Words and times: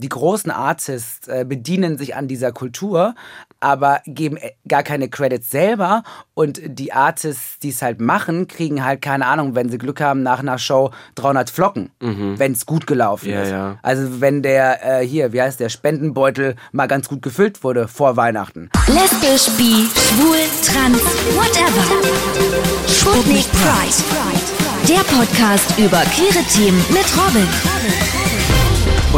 die 0.00 0.08
großen 0.08 0.52
Artists 0.52 1.26
äh, 1.26 1.44
bedienen 1.44 1.98
sich 1.98 2.14
an 2.14 2.28
dieser 2.28 2.52
Kultur, 2.52 3.16
aber 3.58 4.00
geben 4.06 4.36
äh, 4.36 4.52
gar 4.68 4.84
keine 4.84 5.08
Credits 5.08 5.50
selber 5.50 6.04
und 6.34 6.60
die 6.64 6.92
Artists, 6.92 7.58
die 7.58 7.70
es 7.70 7.82
halt 7.82 8.00
machen, 8.00 8.46
kriegen 8.46 8.84
halt 8.84 9.02
keine 9.02 9.26
Ahnung, 9.26 9.56
wenn 9.56 9.70
sie 9.70 9.78
Glück 9.78 10.00
haben, 10.00 10.22
nach 10.22 10.38
einer 10.38 10.58
Show 10.58 10.92
300 11.16 11.50
Flocken, 11.50 11.90
mhm. 12.00 12.38
wenn 12.38 12.52
es 12.52 12.64
gut 12.64 12.86
gelaufen 12.86 13.30
ja, 13.30 13.42
ist. 13.42 13.50
Ja. 13.50 13.78
Also 13.82 14.20
wenn 14.20 14.42
der, 14.42 15.00
äh, 15.00 15.04
hier, 15.04 15.32
wie 15.32 15.42
heißt 15.42 15.58
der, 15.58 15.68
Spendenbeutel 15.68 16.54
mal 16.70 16.86
ganz 16.86 17.08
gut 17.08 17.20
gefüllt 17.20 17.64
wurde 17.64 17.88
vor 17.88 18.16
Weihnachten. 18.16 18.70
Lesbisch, 18.86 19.50
bi, 19.56 19.88
schwul, 19.94 20.38
trans, 20.64 21.02
whatever. 21.34 21.82
Sputnik 22.86 23.46
Pride. 23.50 24.28
Der 24.88 25.02
Podcast 25.12 25.76
über 25.76 26.02
queere 26.02 26.44
Themen 26.54 26.84
mit 26.90 27.04
Robin. 27.16 28.27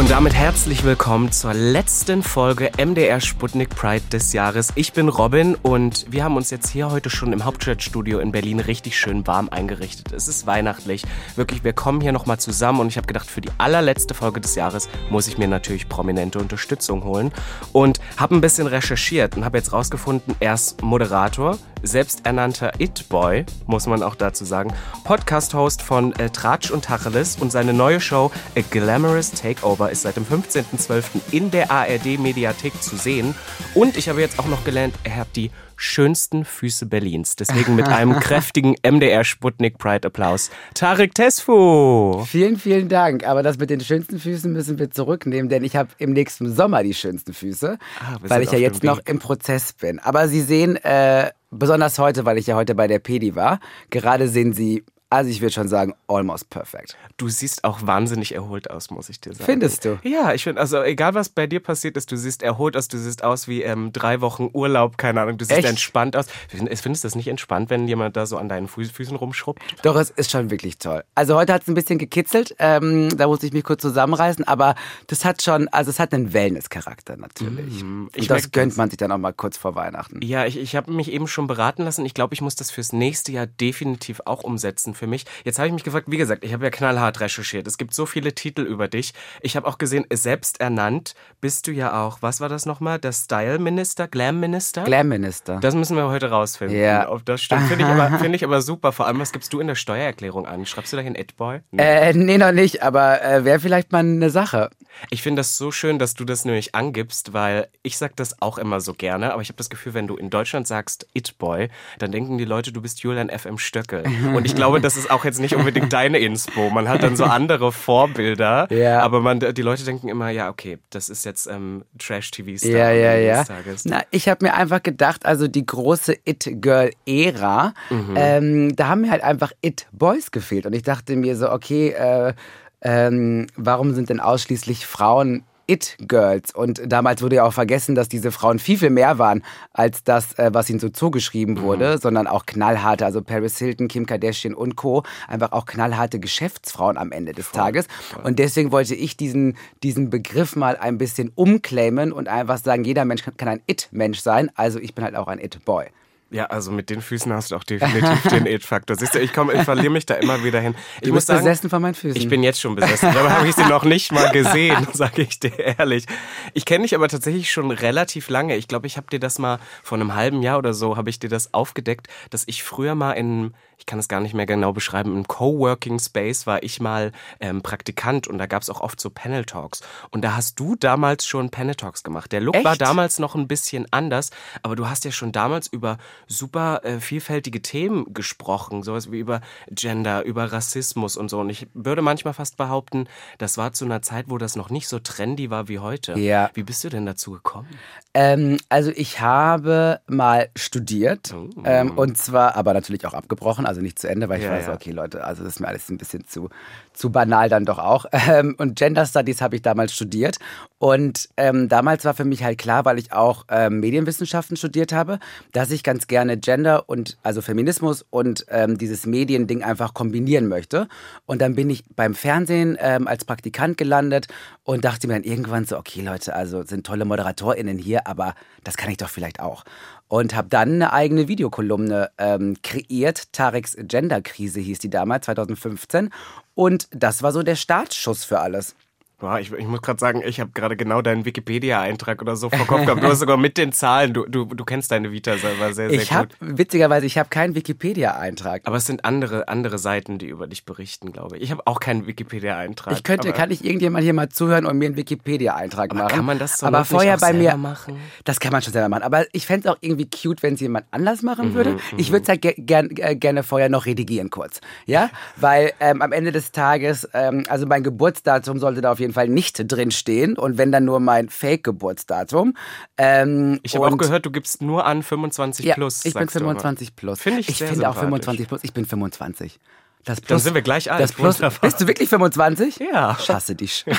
Und 0.01 0.09
damit 0.09 0.33
herzlich 0.33 0.83
willkommen 0.83 1.31
zur 1.31 1.53
letzten 1.53 2.23
Folge 2.23 2.71
MDR 2.75 3.21
Sputnik 3.21 3.69
Pride 3.69 4.03
des 4.11 4.33
Jahres. 4.33 4.73
Ich 4.73 4.93
bin 4.93 5.09
Robin 5.09 5.53
und 5.53 6.07
wir 6.09 6.23
haben 6.23 6.37
uns 6.37 6.49
jetzt 6.49 6.69
hier 6.71 6.89
heute 6.89 7.11
schon 7.11 7.31
im 7.31 7.45
Hauptstadtstudio 7.45 8.17
in 8.17 8.31
Berlin 8.31 8.59
richtig 8.59 8.99
schön 8.99 9.27
warm 9.27 9.49
eingerichtet. 9.49 10.11
Es 10.11 10.27
ist 10.27 10.47
weihnachtlich. 10.47 11.03
Wirklich, 11.35 11.63
wir 11.63 11.73
kommen 11.73 12.01
hier 12.01 12.13
nochmal 12.13 12.39
zusammen 12.39 12.79
und 12.79 12.87
ich 12.87 12.97
habe 12.97 13.05
gedacht, 13.05 13.29
für 13.29 13.41
die 13.41 13.51
allerletzte 13.59 14.15
Folge 14.15 14.41
des 14.41 14.55
Jahres 14.55 14.89
muss 15.11 15.27
ich 15.27 15.37
mir 15.37 15.47
natürlich 15.47 15.87
prominente 15.87 16.39
Unterstützung 16.39 17.03
holen 17.03 17.31
und 17.71 17.99
habe 18.17 18.33
ein 18.33 18.41
bisschen 18.41 18.65
recherchiert 18.65 19.37
und 19.37 19.45
habe 19.45 19.59
jetzt 19.59 19.71
rausgefunden, 19.71 20.33
er 20.39 20.55
ist 20.55 20.81
Moderator, 20.81 21.59
selbsternannter 21.83 22.73
It-Boy, 22.79 23.45
muss 23.67 23.87
man 23.87 24.03
auch 24.03 24.15
dazu 24.15 24.45
sagen, 24.45 24.73
Podcast-Host 25.03 25.81
von 25.81 26.13
äh, 26.13 26.29
Tratsch 26.29 26.71
und 26.71 26.85
Tacheles 26.85 27.37
und 27.39 27.51
seine 27.51 27.73
neue 27.73 27.99
Show 27.99 28.31
A 28.57 28.61
Glamorous 28.69 29.31
Takeover 29.31 29.91
ist 29.91 30.03
seit 30.03 30.15
dem 30.15 30.25
15.12. 30.25 31.03
in 31.31 31.51
der 31.51 31.71
ARD-Mediathek 31.71 32.81
zu 32.81 32.95
sehen. 32.95 33.35
Und 33.73 33.97
ich 33.97 34.09
habe 34.09 34.21
jetzt 34.21 34.39
auch 34.39 34.47
noch 34.47 34.63
gelernt, 34.63 34.95
er 35.03 35.17
hat 35.17 35.35
die 35.35 35.51
schönsten 35.81 36.45
Füße 36.45 36.85
Berlins. 36.85 37.35
Deswegen 37.35 37.75
mit 37.75 37.87
einem 37.87 38.19
kräftigen 38.19 38.75
MDR 38.85 39.23
Sputnik 39.23 39.77
Pride 39.77 40.07
Applaus. 40.07 40.51
Tarek 40.73 41.15
Tesfu. 41.15 42.23
Vielen, 42.27 42.57
vielen 42.57 42.87
Dank. 42.87 43.25
Aber 43.25 43.43
das 43.43 43.57
mit 43.57 43.69
den 43.69 43.81
schönsten 43.81 44.19
Füßen 44.19 44.51
müssen 44.51 44.77
wir 44.79 44.91
zurücknehmen, 44.91 45.49
denn 45.49 45.63
ich 45.63 45.75
habe 45.75 45.89
im 45.97 46.13
nächsten 46.13 46.53
Sommer 46.53 46.83
die 46.83 46.93
schönsten 46.93 47.33
Füße, 47.33 47.77
ah, 47.99 48.17
weil 48.21 48.43
ich 48.43 48.51
ja 48.51 48.59
jetzt 48.59 48.83
noch 48.83 48.99
im 49.05 49.19
Prozess 49.19 49.73
bin. 49.73 49.99
Aber 49.99 50.27
Sie 50.27 50.41
sehen, 50.41 50.75
äh, 50.77 51.31
besonders 51.51 51.99
heute, 51.99 52.25
weil 52.25 52.37
ich 52.37 52.47
ja 52.47 52.55
heute 52.55 52.73
bei 52.73 52.87
der 52.87 52.99
Pedi 52.99 53.35
war, 53.35 53.59
gerade 53.89 54.27
sehen 54.27 54.53
Sie 54.53 54.83
also 55.11 55.29
ich 55.29 55.41
würde 55.41 55.53
schon 55.53 55.67
sagen, 55.67 55.93
almost 56.07 56.49
perfect. 56.49 56.95
Du 57.17 57.27
siehst 57.27 57.65
auch 57.65 57.85
wahnsinnig 57.85 58.33
erholt 58.33 58.71
aus, 58.71 58.89
muss 58.91 59.09
ich 59.09 59.19
dir 59.19 59.33
sagen. 59.33 59.43
Findest 59.43 59.83
du? 59.83 59.99
Ja, 60.03 60.33
ich 60.33 60.45
finde, 60.45 60.61
also 60.61 60.81
egal 60.81 61.13
was 61.15 61.27
bei 61.27 61.47
dir 61.47 61.59
passiert 61.59 61.97
ist, 61.97 62.11
du 62.13 62.15
siehst 62.15 62.41
erholt 62.41 62.77
aus, 62.77 62.87
du 62.87 62.97
siehst 62.97 63.21
aus 63.21 63.49
wie 63.49 63.61
ähm, 63.61 63.91
drei 63.91 64.21
Wochen 64.21 64.49
Urlaub, 64.53 64.97
keine 64.97 65.21
Ahnung, 65.21 65.37
du 65.37 65.43
siehst 65.43 65.59
Echt? 65.59 65.67
entspannt 65.67 66.15
aus. 66.15 66.27
Findest 66.47 66.85
du 67.03 67.07
das 67.07 67.15
nicht 67.15 67.27
entspannt, 67.27 67.69
wenn 67.69 67.89
jemand 67.89 68.15
da 68.15 68.25
so 68.25 68.37
an 68.37 68.47
deinen 68.47 68.69
Füßen 68.69 69.17
rumschrubbt? 69.17 69.61
Doch, 69.83 69.97
es 69.97 70.11
ist 70.11 70.31
schon 70.31 70.49
wirklich 70.49 70.77
toll. 70.77 71.03
Also 71.13 71.35
heute 71.35 71.51
hat 71.53 71.63
es 71.63 71.67
ein 71.67 71.73
bisschen 71.73 71.99
gekitzelt, 71.99 72.55
ähm, 72.57 73.09
da 73.17 73.27
musste 73.27 73.45
ich 73.45 73.51
mich 73.51 73.65
kurz 73.65 73.81
zusammenreißen, 73.81 74.47
aber 74.47 74.75
das 75.07 75.25
hat 75.25 75.41
schon, 75.41 75.67
also 75.67 75.89
es 75.89 75.99
hat 75.99 76.13
einen 76.13 76.31
Wellness-Charakter 76.31 77.17
natürlich. 77.17 77.83
Mm, 77.83 78.07
Und 78.15 78.29
das 78.29 78.51
gönnt 78.51 78.77
man 78.77 78.89
sich 78.89 78.97
dann 78.97 79.11
auch 79.11 79.17
mal 79.17 79.33
kurz 79.33 79.57
vor 79.57 79.75
Weihnachten. 79.75 80.21
Ja, 80.21 80.45
ich, 80.45 80.57
ich 80.57 80.77
habe 80.77 80.89
mich 80.89 81.11
eben 81.11 81.27
schon 81.27 81.47
beraten 81.47 81.83
lassen. 81.83 82.05
Ich 82.05 82.13
glaube, 82.13 82.33
ich 82.33 82.39
muss 82.39 82.55
das 82.55 82.71
fürs 82.71 82.93
nächste 82.93 83.33
Jahr 83.33 83.45
definitiv 83.45 84.21
auch 84.23 84.43
umsetzen 84.43 84.93
für 85.01 85.07
mich. 85.07 85.25
Jetzt 85.43 85.57
habe 85.57 85.67
ich 85.67 85.73
mich 85.73 85.83
gefragt, 85.83 86.05
wie 86.11 86.17
gesagt, 86.17 86.43
ich 86.45 86.53
habe 86.53 86.63
ja 86.63 86.69
knallhart 86.69 87.19
recherchiert. 87.21 87.65
Es 87.65 87.79
gibt 87.79 87.91
so 87.91 88.05
viele 88.05 88.33
Titel 88.33 88.61
über 88.61 88.87
dich. 88.87 89.13
Ich 89.41 89.55
habe 89.55 89.67
auch 89.67 89.79
gesehen, 89.79 90.05
selbst 90.13 90.61
ernannt 90.61 91.15
bist 91.41 91.65
du 91.65 91.71
ja 91.71 92.05
auch, 92.05 92.19
was 92.21 92.39
war 92.39 92.49
das 92.49 92.67
nochmal? 92.67 92.99
Der 92.99 93.11
Style-Minister, 93.11 94.07
Glam-Minister? 94.07 94.83
Glam-Minister. 94.83 95.59
Das 95.59 95.73
müssen 95.73 95.97
wir 95.97 96.07
heute 96.07 96.29
rausfinden. 96.29 96.77
Ja. 96.77 97.09
Ob 97.09 97.25
das 97.25 97.41
stimmt, 97.41 97.63
finde 97.63 97.83
ich, 97.83 97.89
aber, 97.89 98.15
find 98.19 98.35
ich 98.35 98.43
aber 98.43 98.61
super. 98.61 98.91
Vor 98.91 99.07
allem, 99.07 99.19
was 99.19 99.31
gibst 99.31 99.51
du 99.53 99.59
in 99.59 99.65
der 99.65 99.73
Steuererklärung 99.73 100.45
an? 100.45 100.67
Schreibst 100.67 100.93
du 100.93 100.97
da 100.97 101.01
hin 101.01 101.15
Edboy? 101.15 101.61
Nee. 101.71 101.81
Äh, 101.81 102.13
nee, 102.13 102.37
noch 102.37 102.51
nicht, 102.51 102.83
aber 102.83 103.23
äh, 103.23 103.43
wäre 103.43 103.59
vielleicht 103.59 103.91
mal 103.91 103.99
eine 103.99 104.29
Sache. 104.29 104.69
Ich 105.09 105.21
finde 105.23 105.39
das 105.39 105.57
so 105.57 105.71
schön, 105.71 105.99
dass 105.99 106.13
du 106.13 106.25
das 106.25 106.45
nämlich 106.45 106.75
angibst, 106.75 107.33
weil 107.33 107.69
ich 107.81 107.97
sage 107.97 108.13
das 108.15 108.41
auch 108.41 108.57
immer 108.57 108.81
so 108.81 108.93
gerne, 108.93 109.33
aber 109.33 109.41
ich 109.41 109.49
habe 109.49 109.57
das 109.57 109.69
Gefühl, 109.69 109.93
wenn 109.93 110.05
du 110.05 110.15
in 110.15 110.29
Deutschland 110.29 110.67
sagst 110.67 111.07
It-Boy, 111.13 111.69
dann 111.97 112.11
denken 112.11 112.37
die 112.37 112.45
Leute, 112.45 112.71
du 112.71 112.81
bist 112.81 112.99
Julian 112.99 113.29
FM 113.29 113.57
Stöckel. 113.57 114.03
Und 114.35 114.45
ich 114.45 114.55
glaube, 114.55 114.81
das 114.81 114.90
ist 114.97 115.11
auch 115.11 115.25
jetzt 115.25 115.39
nicht 115.39 115.55
unbedingt 115.55 115.91
deine 115.93 116.19
Inspo. 116.19 116.69
Man 116.69 116.89
hat 116.89 117.03
dann 117.03 117.15
so 117.15 117.25
andere 117.25 117.71
Vorbilder, 117.71 118.67
ja. 118.71 119.01
aber 119.01 119.21
man, 119.21 119.39
die 119.39 119.61
Leute 119.61 119.83
denken 119.83 120.07
immer, 120.07 120.29
ja, 120.29 120.49
okay, 120.49 120.79
das 120.89 121.09
ist 121.09 121.25
jetzt 121.25 121.47
ähm, 121.47 121.83
Trash-TV-Star 121.97 122.71
ja, 122.71 122.91
ja, 122.91 123.15
ja. 123.15 123.45
Na, 123.85 124.01
ich 124.11 124.27
habe 124.29 124.45
mir 124.45 124.53
einfach 124.53 124.83
gedacht, 124.83 125.25
also 125.25 125.47
die 125.47 125.65
große 125.65 126.15
It-Girl-Ära, 126.25 127.73
mhm. 127.89 128.13
ähm, 128.15 128.75
da 128.75 128.87
haben 128.87 129.01
mir 129.01 129.11
halt 129.11 129.23
einfach 129.23 129.51
It-Boys 129.61 130.31
gefehlt. 130.31 130.65
Und 130.65 130.73
ich 130.73 130.83
dachte 130.83 131.15
mir 131.15 131.35
so, 131.35 131.51
okay, 131.51 131.89
äh, 131.89 132.33
ähm, 132.81 133.47
warum 133.55 133.93
sind 133.93 134.09
denn 134.09 134.19
ausschließlich 134.19 134.85
Frauen 134.85 135.43
It-Girls. 135.71 136.53
Und 136.53 136.81
damals 136.85 137.21
wurde 137.21 137.37
ja 137.37 137.45
auch 137.45 137.53
vergessen, 137.53 137.95
dass 137.95 138.09
diese 138.09 138.33
Frauen 138.33 138.59
viel, 138.59 138.77
viel 138.77 138.89
mehr 138.89 139.17
waren 139.19 139.41
als 139.71 140.03
das, 140.03 140.37
äh, 140.37 140.49
was 140.53 140.69
ihnen 140.69 140.79
so 140.79 140.89
zugeschrieben 140.89 141.55
mhm. 141.55 141.61
wurde, 141.61 141.95
mhm. 141.95 142.01
sondern 142.01 142.27
auch 142.27 142.45
knallharte, 142.45 143.05
also 143.05 143.21
Paris 143.21 143.57
Hilton, 143.57 143.87
Kim 143.87 144.05
Kardashian 144.05 144.53
und 144.53 144.75
Co. 144.75 145.03
Einfach 145.29 145.53
auch 145.53 145.65
knallharte 145.65 146.19
Geschäftsfrauen 146.19 146.97
am 146.97 147.13
Ende 147.13 147.31
des 147.31 147.47
voll, 147.47 147.61
Tages. 147.61 147.87
Voll. 147.87 148.23
Und 148.23 148.39
deswegen 148.39 148.73
wollte 148.73 148.95
ich 148.95 149.15
diesen, 149.15 149.55
diesen 149.81 150.09
Begriff 150.09 150.57
mal 150.57 150.75
ein 150.75 150.97
bisschen 150.97 151.31
umclaimen 151.35 152.11
und 152.11 152.27
einfach 152.27 152.57
sagen, 152.57 152.83
jeder 152.83 153.05
Mensch 153.05 153.23
kann 153.23 153.47
ein 153.47 153.61
It-Mensch 153.67 154.19
sein. 154.19 154.51
Also 154.55 154.77
ich 154.79 154.93
bin 154.93 155.05
halt 155.05 155.15
auch 155.15 155.27
ein 155.27 155.39
It-Boy. 155.39 155.87
Ja, 156.33 156.45
also 156.45 156.71
mit 156.71 156.89
den 156.89 157.01
Füßen 157.01 157.31
hast 157.33 157.51
du 157.51 157.57
auch 157.57 157.63
definitiv 157.65 158.21
den 158.31 158.45
It-Faktor. 158.47 158.95
Siehst 158.95 159.13
du, 159.13 159.19
ich 159.19 159.33
komme, 159.33 159.51
ich 159.51 159.63
verliere 159.63 159.89
mich 159.89 160.05
da 160.05 160.13
immer 160.13 160.43
wieder 160.45 160.61
hin. 160.61 160.75
Ich 161.01 161.09
du 161.09 161.13
muss 161.13 161.25
sagen, 161.25 161.43
besessen 161.43 161.69
von 161.69 161.81
meinen 161.81 161.93
Füßen. 161.93 162.15
Ich 162.15 162.29
bin 162.29 162.41
jetzt 162.41 162.61
schon 162.61 162.73
besessen. 162.73 163.13
Dabei 163.13 163.31
habe 163.31 163.49
ich 163.49 163.55
sie 163.55 163.65
noch 163.65 163.83
nicht 163.83 164.13
mal 164.13 164.31
gesehen, 164.31 164.87
sage 164.93 165.23
ich 165.23 165.41
dir 165.41 165.59
ehrlich. 165.59 166.05
Ich 166.53 166.63
kenne 166.63 166.83
dich 166.83 166.95
aber 166.95 167.09
tatsächlich 167.09 167.51
schon 167.51 167.69
relativ 167.69 168.29
lange. 168.29 168.55
Ich 168.55 168.69
glaube, 168.69 168.87
ich 168.87 168.95
habe 168.95 169.07
dir 169.11 169.19
das 169.19 169.39
mal 169.39 169.59
vor 169.83 169.97
einem 169.97 170.15
halben 170.15 170.41
Jahr 170.41 170.57
oder 170.57 170.73
so 170.73 170.95
habe 170.95 171.09
ich 171.09 171.19
dir 171.19 171.29
das 171.29 171.53
aufgedeckt, 171.53 172.07
dass 172.29 172.43
ich 172.47 172.63
früher 172.63 172.95
mal 172.95 173.11
in 173.11 173.53
ich 173.81 173.87
kann 173.87 173.97
es 173.97 174.07
gar 174.07 174.19
nicht 174.19 174.35
mehr 174.35 174.45
genau 174.45 174.73
beschreiben, 174.73 175.15
im 175.17 175.27
Coworking 175.27 175.97
Space 175.97 176.45
war 176.45 176.61
ich 176.61 176.79
mal 176.79 177.11
ähm, 177.39 177.63
Praktikant 177.63 178.27
und 178.27 178.37
da 178.37 178.45
gab 178.45 178.61
es 178.61 178.69
auch 178.69 178.79
oft 178.79 179.01
so 179.01 179.09
Panel 179.09 179.43
Talks. 179.43 179.81
Und 180.11 180.21
da 180.21 180.35
hast 180.35 180.59
du 180.59 180.75
damals 180.75 181.25
schon 181.25 181.49
Panel 181.49 181.73
Talks 181.73 182.03
gemacht. 182.03 182.31
Der 182.31 182.41
Look 182.41 182.53
Echt? 182.53 182.63
war 182.63 182.75
damals 182.75 183.17
noch 183.17 183.33
ein 183.33 183.47
bisschen 183.47 183.87
anders, 183.89 184.29
aber 184.61 184.75
du 184.75 184.87
hast 184.87 185.03
ja 185.03 185.09
schon 185.09 185.31
damals 185.31 185.65
über 185.65 185.97
super 186.27 186.81
äh, 186.83 186.99
vielfältige 186.99 187.63
Themen 187.63 188.13
gesprochen, 188.13 188.83
sowas 188.83 189.11
wie 189.11 189.17
über 189.17 189.41
Gender, 189.71 190.25
über 190.25 190.51
Rassismus 190.51 191.17
und 191.17 191.29
so. 191.31 191.39
Und 191.39 191.49
ich 191.49 191.65
würde 191.73 192.03
manchmal 192.03 192.35
fast 192.35 192.57
behaupten, 192.57 193.07
das 193.39 193.57
war 193.57 193.73
zu 193.73 193.85
einer 193.85 194.03
Zeit, 194.03 194.25
wo 194.27 194.37
das 194.37 194.55
noch 194.55 194.69
nicht 194.69 194.87
so 194.87 194.99
trendy 194.99 195.49
war 195.49 195.67
wie 195.69 195.79
heute. 195.79 196.19
Ja. 196.19 196.51
Wie 196.53 196.61
bist 196.61 196.83
du 196.83 196.89
denn 196.89 197.07
dazu 197.07 197.31
gekommen? 197.31 197.67
Ähm, 198.13 198.57
also 198.69 198.91
ich 198.93 199.21
habe 199.21 200.01
mal 200.05 200.49
studiert 200.55 201.33
oh. 201.33 201.49
ähm, 201.63 201.97
und 201.97 202.19
zwar, 202.19 202.55
aber 202.55 202.73
natürlich 202.73 203.07
auch 203.07 203.13
abgebrochen 203.15 203.65
also 203.71 203.81
nicht 203.81 203.99
zu 203.99 204.09
Ende, 204.09 204.27
weil 204.27 204.39
ich 204.39 204.45
ja, 204.45 204.51
weiß, 204.51 204.67
ja. 204.67 204.73
okay, 204.73 204.91
Leute, 204.91 205.23
also 205.23 205.43
das 205.43 205.53
ist 205.53 205.59
mir 205.61 205.67
alles 205.69 205.89
ein 205.89 205.97
bisschen 205.97 206.27
zu, 206.27 206.49
zu 206.93 207.09
banal 207.09 207.49
dann 207.49 207.65
doch 207.65 207.79
auch. 207.79 208.05
Ähm, 208.31 208.55
und 208.59 208.75
Gender 208.75 209.05
Studies 209.05 209.41
habe 209.41 209.55
ich 209.55 209.63
damals 209.63 209.93
studiert. 209.93 210.37
Und 210.77 211.27
ähm, 211.37 211.69
damals 211.69 212.05
war 212.05 212.13
für 212.13 212.23
mich 212.23 212.43
halt 212.43 212.59
klar, 212.59 212.85
weil 212.85 212.99
ich 212.99 213.11
auch 213.11 213.45
ähm, 213.49 213.79
Medienwissenschaften 213.79 214.57
studiert 214.57 214.93
habe, 214.93 215.17
dass 215.53 215.71
ich 215.71 215.83
ganz 215.83 216.07
gerne 216.07 216.37
Gender 216.37 216.87
und 216.87 217.17
also 217.23 217.41
Feminismus 217.41 218.05
und 218.09 218.45
ähm, 218.49 218.77
dieses 218.77 219.07
Mediending 219.07 219.63
einfach 219.63 219.93
kombinieren 219.93 220.47
möchte. 220.47 220.87
Und 221.25 221.41
dann 221.41 221.55
bin 221.55 221.69
ich 221.71 221.83
beim 221.95 222.13
Fernsehen 222.13 222.77
ähm, 222.79 223.07
als 223.07 223.25
Praktikant 223.25 223.77
gelandet 223.77 224.27
und 224.63 224.85
dachte 224.85 225.07
mir 225.07 225.13
dann 225.15 225.23
irgendwann 225.23 225.65
so, 225.65 225.77
okay, 225.77 226.01
Leute, 226.01 226.35
also 226.35 226.63
sind 226.63 226.85
tolle 226.85 227.05
ModeratorInnen 227.05 227.79
hier, 227.79 228.07
aber 228.07 228.35
das 228.63 228.77
kann 228.77 228.91
ich 228.91 228.97
doch 228.97 229.09
vielleicht 229.09 229.39
auch 229.39 229.63
und 230.11 230.35
habe 230.35 230.49
dann 230.49 230.73
eine 230.73 230.91
eigene 230.91 231.29
Videokolumne 231.29 232.11
ähm, 232.17 232.57
kreiert. 232.61 233.31
Tareks 233.31 233.77
Genderkrise 233.79 234.59
hieß 234.59 234.79
die 234.79 234.89
damals, 234.89 235.23
2015. 235.23 236.09
Und 236.53 236.89
das 236.91 237.23
war 237.23 237.31
so 237.31 237.43
der 237.43 237.55
Startschuss 237.55 238.25
für 238.25 238.41
alles. 238.41 238.75
Boah, 239.21 239.39
ich, 239.39 239.51
ich 239.53 239.67
muss 239.67 239.83
gerade 239.83 239.99
sagen, 239.99 240.23
ich 240.25 240.39
habe 240.39 240.49
gerade 240.51 240.75
genau 240.75 241.03
deinen 241.03 241.25
Wikipedia-Eintrag 241.25 242.23
oder 242.23 242.35
so 242.35 242.49
vor 242.49 242.65
Kopf 242.65 242.85
gehabt. 242.85 243.03
Du 243.03 243.07
hast 243.07 243.19
sogar 243.19 243.37
mit 243.37 243.55
den 243.55 243.71
Zahlen, 243.71 244.13
du, 244.13 244.25
du, 244.25 244.45
du 244.45 244.65
kennst 244.65 244.91
deine 244.91 245.11
Vita 245.11 245.37
selber 245.37 245.73
sehr, 245.73 245.91
sehr 245.91 246.01
ich 246.01 246.11
hab, 246.11 246.29
gut. 246.39 246.57
Witzigerweise, 246.57 247.05
ich 247.05 247.19
habe 247.19 247.29
keinen 247.29 247.53
Wikipedia-Eintrag. 247.53 248.63
Aber 248.65 248.77
es 248.77 248.87
sind 248.87 249.05
andere, 249.05 249.47
andere 249.47 249.77
Seiten, 249.77 250.17
die 250.17 250.25
über 250.25 250.47
dich 250.47 250.65
berichten, 250.65 251.13
glaube 251.13 251.37
ich. 251.37 251.43
Ich 251.43 251.51
habe 251.51 251.67
auch 251.67 251.79
keinen 251.79 252.07
Wikipedia-Eintrag. 252.07 252.95
Ich 252.95 253.03
könnte, 253.03 253.31
kann 253.31 253.51
ich 253.51 253.63
irgendjemand 253.63 254.03
hier 254.03 254.13
mal 254.13 254.29
zuhören 254.29 254.65
und 254.65 254.79
mir 254.79 254.87
einen 254.87 254.97
Wikipedia-Eintrag 254.97 255.93
machen? 255.93 256.07
Kann 256.07 256.25
man 256.25 256.39
das 256.39 256.57
so 256.57 256.65
aber 256.65 256.83
vorher 256.83 257.17
bei 257.17 257.31
mir 257.33 257.55
machen? 257.57 257.97
Das 258.23 258.39
kann 258.39 258.51
man 258.51 258.63
schon 258.63 258.73
selber 258.73 258.89
machen. 258.89 259.03
Aber 259.03 259.25
ich 259.33 259.45
fände 259.45 259.67
es 259.67 259.71
auch 259.71 259.77
irgendwie 259.81 260.09
cute, 260.09 260.41
wenn 260.41 260.55
es 260.55 260.61
jemand 260.61 260.87
anders 260.89 261.21
machen 261.21 261.49
mhm, 261.49 261.53
würde. 261.53 261.77
Ich 261.95 262.11
würde 262.11 262.23
es 262.23 262.29
halt 262.29 262.41
ge 262.41 262.55
gern, 262.57 262.89
gerne 262.89 263.43
vorher 263.43 263.69
noch 263.69 263.85
redigieren 263.85 264.31
kurz. 264.31 264.61
Ja? 264.87 265.11
Weil 265.35 265.73
ähm, 265.79 266.01
am 266.01 266.11
Ende 266.11 266.31
des 266.31 266.51
Tages, 266.51 267.07
ähm, 267.13 267.43
also 267.49 267.67
mein 267.67 267.83
Geburtsdatum 267.83 268.57
sollte 268.57 268.81
da 268.81 268.91
auf 268.91 268.99
jeden 268.99 269.10
jeden 269.11 269.13
Fall 269.13 269.27
nicht 269.27 269.61
drin 269.71 269.91
stehen 269.91 270.37
und 270.37 270.57
wenn 270.57 270.71
dann 270.71 270.85
nur 270.85 270.99
mein 270.99 271.29
Fake-Geburtsdatum. 271.29 272.55
Ähm, 272.97 273.59
ich 273.63 273.75
habe 273.75 273.87
auch 273.87 273.97
gehört, 273.97 274.25
du 274.25 274.31
gibst 274.31 274.61
nur 274.61 274.85
an 274.85 275.03
25 275.03 275.65
ja, 275.65 275.75
plus. 275.75 276.05
Ich 276.05 276.13
bin 276.13 276.29
25 276.29 276.95
plus. 276.95 277.21
Finde 277.21 277.41
ich 277.41 277.49
Ich 277.49 277.57
sehr 277.57 277.67
finde 277.67 277.89
auch 277.89 277.95
sympathisch. 277.95 278.25
25 278.25 278.47
plus. 278.47 278.63
Ich 278.63 278.73
bin 278.73 278.85
25. 278.85 279.59
Das 280.05 280.21
Dann 280.21 280.39
sind 280.39 280.55
wir 280.55 280.61
gleich 280.61 280.91
alt. 280.91 281.01
Das 281.01 281.13
plus, 281.13 281.35
Wunderbar. 281.35 281.59
bist 281.61 281.79
du 281.79 281.87
wirklich 281.87 282.09
25? 282.09 282.79
Ja. 282.79 283.17
Ich 283.19 283.29
hasse 283.29 283.55
dich. 283.55 283.85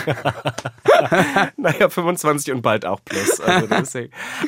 Naja, 1.56 1.88
25 1.88 2.52
und 2.52 2.62
bald 2.62 2.86
auch 2.86 3.00
plus. 3.04 3.40
Also 3.40 3.68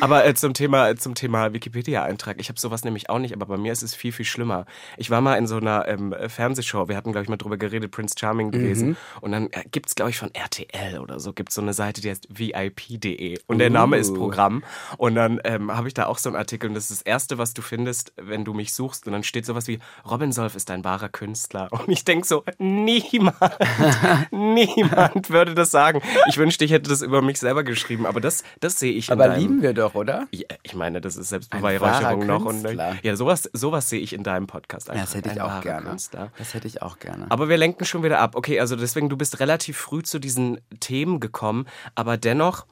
aber 0.01 0.25
äh, 0.25 0.35
zum 0.35 0.55
Thema, 0.55 0.95
zum 0.97 1.15
Thema 1.15 1.53
Wikipedia-Eintrag. 1.53 2.37
Ich 2.41 2.49
habe 2.49 2.61
sowas 2.61 2.85
nämlich 2.85 3.11
auch 3.11 3.19
nicht, 3.19 3.35
aber 3.35 3.47
bei 3.47 3.57
mir 3.57 3.73
ist 3.73 3.83
es 3.83 3.95
viel, 3.95 4.13
viel 4.13 4.25
schlimmer. 4.25 4.67
Ich 4.97 5.11
war 5.11 5.21
mal 5.21 5.37
in 5.37 5.47
so 5.47 5.57
einer 5.57 5.89
ähm, 5.89 6.15
Fernsehshow, 6.29 6.89
wir 6.89 6.97
hatten, 6.97 7.13
glaube 7.13 7.25
ich, 7.25 7.29
mal 7.29 7.37
drüber 7.37 7.57
geredet, 7.57 7.91
Prince 7.91 8.15
Charming 8.19 8.51
gewesen. 8.51 8.97
Und 9.21 9.33
dann 9.33 9.51
äh, 9.51 9.65
gibt's 9.71 9.95
glaube 9.95 10.11
ich, 10.11 10.19
von 10.19 10.33
RTL 10.35 10.99
oder 10.99 11.19
so, 11.21 11.33
gibt's 11.33 11.55
so 11.55 11.63
eine 11.63 11.73
Seite, 11.75 12.01
die 12.01 12.11
heißt 12.11 12.29
VIP.de. 12.31 13.39
Und 13.47 13.59
der 13.59 13.71
Name 13.71 13.97
ist 13.97 14.11
Uh. 14.11 14.15
Programm. 14.15 14.63
Und 14.97 15.15
dann 15.15 15.41
ähm, 15.45 15.75
habe 15.75 15.89
ich 15.89 15.95
da 15.95 16.07
auch 16.07 16.19
so 16.19 16.29
einen 16.29 16.37
Artikel 16.37 16.69
und 16.69 16.75
das 16.75 16.91
ist 16.91 17.01
das 17.01 17.03
Erste, 17.03 17.39
was 17.39 17.55
du 17.55 17.63
findest, 17.63 18.13
wenn 18.17 18.45
du 18.45 18.55
mich 18.55 18.75
suchst. 18.75 19.07
Und 19.07 19.13
dann 19.13 19.23
steht 19.23 19.47
sowas 19.47 19.67
wie, 19.67 19.79
Robin 20.09 20.33
Solf 20.33 20.55
ist 20.55 20.71
ein 20.71 20.85
wahrer 20.85 21.09
Künstler. 21.09 21.44
Und 21.71 21.89
ich 21.89 22.05
denk 22.05 22.27
so, 22.27 22.45
niemand, 22.59 23.37
niemand 24.31 25.31
würde 25.31 25.55
das 25.55 25.71
sagen. 25.71 26.01
Ich 26.29 26.39
wünschte, 26.39 26.65
ich 26.65 26.73
hätte 26.73 26.89
das 26.91 27.03
über 27.03 27.23
mich 27.23 27.39
selber 27.39 27.65
geschrieben, 27.65 28.07
aber 28.07 28.21
das, 28.21 28.45
das 28.61 28.79
sehe 28.79 28.93
ich 28.93 29.09
in 29.09 29.13
Aber 29.13 29.29
deinem, 29.29 29.41
lieben 29.41 29.63
wir 29.63 29.75
doch, 29.75 29.95
oder? 29.95 30.27
ja, 30.31 30.47
ich 30.63 30.75
meine, 30.75 31.01
das 31.01 31.17
ist 31.17 31.29
Selbstbeweihräucherung 31.31 32.27
noch. 32.27 32.45
Und, 32.45 32.63
Künstler. 32.63 32.97
ja, 33.03 33.17
sowas, 33.17 33.49
sowas 33.53 33.89
sehe 33.89 34.01
ich 34.01 34.13
in 34.13 34.23
deinem 34.23 34.47
Podcast. 34.47 34.89
Ja, 34.89 34.95
Einfach. 34.95 35.07
das 35.07 35.15
hätte 35.15 35.31
ich 35.31 35.41
auch 35.41 35.61
gerne. 35.61 35.89
Künstler. 35.91 36.31
Das 36.39 36.55
hätte 36.55 36.69
ich 36.69 36.83
auch 36.83 36.99
gerne. 36.99 37.27
Aber 37.31 37.49
wir 37.49 37.57
lenken 37.57 37.85
schon 37.85 38.03
wieder 38.03 38.21
ab. 38.21 38.37
Okay, 38.37 38.61
also 38.61 38.77
deswegen, 38.77 39.09
du 39.09 39.17
bist 39.17 39.41
relativ 39.41 39.77
früh 39.77 40.03
zu 40.03 40.19
diesen 40.19 40.61
Themen 40.81 41.21
gekommen, 41.21 41.67
aber 41.95 42.17
dennoch 42.17 42.67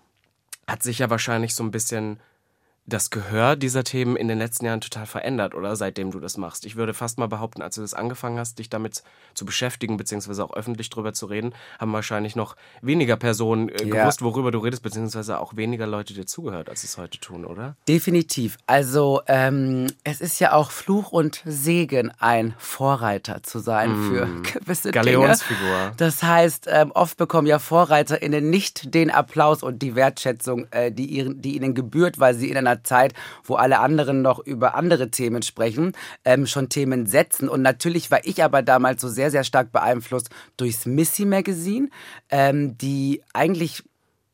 hat 0.66 0.82
sich 0.82 1.00
ja 1.00 1.10
wahrscheinlich 1.10 1.54
so 1.54 1.62
ein 1.64 1.70
bisschen 1.70 2.20
das 2.84 3.10
Gehör 3.10 3.54
dieser 3.54 3.84
Themen 3.84 4.16
in 4.16 4.26
den 4.26 4.38
letzten 4.38 4.66
Jahren 4.66 4.80
total 4.80 5.06
verändert, 5.06 5.54
oder? 5.54 5.76
Seitdem 5.76 6.10
du 6.10 6.18
das 6.18 6.36
machst. 6.36 6.66
Ich 6.66 6.74
würde 6.74 6.94
fast 6.94 7.16
mal 7.18 7.28
behaupten, 7.28 7.62
als 7.62 7.76
du 7.76 7.80
das 7.80 7.94
angefangen 7.94 8.38
hast, 8.38 8.58
dich 8.58 8.70
damit 8.70 9.04
zu 9.34 9.44
beschäftigen, 9.44 9.96
beziehungsweise 9.96 10.44
auch 10.44 10.52
öffentlich 10.52 10.90
drüber 10.90 11.12
zu 11.12 11.26
reden, 11.26 11.54
haben 11.78 11.92
wahrscheinlich 11.92 12.34
noch 12.34 12.56
weniger 12.80 13.16
Personen 13.16 13.68
äh, 13.68 13.84
Ja. 13.84 14.02
gewusst, 14.02 14.22
worüber 14.22 14.50
du 14.50 14.58
redest, 14.58 14.82
beziehungsweise 14.82 15.38
auch 15.38 15.56
weniger 15.56 15.86
Leute 15.86 16.12
dir 16.12 16.26
zugehört, 16.26 16.68
als 16.68 16.82
es 16.82 16.98
heute 16.98 17.18
tun, 17.20 17.44
oder? 17.44 17.76
Definitiv. 17.88 18.58
Also 18.66 19.22
ähm, 19.28 19.86
es 20.02 20.20
ist 20.20 20.40
ja 20.40 20.52
auch 20.52 20.72
Fluch 20.72 21.12
und 21.12 21.40
Segen, 21.44 22.10
ein 22.18 22.54
Vorreiter 22.58 23.42
zu 23.44 23.60
sein 23.60 23.94
für 23.94 24.26
gewisse 24.60 24.90
Dinge. 24.90 25.04
Galeonsfigur. 25.04 25.92
Das 25.98 26.22
heißt, 26.22 26.66
ähm, 26.68 26.90
oft 26.92 27.16
bekommen 27.16 27.46
ja 27.46 27.60
VorreiterInnen 27.60 28.50
nicht 28.50 28.92
den 28.92 29.10
Applaus 29.12 29.62
und 29.62 29.82
die 29.82 29.94
Wertschätzung, 29.94 30.66
äh, 30.72 30.90
die, 30.90 31.06
ihren, 31.06 31.40
die 31.40 31.54
ihnen 31.56 31.74
gebührt, 31.74 32.18
weil 32.18 32.34
sie 32.34 32.50
in 32.50 32.56
einer 32.56 32.71
Zeit, 32.76 33.14
wo 33.44 33.54
alle 33.54 33.78
anderen 33.80 34.22
noch 34.22 34.38
über 34.38 34.74
andere 34.74 35.10
Themen 35.10 35.42
sprechen, 35.42 35.92
ähm, 36.24 36.46
schon 36.46 36.68
Themen 36.68 37.06
setzen. 37.06 37.48
Und 37.48 37.62
natürlich 37.62 38.10
war 38.10 38.24
ich 38.24 38.42
aber 38.42 38.62
damals 38.62 39.02
so 39.02 39.08
sehr, 39.08 39.30
sehr 39.30 39.44
stark 39.44 39.72
beeinflusst 39.72 40.30
durchs 40.56 40.86
Missy 40.86 41.24
Magazine, 41.24 41.88
ähm, 42.30 42.78
die 42.78 43.22
eigentlich 43.32 43.82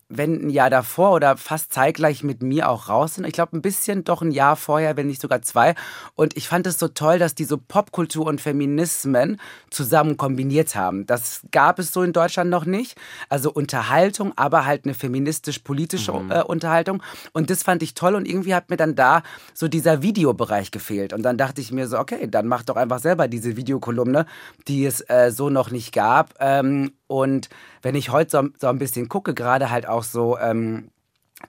wenn 0.09 0.47
ein 0.47 0.51
Jahr 0.51 0.71
davor 0.71 1.13
oder 1.13 1.37
fast 1.37 1.73
zeitgleich 1.73 2.23
mit 2.23 2.43
mir 2.43 2.69
auch 2.69 2.89
raus 2.89 3.17
sind. 3.17 3.27
Ich 3.27 3.33
glaube, 3.33 3.57
ein 3.57 3.63
bisschen 3.63 4.05
doch 4.05 4.23
ein 4.23 4.31
Jahr 4.31 4.57
vorher, 4.57 4.97
wenn 4.97 5.07
nicht 5.07 5.21
sogar 5.21 5.43
zwei. 5.43 5.75
Und 6.15 6.37
ich 6.37 6.49
fand 6.49 6.67
es 6.67 6.79
so 6.79 6.89
toll, 6.89 7.19
dass 7.19 7.35
die 7.35 7.45
so 7.45 7.59
Popkultur 7.59 8.27
und 8.27 8.41
Feminismen 8.41 9.39
zusammen 9.71 10.17
kombiniert 10.17 10.75
haben. 10.75 11.07
Das 11.07 11.43
gab 11.51 11.79
es 11.79 11.93
so 11.93 12.03
in 12.03 12.13
Deutschland 12.13 12.49
noch 12.49 12.65
nicht. 12.65 12.99
Also 13.29 13.53
Unterhaltung, 13.53 14.33
aber 14.37 14.65
halt 14.65 14.85
eine 14.85 14.95
feministisch-politische 14.95 16.13
äh, 16.31 16.43
Unterhaltung. 16.43 17.03
Und 17.33 17.51
das 17.51 17.63
fand 17.63 17.83
ich 17.83 17.93
toll. 17.93 18.15
Und 18.15 18.27
irgendwie 18.27 18.55
hat 18.55 18.71
mir 18.71 18.79
dann 18.79 18.95
da 18.95 19.23
so 19.53 19.69
dieser 19.69 20.01
Videobereich 20.01 20.71
gefehlt. 20.71 21.13
Und 21.13 21.23
dann 21.23 21.37
dachte 21.37 21.61
ich 21.61 21.71
mir 21.71 21.87
so, 21.87 21.99
okay, 21.99 22.27
dann 22.31 22.47
mach 22.47 22.63
doch 22.63 22.77
einfach 22.77 23.01
selber 23.01 23.29
diese 23.29 23.57
Videokolumne, 23.57 24.25
die 24.69 24.87
es 24.87 25.03
äh, 25.09 25.31
so 25.31 25.51
noch 25.51 25.71
nicht 25.71 25.93
gab. 25.93 26.35
Ähm, 26.41 26.93
und 27.09 27.49
wenn 27.83 27.97
ich 27.97 28.11
heute 28.11 28.31
so, 28.31 28.49
so 28.61 28.69
ein 28.69 28.79
bisschen 28.79 29.09
gucke, 29.09 29.35
gerade 29.35 29.71
halt 29.71 29.89
auch 29.89 30.05
so 30.05 30.39
ähm, 30.39 30.91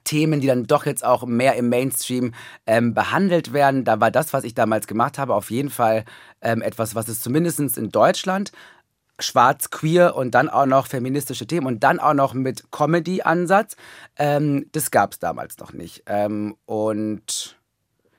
Themen, 0.04 0.40
die 0.40 0.46
dann 0.46 0.64
doch 0.64 0.86
jetzt 0.86 1.04
auch 1.04 1.24
mehr 1.26 1.54
im 1.54 1.68
Mainstream 1.68 2.32
ähm, 2.66 2.94
behandelt 2.94 3.52
werden, 3.52 3.84
da 3.84 4.00
war 4.00 4.10
das, 4.10 4.32
was 4.32 4.44
ich 4.44 4.54
damals 4.54 4.86
gemacht 4.86 5.18
habe, 5.18 5.34
auf 5.34 5.50
jeden 5.50 5.70
Fall 5.70 6.04
ähm, 6.40 6.62
etwas, 6.62 6.94
was 6.94 7.08
es 7.08 7.20
zumindest 7.20 7.60
in 7.76 7.90
Deutschland 7.90 8.52
schwarz, 9.18 9.70
queer 9.70 10.16
und 10.16 10.34
dann 10.34 10.48
auch 10.48 10.66
noch 10.66 10.86
feministische 10.86 11.46
Themen 11.46 11.66
und 11.66 11.84
dann 11.84 12.00
auch 12.00 12.14
noch 12.14 12.32
mit 12.34 12.70
Comedy-Ansatz, 12.70 13.76
ähm, 14.16 14.66
das 14.72 14.90
gab 14.90 15.12
es 15.12 15.18
damals 15.18 15.58
noch 15.58 15.72
nicht. 15.72 16.04
Ähm, 16.06 16.56
und 16.64 17.59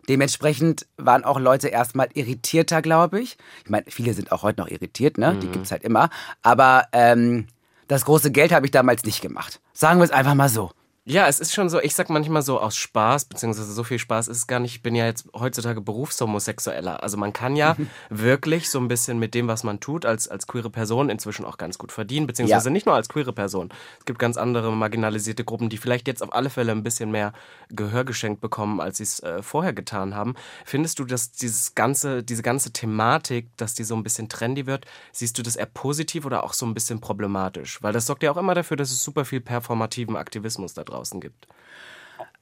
Dementsprechend 0.09 0.87
waren 0.97 1.23
auch 1.23 1.39
Leute 1.39 1.67
erstmal 1.67 2.09
irritierter, 2.13 2.81
glaube 2.81 3.21
ich. 3.21 3.37
Ich 3.63 3.69
meine, 3.69 3.85
viele 3.87 4.13
sind 4.13 4.31
auch 4.31 4.43
heute 4.43 4.61
noch 4.61 4.67
irritiert, 4.67 5.17
ne? 5.17 5.35
Die 5.41 5.47
gibt's 5.47 5.71
halt 5.71 5.83
immer. 5.83 6.09
Aber 6.41 6.85
ähm, 6.91 7.47
das 7.87 8.05
große 8.05 8.31
Geld 8.31 8.51
habe 8.51 8.65
ich 8.65 8.71
damals 8.71 9.03
nicht 9.03 9.21
gemacht. 9.21 9.61
Sagen 9.73 9.99
wir 9.99 10.05
es 10.05 10.11
einfach 10.11 10.33
mal 10.33 10.49
so. 10.49 10.71
Ja, 11.03 11.27
es 11.27 11.39
ist 11.39 11.51
schon 11.55 11.67
so, 11.67 11.79
ich 11.81 11.95
sag 11.95 12.11
manchmal 12.11 12.43
so 12.43 12.59
aus 12.59 12.75
Spaß, 12.75 13.25
beziehungsweise 13.25 13.73
so 13.73 13.83
viel 13.83 13.97
Spaß 13.97 14.27
ist 14.27 14.37
es 14.37 14.45
gar 14.47 14.59
nicht. 14.59 14.75
Ich 14.75 14.83
bin 14.83 14.93
ja 14.93 15.07
jetzt 15.07 15.27
heutzutage 15.33 15.81
Berufshomosexueller. 15.81 17.01
Also 17.01 17.17
man 17.17 17.33
kann 17.33 17.55
ja 17.55 17.75
wirklich 18.11 18.69
so 18.69 18.77
ein 18.79 18.87
bisschen 18.87 19.17
mit 19.17 19.33
dem, 19.33 19.47
was 19.47 19.63
man 19.63 19.79
tut, 19.79 20.05
als, 20.05 20.27
als 20.27 20.45
queere 20.45 20.69
Person 20.69 21.09
inzwischen 21.09 21.43
auch 21.43 21.57
ganz 21.57 21.79
gut 21.79 21.91
verdienen, 21.91 22.27
beziehungsweise 22.27 22.69
Ja. 22.69 22.71
nicht 22.71 22.85
nur 22.85 22.93
als 22.93 23.09
queere 23.09 23.33
Person. 23.33 23.69
Es 23.97 24.05
gibt 24.05 24.19
ganz 24.19 24.37
andere 24.37 24.71
marginalisierte 24.71 25.43
Gruppen, 25.43 25.69
die 25.69 25.77
vielleicht 25.77 26.07
jetzt 26.07 26.21
auf 26.21 26.35
alle 26.35 26.51
Fälle 26.51 26.71
ein 26.71 26.83
bisschen 26.83 27.09
mehr 27.09 27.33
Gehör 27.69 28.03
geschenkt 28.03 28.39
bekommen, 28.39 28.79
als 28.79 28.97
sie 28.97 29.03
es 29.03 29.21
äh, 29.21 29.41
vorher 29.41 29.73
getan 29.73 30.13
haben. 30.13 30.35
Findest 30.65 30.99
du, 30.99 31.05
dass 31.05 31.31
dieses 31.31 31.73
ganze, 31.73 32.21
diese 32.21 32.43
ganze 32.43 32.73
Thematik, 32.73 33.49
dass 33.57 33.73
die 33.73 33.85
so 33.85 33.95
ein 33.95 34.03
bisschen 34.03 34.29
trendy 34.29 34.67
wird, 34.67 34.85
siehst 35.13 35.35
du 35.39 35.41
das 35.41 35.55
eher 35.55 35.65
positiv 35.65 36.25
oder 36.27 36.43
auch 36.43 36.53
so 36.53 36.67
ein 36.67 36.75
bisschen 36.75 37.01
problematisch? 37.01 37.81
Weil 37.81 37.91
das 37.91 38.05
sorgt 38.05 38.21
ja 38.21 38.31
auch 38.31 38.37
immer 38.37 38.53
dafür, 38.53 38.77
dass 38.77 38.91
es 38.91 39.03
super 39.03 39.25
viel 39.25 39.41
performativen 39.41 40.15
Aktivismus 40.15 40.75
da 40.75 40.83
draußen 40.91 41.19
gibt. 41.19 41.47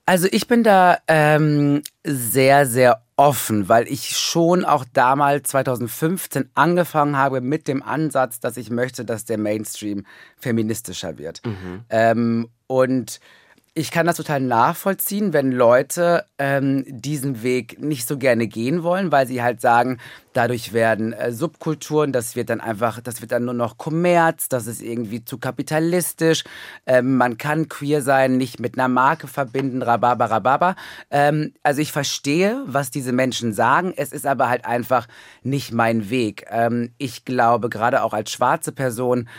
Also 0.06 0.28
ich 0.31 0.48
bin 0.48 0.63
da 0.63 0.98
ähm, 1.07 1.84
sehr, 2.04 2.66
sehr 2.66 3.04
offen, 3.16 3.69
weil 3.69 3.88
ich 3.88 4.18
schon 4.18 4.66
auch 4.66 4.84
damals 4.92 5.50
2015 5.50 6.50
angefangen 6.56 7.16
habe 7.16 7.42
mit 7.42 7.68
dem 7.68 7.84
Ansatz, 7.84 8.40
dass 8.40 8.57
ich 8.57 8.72
möchte, 8.72 9.06
dass 9.06 9.25
der 9.25 9.38
Mainstream 9.38 10.06
feministischer 10.36 11.19
wird. 11.19 11.42
Ähm, 11.90 12.50
und 12.66 13.19
ich 13.80 13.92
kann 13.92 14.06
das 14.06 14.18
total 14.18 14.42
nachvollziehen, 14.42 15.31
wenn 15.31 15.54
Leute 15.54 16.26
ähm, 16.38 16.83
diesen 16.86 17.44
Weg 17.44 17.81
nicht 17.81 18.06
so 18.06 18.18
gerne 18.18 18.48
gehen 18.48 18.83
wollen, 18.83 19.09
weil 19.09 19.26
sie 19.26 19.42
halt 19.42 19.62
sagen, 19.62 20.00
dadurch 20.33 20.74
werden 20.74 21.14
äh, 21.14 21.31
Subkulturen, 21.31 22.12
das 22.12 22.36
wird 22.36 22.50
dann 22.50 22.59
einfach, 22.59 23.00
das 23.00 23.21
wird 23.21 23.31
dann 23.31 23.45
nur 23.45 23.54
noch 23.54 23.78
Kommerz, 23.78 24.50
das 24.50 24.68
ist 24.68 24.81
irgendwie 24.81 25.24
zu 25.24 25.38
kapitalistisch, 25.38 26.44
ähm, 26.86 27.16
man 27.16 27.38
kann 27.38 27.69
queer 27.69 28.02
sein, 28.02 28.36
nicht 28.36 28.59
mit 28.59 28.78
einer 28.78 28.90
Marke 28.90 29.28
verbinden, 29.28 29.81
rababa, 29.81 30.26
rababa. 30.26 30.76
Ähm, 31.09 31.54
also 31.64 31.81
ich 31.81 31.94
verstehe, 31.94 32.62
was 32.66 32.92
diese 32.92 33.14
Menschen 33.14 33.54
sagen, 33.54 33.94
es 33.95 34.12
ist 34.12 34.28
aber 34.28 34.50
halt 34.50 34.66
einfach 34.66 35.07
nicht 35.42 35.71
mein 35.71 36.09
Weg. 36.09 36.45
Ähm, 36.50 36.92
ich 36.98 37.24
glaube, 37.24 37.69
gerade 37.69 38.04
auch 38.04 38.14
als 38.14 38.30
schwarze 38.30 38.74
Person, 38.74 39.30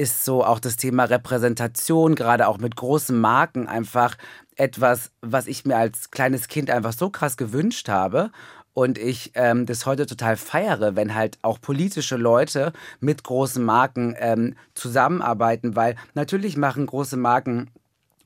ist 0.00 0.24
so 0.24 0.42
auch 0.42 0.60
das 0.60 0.76
Thema 0.76 1.04
Repräsentation, 1.04 2.14
gerade 2.14 2.48
auch 2.48 2.56
mit 2.56 2.74
großen 2.74 3.20
Marken, 3.20 3.68
einfach 3.68 4.16
etwas, 4.56 5.10
was 5.20 5.46
ich 5.46 5.66
mir 5.66 5.76
als 5.76 6.10
kleines 6.10 6.48
Kind 6.48 6.70
einfach 6.70 6.94
so 6.94 7.10
krass 7.10 7.36
gewünscht 7.36 7.90
habe. 7.90 8.30
Und 8.72 8.96
ich 8.96 9.32
ähm, 9.34 9.66
das 9.66 9.84
heute 9.84 10.06
total 10.06 10.38
feiere, 10.38 10.96
wenn 10.96 11.14
halt 11.14 11.38
auch 11.42 11.60
politische 11.60 12.16
Leute 12.16 12.72
mit 12.98 13.24
großen 13.24 13.62
Marken 13.62 14.16
ähm, 14.18 14.54
zusammenarbeiten, 14.74 15.76
weil 15.76 15.96
natürlich 16.14 16.56
machen 16.56 16.86
große 16.86 17.18
Marken 17.18 17.70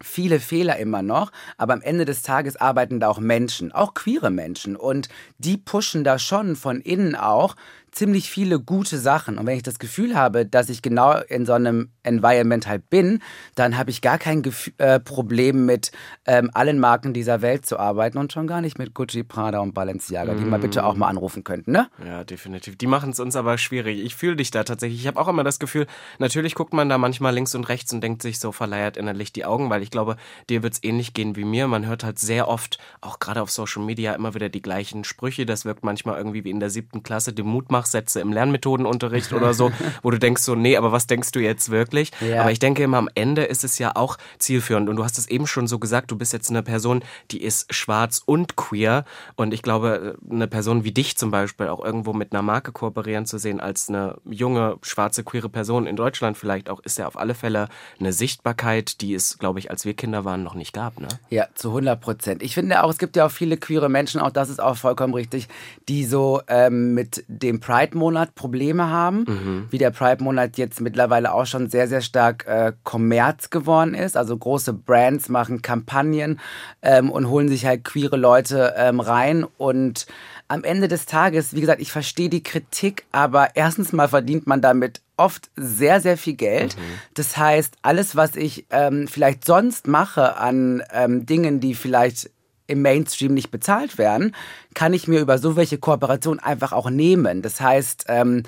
viele 0.01 0.39
Fehler 0.39 0.77
immer 0.77 1.03
noch, 1.03 1.33
aber 1.57 1.73
am 1.73 1.83
Ende 1.83 2.05
des 2.05 2.23
Tages 2.23 2.57
arbeiten 2.57 3.01
da 3.01 3.09
auch 3.09 3.19
Menschen, 3.19 3.73
auch 3.73 3.95
queere 3.95 4.31
Menschen 4.31 4.77
und 4.77 5.09
die 5.39 5.57
pushen 5.57 6.05
da 6.05 6.19
schon 6.19 6.57
von 6.57 6.81
innen 6.81 7.17
auch 7.17 7.57
ziemlich 7.95 8.29
viele 8.29 8.59
gute 8.59 8.99
Sachen 8.99 9.39
und 9.39 9.47
wenn 9.47 9.57
ich 9.57 9.63
das 9.63 9.79
Gefühl 9.79 10.17
habe, 10.17 10.45
dass 10.45 10.69
ich 10.69 10.83
genau 10.83 11.13
in 11.29 11.47
so 11.47 11.53
einem 11.53 11.91
Environment 12.03 12.67
halt 12.67 12.91
bin, 12.91 13.21
dann 13.55 13.79
habe 13.79 13.91
ich 13.91 14.03
gar 14.03 14.19
kein 14.19 14.43
Gef 14.43 14.73
äh, 14.79 14.99
Problem 14.99 15.65
mit 15.65 15.93
ähm, 16.27 16.51
allen 16.55 16.81
Marken 16.81 17.15
dieser 17.15 17.41
Welt 17.41 17.65
zu 17.65 17.79
arbeiten 17.79 18.19
und 18.19 18.33
schon 18.33 18.49
gar 18.49 18.61
nicht 18.61 18.79
mit 18.79 18.95
Gucci, 18.95 19.23
Prada 19.23 19.61
und 19.61 19.75
Balenciaga, 19.75 20.35
die 20.35 20.45
mal 20.45 20.59
bitte 20.59 20.85
auch 20.85 20.97
mal 20.97 21.09
anrufen 21.09 21.45
könnten, 21.45 21.71
ne? 21.71 21.89
Ja, 22.05 22.25
definitiv. 22.25 22.77
Die 22.77 22.89
machen 22.89 23.11
es 23.11 23.21
uns 23.21 23.37
aber 23.37 23.59
schwierig. 23.59 24.01
Ich 24.05 24.17
fühle 24.17 24.37
dich 24.37 24.51
da 24.51 24.65
tatsächlich. 24.65 25.01
Ich 25.01 25.07
habe 25.07 25.21
auch 25.21 25.29
immer 25.29 25.45
das 25.45 25.61
Gefühl, 25.61 25.87
natürlich 26.19 26.57
guckt 26.57 26.73
man 26.73 26.89
da 26.89 26.99
manchmal 26.99 27.33
links 27.33 27.55
und 27.55 27.69
rechts 27.69 27.93
und 27.93 28.01
denkt 28.01 28.23
sich 28.23 28.41
so 28.41 28.51
verleiert 28.51 28.97
innerlich 28.97 29.33
die 29.33 29.45
Augen, 29.45 29.71
weil 29.71 29.83
ich 29.83 29.91
glaube, 29.91 30.17
dir 30.51 30.65
wird 30.65 30.75
es 30.75 30.83
ähnlich 30.83 31.15
gehen 31.15 31.37
wie 31.37 31.45
mir. 31.45 31.69
Man 31.69 31.87
hört 31.87 32.03
halt 32.03 32.19
sehr 32.19 32.49
oft, 32.49 32.79
auch 33.01 33.21
gerade 33.21 33.41
auf 33.41 33.53
Social 33.53 33.85
Media, 33.85 34.15
immer 34.15 34.35
wieder 34.35 34.49
die 34.49 34.63
gleichen 34.63 35.05
Sprüche. 35.05 35.47
Das 35.47 35.65
wirkt 35.65 35.85
manchmal 35.85 36.19
irgendwie 36.19 36.43
wie 36.43 36.51
in 36.51 36.61
der 36.61 36.71
siebten 36.71 37.05
Klasse, 37.05 37.33
die 37.33 37.43
Mutmacher 37.43 37.84
Sprachsätze 37.85 38.21
im 38.21 38.33
Lernmethodenunterricht 38.33 39.33
oder 39.33 39.55
so, 39.55 39.71
wo 40.03 40.11
du 40.11 40.19
denkst 40.19 40.43
so, 40.43 40.55
nee, 40.55 40.77
aber 40.77 40.93
was 40.93 41.07
denkst 41.07 41.33
du 41.33 41.41
jetzt 41.41 41.71
wirklich? 41.71 42.11
Ja. 42.21 42.41
Aber 42.41 42.51
ich 42.51 42.59
denke 42.59 42.83
immer, 42.83 42.99
am 42.99 43.09
Ende 43.15 43.45
ist 43.45 43.65
es 43.65 43.79
ja 43.79 43.93
auch 43.95 44.17
zielführend. 44.39 44.89
Und 44.89 44.97
du 44.97 45.05
hast 45.05 45.19
es 45.19 45.29
eben 45.29 45.47
schon 45.47 45.67
so 45.67 45.79
gesagt, 45.79 46.11
du 46.11 46.17
bist 46.17 46.33
jetzt 46.33 46.51
eine 46.51 46.63
Person, 46.63 47.03
die 47.31 47.43
ist 47.43 47.73
schwarz 47.75 48.23
und 48.25 48.57
queer. 48.57 49.05
Und 49.37 49.53
ich 49.53 49.63
glaube, 49.63 50.17
eine 50.31 50.49
Person 50.49 50.85
wie 50.85 50.93
dich 50.93 51.17
zum 51.17 51.31
Beispiel 51.31 51.69
auch 51.69 51.85
irgendwo 51.85 52.13
mit 52.13 52.33
einer 52.33 52.43
Marke 52.43 52.73
kooperieren 52.73 53.27
zu 53.27 53.39
sehen, 53.39 53.61
als 53.61 53.89
eine 53.89 54.17
junge, 54.25 54.77
schwarze, 54.83 55.25
queere 55.25 55.49
Person 55.49 55.87
in 55.87 55.97
Deutschland 55.97 56.39
vielleicht 56.39 56.71
auch, 56.71 56.81
ist 56.81 56.99
ja 56.99 57.07
auf 57.07 57.19
alle 57.19 57.35
Fälle 57.35 57.69
eine 58.01 58.13
Sichtbarkeit, 58.13 59.01
die 59.01 59.15
es, 59.15 59.39
glaube 59.39 59.59
ich, 59.59 59.71
als 59.71 59.85
wir 59.85 59.95
Kinder 59.95 60.25
waren, 60.25 60.43
noch 60.43 60.55
nicht 60.55 60.73
gab. 60.73 61.01
Ne? 61.01 61.09
Ja, 61.29 61.47
zu 61.55 61.69
100 61.69 62.01
Prozent. 62.01 62.43
Ich 62.43 62.55
finde 62.55 62.83
auch, 62.83 62.91
es 62.91 62.99
gibt 62.99 63.17
ja 63.17 63.27
auch 63.27 63.31
viele 63.31 63.57
queere 63.57 63.89
Menschen, 63.89 64.21
auch 64.21 64.31
das 64.31 64.49
ist 64.49 64.61
auch 64.61 64.77
vollkommen 64.77 65.15
richtig, 65.15 65.49
die 65.89 66.05
so 66.05 66.41
ähm, 66.49 66.95
mit 66.95 67.25
dem 67.29 67.61
Pride-Monat 67.75 68.35
Probleme 68.37 68.89
haben, 68.89 69.25
mhm. 69.27 69.67
wie 69.71 69.79
der 69.79 69.91
Pride-Monat 69.91 70.59
jetzt 70.59 70.81
mittlerweile 70.81 71.33
auch 71.35 71.47
schon 71.47 71.69
sehr, 71.69 71.89
sehr 71.89 72.03
stark 72.03 72.47
äh, 72.47 72.73
Kommerz 72.85 73.51
geworden 73.51 73.95
ist. 73.95 74.17
Also 74.17 74.37
große 74.37 74.73
Brands 74.73 75.29
machen 75.29 75.61
Kampagnen 75.61 76.39
ähm, 76.83 77.11
und 77.11 77.29
holen 77.29 77.49
sich 77.49 77.67
halt 77.67 77.85
queere 77.85 78.17
Leute 78.17 78.75
ähm, 78.77 79.01
rein 79.01 79.45
und 79.59 80.07
am 80.47 80.63
Ende 80.63 80.89
des 80.89 81.07
Tages, 81.07 81.55
wie 81.55 81.61
gesagt, 81.61 81.81
ich 81.81 81.91
verstehe 81.91 82.29
die 82.29 82.43
Kritik, 82.43 83.07
aber 83.11 83.57
erstens 83.57 83.93
mal 83.93 84.09
verdient 84.09 84.47
man 84.47 84.61
damit 84.61 85.01
oft 85.17 85.51
sehr, 85.57 86.01
sehr 86.01 86.17
viel 86.17 86.35
Geld. 86.35 86.77
Mhm. 86.77 86.81
Das 87.15 87.37
heißt, 87.37 87.75
alles, 87.83 88.15
was 88.15 88.37
ich 88.37 88.67
ähm, 88.71 89.09
vielleicht 89.09 89.45
sonst 89.45 89.89
mache 89.89 90.37
an 90.37 90.83
ähm, 90.93 91.27
Dingen, 91.27 91.61
die 91.61 91.75
vielleicht 91.75 92.31
im 92.67 92.83
Mainstream 92.83 93.35
nicht 93.35 93.51
bezahlt 93.51 93.99
werden, 93.99 94.35
kann 94.75 94.95
ich 94.95 95.09
mir 95.09 95.21
über 95.21 95.39
so 95.39 95.57
welche 95.57 95.79
Kooperationen 95.79 96.41
einfach 96.41 96.73
auch 96.73 96.91
nehmen. 96.91 97.43
Das 97.43 97.61
heißt, 97.61 98.07
ähm, 98.09 98.45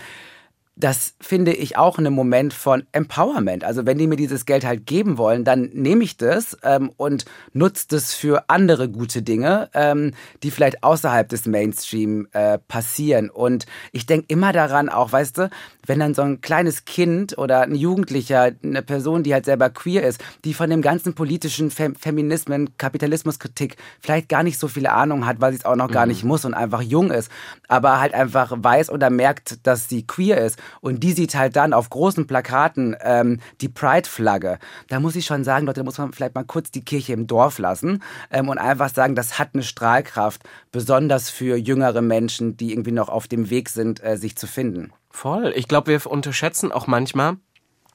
das 0.79 1.15
finde 1.21 1.55
ich 1.55 1.79
auch 1.79 1.97
einen 1.97 2.13
Moment 2.13 2.53
von 2.53 2.85
Empowerment. 2.93 3.65
Also 3.65 3.87
wenn 3.87 3.97
die 3.97 4.07
mir 4.07 4.17
dieses 4.17 4.45
Geld 4.45 4.67
halt 4.67 4.85
geben 4.85 5.17
wollen, 5.17 5.43
dann 5.43 5.71
nehme 5.73 6.05
ich 6.05 6.19
das 6.19 6.57
ähm, 6.63 6.91
und 6.99 7.25
nutze 7.55 7.87
das 7.89 8.13
für 8.13 8.51
andere 8.51 8.91
gute 8.91 9.23
Dinge, 9.23 9.71
ähm, 9.73 10.13
die 10.43 10.51
vielleicht 10.51 10.85
außerhalb 10.85 11.31
des 11.31 11.47
Mainstream 11.47 12.29
äh, 12.33 12.59
passieren. 12.59 13.31
Und 13.31 13.65
ich 13.93 14.05
denke 14.05 14.27
immer 14.29 14.53
daran 14.53 14.91
auch, 14.91 15.13
weißt 15.13 15.39
du, 15.39 15.51
wenn 15.87 16.01
dann 16.01 16.13
so 16.13 16.23
ein 16.23 16.43
kleines 16.43 16.85
Kind 16.85 17.39
oder 17.39 17.63
ein 17.63 17.75
Jugendlicher, 17.75 18.53
eine 18.63 18.83
Person, 18.83 19.23
die 19.23 19.33
halt 19.33 19.47
selber 19.47 19.71
queer 19.71 20.07
ist, 20.07 20.23
die 20.45 20.53
von 20.53 20.69
dem 20.69 20.83
ganzen 20.83 21.15
politischen 21.15 21.71
Fem 21.71 21.95
Feminismen, 21.95 22.77
Kapitalismuskritik 22.77 23.77
vielleicht 24.01 24.29
gar 24.29 24.43
nicht 24.43 24.59
so 24.59 24.69
viele 24.69 24.93
Ahnung 24.93 25.25
hat, 25.25 25.41
weil 25.41 25.53
sie 25.53 25.59
es 25.61 25.65
auch 25.65 25.77
noch 25.77 25.89
mhm. 25.89 25.93
gar 25.93 26.05
nicht 26.05 26.23
muss 26.23 26.45
und 26.45 26.53
einfach 26.53 26.83
jung 26.83 27.11
ist, 27.11 27.31
aber 27.67 27.99
halt 27.99 28.13
einfach 28.13 28.53
weiß 28.55 28.91
oder 28.91 29.09
merkt, 29.09 29.67
dass 29.67 29.89
sie 29.89 30.07
queer 30.07 30.39
ist 30.39 30.59
und 30.81 31.03
die 31.03 31.13
sieht 31.13 31.35
halt 31.35 31.57
dann 31.57 31.73
auf 31.73 31.91
großen 31.91 32.27
Plakaten 32.27 32.97
ähm, 33.01 33.41
die 33.61 33.69
Pride-Flagge. 33.69 34.59
Da 34.89 35.01
muss 35.01 35.17
ich 35.17 35.27
schon 35.27 35.45
sagen, 35.45 35.67
Leute, 35.67 35.81
da 35.81 35.85
muss 35.85 35.99
man 35.99 36.13
vielleicht 36.13 36.35
mal 36.35 36.45
kurz 36.45 36.71
die 36.71 36.85
Kirche 36.85 37.13
im 37.13 37.27
Dorf 37.27 37.59
lassen 37.59 38.03
ähm, 38.31 38.49
und 38.49 38.59
einfach 38.59 38.91
sagen, 38.91 39.15
das 39.15 39.39
hat 39.39 39.51
eine 39.55 39.63
Strahlkraft, 39.63 40.43
besonders 40.73 41.31
für 41.31 41.57
jüngere 41.57 42.03
Menschen, 42.03 42.57
die 42.57 42.73
irgendwie 42.73 42.93
noch 42.93 43.09
auf 43.09 43.29
dem 43.29 43.51
Weg 43.51 43.69
sind, 43.69 44.03
äh, 44.03 44.17
sich 44.17 44.37
zu 44.37 44.47
finden. 44.47 44.93
Voll. 45.11 45.53
Ich 45.57 45.69
glaube, 45.69 45.93
wir 45.93 46.11
unterschätzen 46.11 46.73
auch 46.73 46.87
manchmal, 46.87 47.37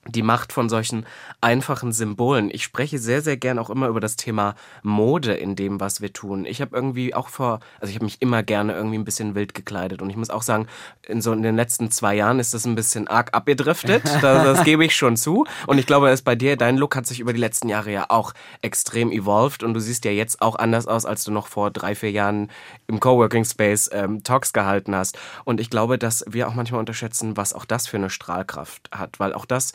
die 0.08 0.24
Macht 0.24 0.51
von 0.51 0.67
solchen 0.67 1.05
einfachen 1.41 1.91
Symbolen. 1.91 2.50
Ich 2.51 2.63
spreche 2.63 2.98
sehr, 2.98 3.22
sehr 3.22 3.38
gern 3.38 3.60
auch 3.60 3.70
immer 3.70 3.88
über 3.88 4.00
das 4.00 4.15
Thema 4.15 4.55
Mode 4.81 5.34
in 5.34 5.55
dem, 5.55 5.79
was 5.79 6.01
wir 6.01 6.12
tun. 6.12 6.46
Ich 6.46 6.60
habe 6.60 6.75
irgendwie 6.75 7.13
auch 7.13 7.29
vor, 7.29 7.60
also 7.79 7.89
ich 7.89 7.96
habe 7.96 8.05
mich 8.05 8.20
immer 8.20 8.41
gerne 8.41 8.74
irgendwie 8.74 8.98
ein 8.98 9.05
bisschen 9.05 9.36
wild 9.36 9.53
gekleidet 9.53 10.01
und 10.01 10.10
ich 10.10 10.15
muss 10.15 10.31
auch 10.31 10.41
sagen, 10.41 10.67
in 11.08 11.22
so 11.22 11.31
in 11.34 11.43
den 11.43 11.55
letzten 11.55 11.91
zwei 11.91 12.15
Jahren 12.15 12.39
ist 12.39 12.55
das 12.55 12.65
ein 12.65 12.74
bisschen 12.74 13.08
arg 13.08 13.34
abgedriftet. 13.34 14.03
das, 14.22 14.22
das 14.22 14.63
gebe 14.63 14.84
ich 14.84 14.96
schon 14.96 15.17
zu. 15.17 15.46
Und 15.67 15.77
ich 15.77 15.86
glaube, 15.86 16.10
es 16.10 16.24
bei 16.24 16.36
dir, 16.36 16.58
dein 16.58 16.77
Look 16.77 16.96
hat 16.96 17.05
sich 17.05 17.20
über 17.20 17.34
die 17.34 17.39
letzten 17.39 17.70
Jahre 17.70 17.91
ja 17.91 18.05
auch 18.10 18.34
extrem 18.62 19.12
evolved 19.12 19.62
und 19.62 19.75
du 19.75 19.79
siehst 19.79 20.03
ja 20.05 20.12
jetzt 20.12 20.41
auch 20.41 20.55
anders 20.55 20.88
aus, 20.88 21.05
als 21.05 21.24
du 21.24 21.31
noch 21.31 21.46
vor 21.46 21.70
drei, 21.70 21.93
vier 21.93 22.12
Jahren 22.12 22.50
im 22.88 23.00
Coworking 23.00 23.46
Space 23.46 23.89
ähm, 23.93 24.24
Talks 24.24 24.51
gehalten 24.51 24.96
hast. 24.96 25.20
Und 25.46 25.60
ich 25.60 25.70
glaube, 25.70 26.00
dass 26.00 26.25
wir 26.27 26.48
auch 26.48 26.55
manchmal 26.55 26.79
unterschätzen, 26.79 27.38
was 27.38 27.53
auch 27.53 27.65
das 27.65 27.88
für 27.88 27.98
eine 27.98 28.10
Strahlkraft 28.10 28.89
hat, 28.91 29.20
weil 29.20 29.34
auch 29.34 29.46
das 29.46 29.74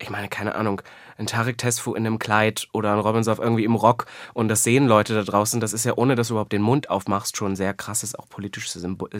ich 0.00 0.10
meine, 0.10 0.28
keine 0.28 0.54
Ahnung, 0.54 0.82
ein 1.20 1.26
Tarek 1.26 1.58
Tesfu 1.58 1.94
in 1.94 2.06
einem 2.06 2.18
Kleid 2.18 2.68
oder 2.72 2.92
ein 2.92 2.98
Robinson 2.98 3.38
irgendwie 3.38 3.64
im 3.64 3.74
Rock 3.74 4.06
und 4.34 4.48
das 4.48 4.64
sehen 4.64 4.86
Leute 4.86 5.14
da 5.14 5.22
draußen, 5.22 5.60
das 5.60 5.72
ist 5.72 5.84
ja, 5.84 5.92
ohne 5.96 6.16
dass 6.16 6.28
du 6.28 6.34
überhaupt 6.34 6.52
den 6.52 6.62
Mund 6.62 6.90
aufmachst, 6.90 7.36
schon 7.36 7.52
ein 7.52 7.56
sehr 7.56 7.74
krasses, 7.74 8.14
auch 8.14 8.28
politisches 8.28 8.82
Symbol, 8.82 9.10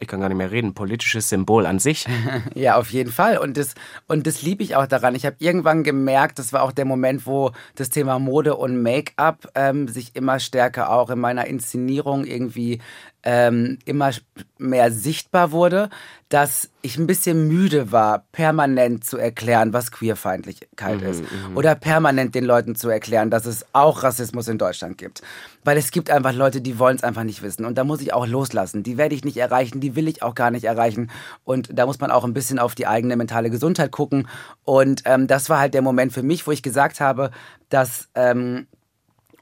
ich 0.00 0.08
kann 0.08 0.20
gar 0.20 0.28
nicht 0.28 0.38
mehr 0.38 0.50
reden, 0.50 0.74
politisches 0.74 1.28
Symbol 1.28 1.66
an 1.66 1.78
sich. 1.78 2.06
ja, 2.54 2.76
auf 2.76 2.90
jeden 2.90 3.12
Fall 3.12 3.38
und 3.38 3.56
das, 3.56 3.74
und 4.06 4.26
das 4.26 4.42
liebe 4.42 4.62
ich 4.62 4.76
auch 4.76 4.86
daran. 4.86 5.14
Ich 5.14 5.26
habe 5.26 5.36
irgendwann 5.40 5.82
gemerkt, 5.82 6.38
das 6.38 6.52
war 6.52 6.62
auch 6.62 6.72
der 6.72 6.84
Moment, 6.84 7.26
wo 7.26 7.50
das 7.74 7.90
Thema 7.90 8.18
Mode 8.18 8.56
und 8.56 8.80
Make-up 8.80 9.48
ähm, 9.54 9.88
sich 9.88 10.14
immer 10.14 10.38
stärker 10.38 10.90
auch 10.90 11.10
in 11.10 11.18
meiner 11.18 11.46
Inszenierung 11.46 12.24
irgendwie 12.24 12.80
ähm, 13.24 13.78
immer 13.84 14.10
mehr 14.58 14.90
sichtbar 14.90 15.52
wurde, 15.52 15.90
dass 16.28 16.70
ich 16.80 16.96
ein 16.96 17.06
bisschen 17.06 17.46
müde 17.46 17.92
war, 17.92 18.24
permanent 18.32 19.04
zu 19.04 19.18
erklären, 19.18 19.72
was 19.72 19.92
Queerfeindlichkeit 19.92 21.00
mhm, 21.00 21.06
ist. 21.06 21.24
Mhm. 21.32 21.56
Oder 21.56 21.74
permanent 21.74 22.34
den 22.34 22.44
Leuten 22.44 22.74
zu 22.74 22.88
erklären, 22.88 23.30
dass 23.30 23.46
es 23.46 23.64
auch 23.72 24.02
Rassismus 24.02 24.48
in 24.48 24.58
Deutschland 24.58 24.98
gibt. 24.98 25.22
Weil 25.64 25.76
es 25.78 25.90
gibt 25.90 26.10
einfach 26.10 26.32
Leute, 26.32 26.60
die 26.60 26.78
wollen 26.78 26.96
es 26.96 27.04
einfach 27.04 27.24
nicht 27.24 27.42
wissen. 27.42 27.64
Und 27.64 27.78
da 27.78 27.84
muss 27.84 28.00
ich 28.00 28.12
auch 28.12 28.26
loslassen. 28.26 28.82
Die 28.82 28.98
werde 28.98 29.14
ich 29.14 29.24
nicht 29.24 29.36
erreichen, 29.36 29.80
die 29.80 29.96
will 29.96 30.08
ich 30.08 30.22
auch 30.22 30.34
gar 30.34 30.50
nicht 30.50 30.64
erreichen. 30.64 31.10
Und 31.44 31.70
da 31.72 31.86
muss 31.86 32.00
man 32.00 32.10
auch 32.10 32.24
ein 32.24 32.34
bisschen 32.34 32.58
auf 32.58 32.74
die 32.74 32.86
eigene 32.86 33.16
mentale 33.16 33.50
Gesundheit 33.50 33.90
gucken. 33.90 34.28
Und 34.64 35.02
ähm, 35.04 35.26
das 35.26 35.48
war 35.48 35.58
halt 35.58 35.74
der 35.74 35.82
Moment 35.82 36.12
für 36.12 36.22
mich, 36.22 36.46
wo 36.46 36.52
ich 36.52 36.62
gesagt 36.62 37.00
habe, 37.00 37.30
dass 37.68 38.08
ähm, 38.14 38.66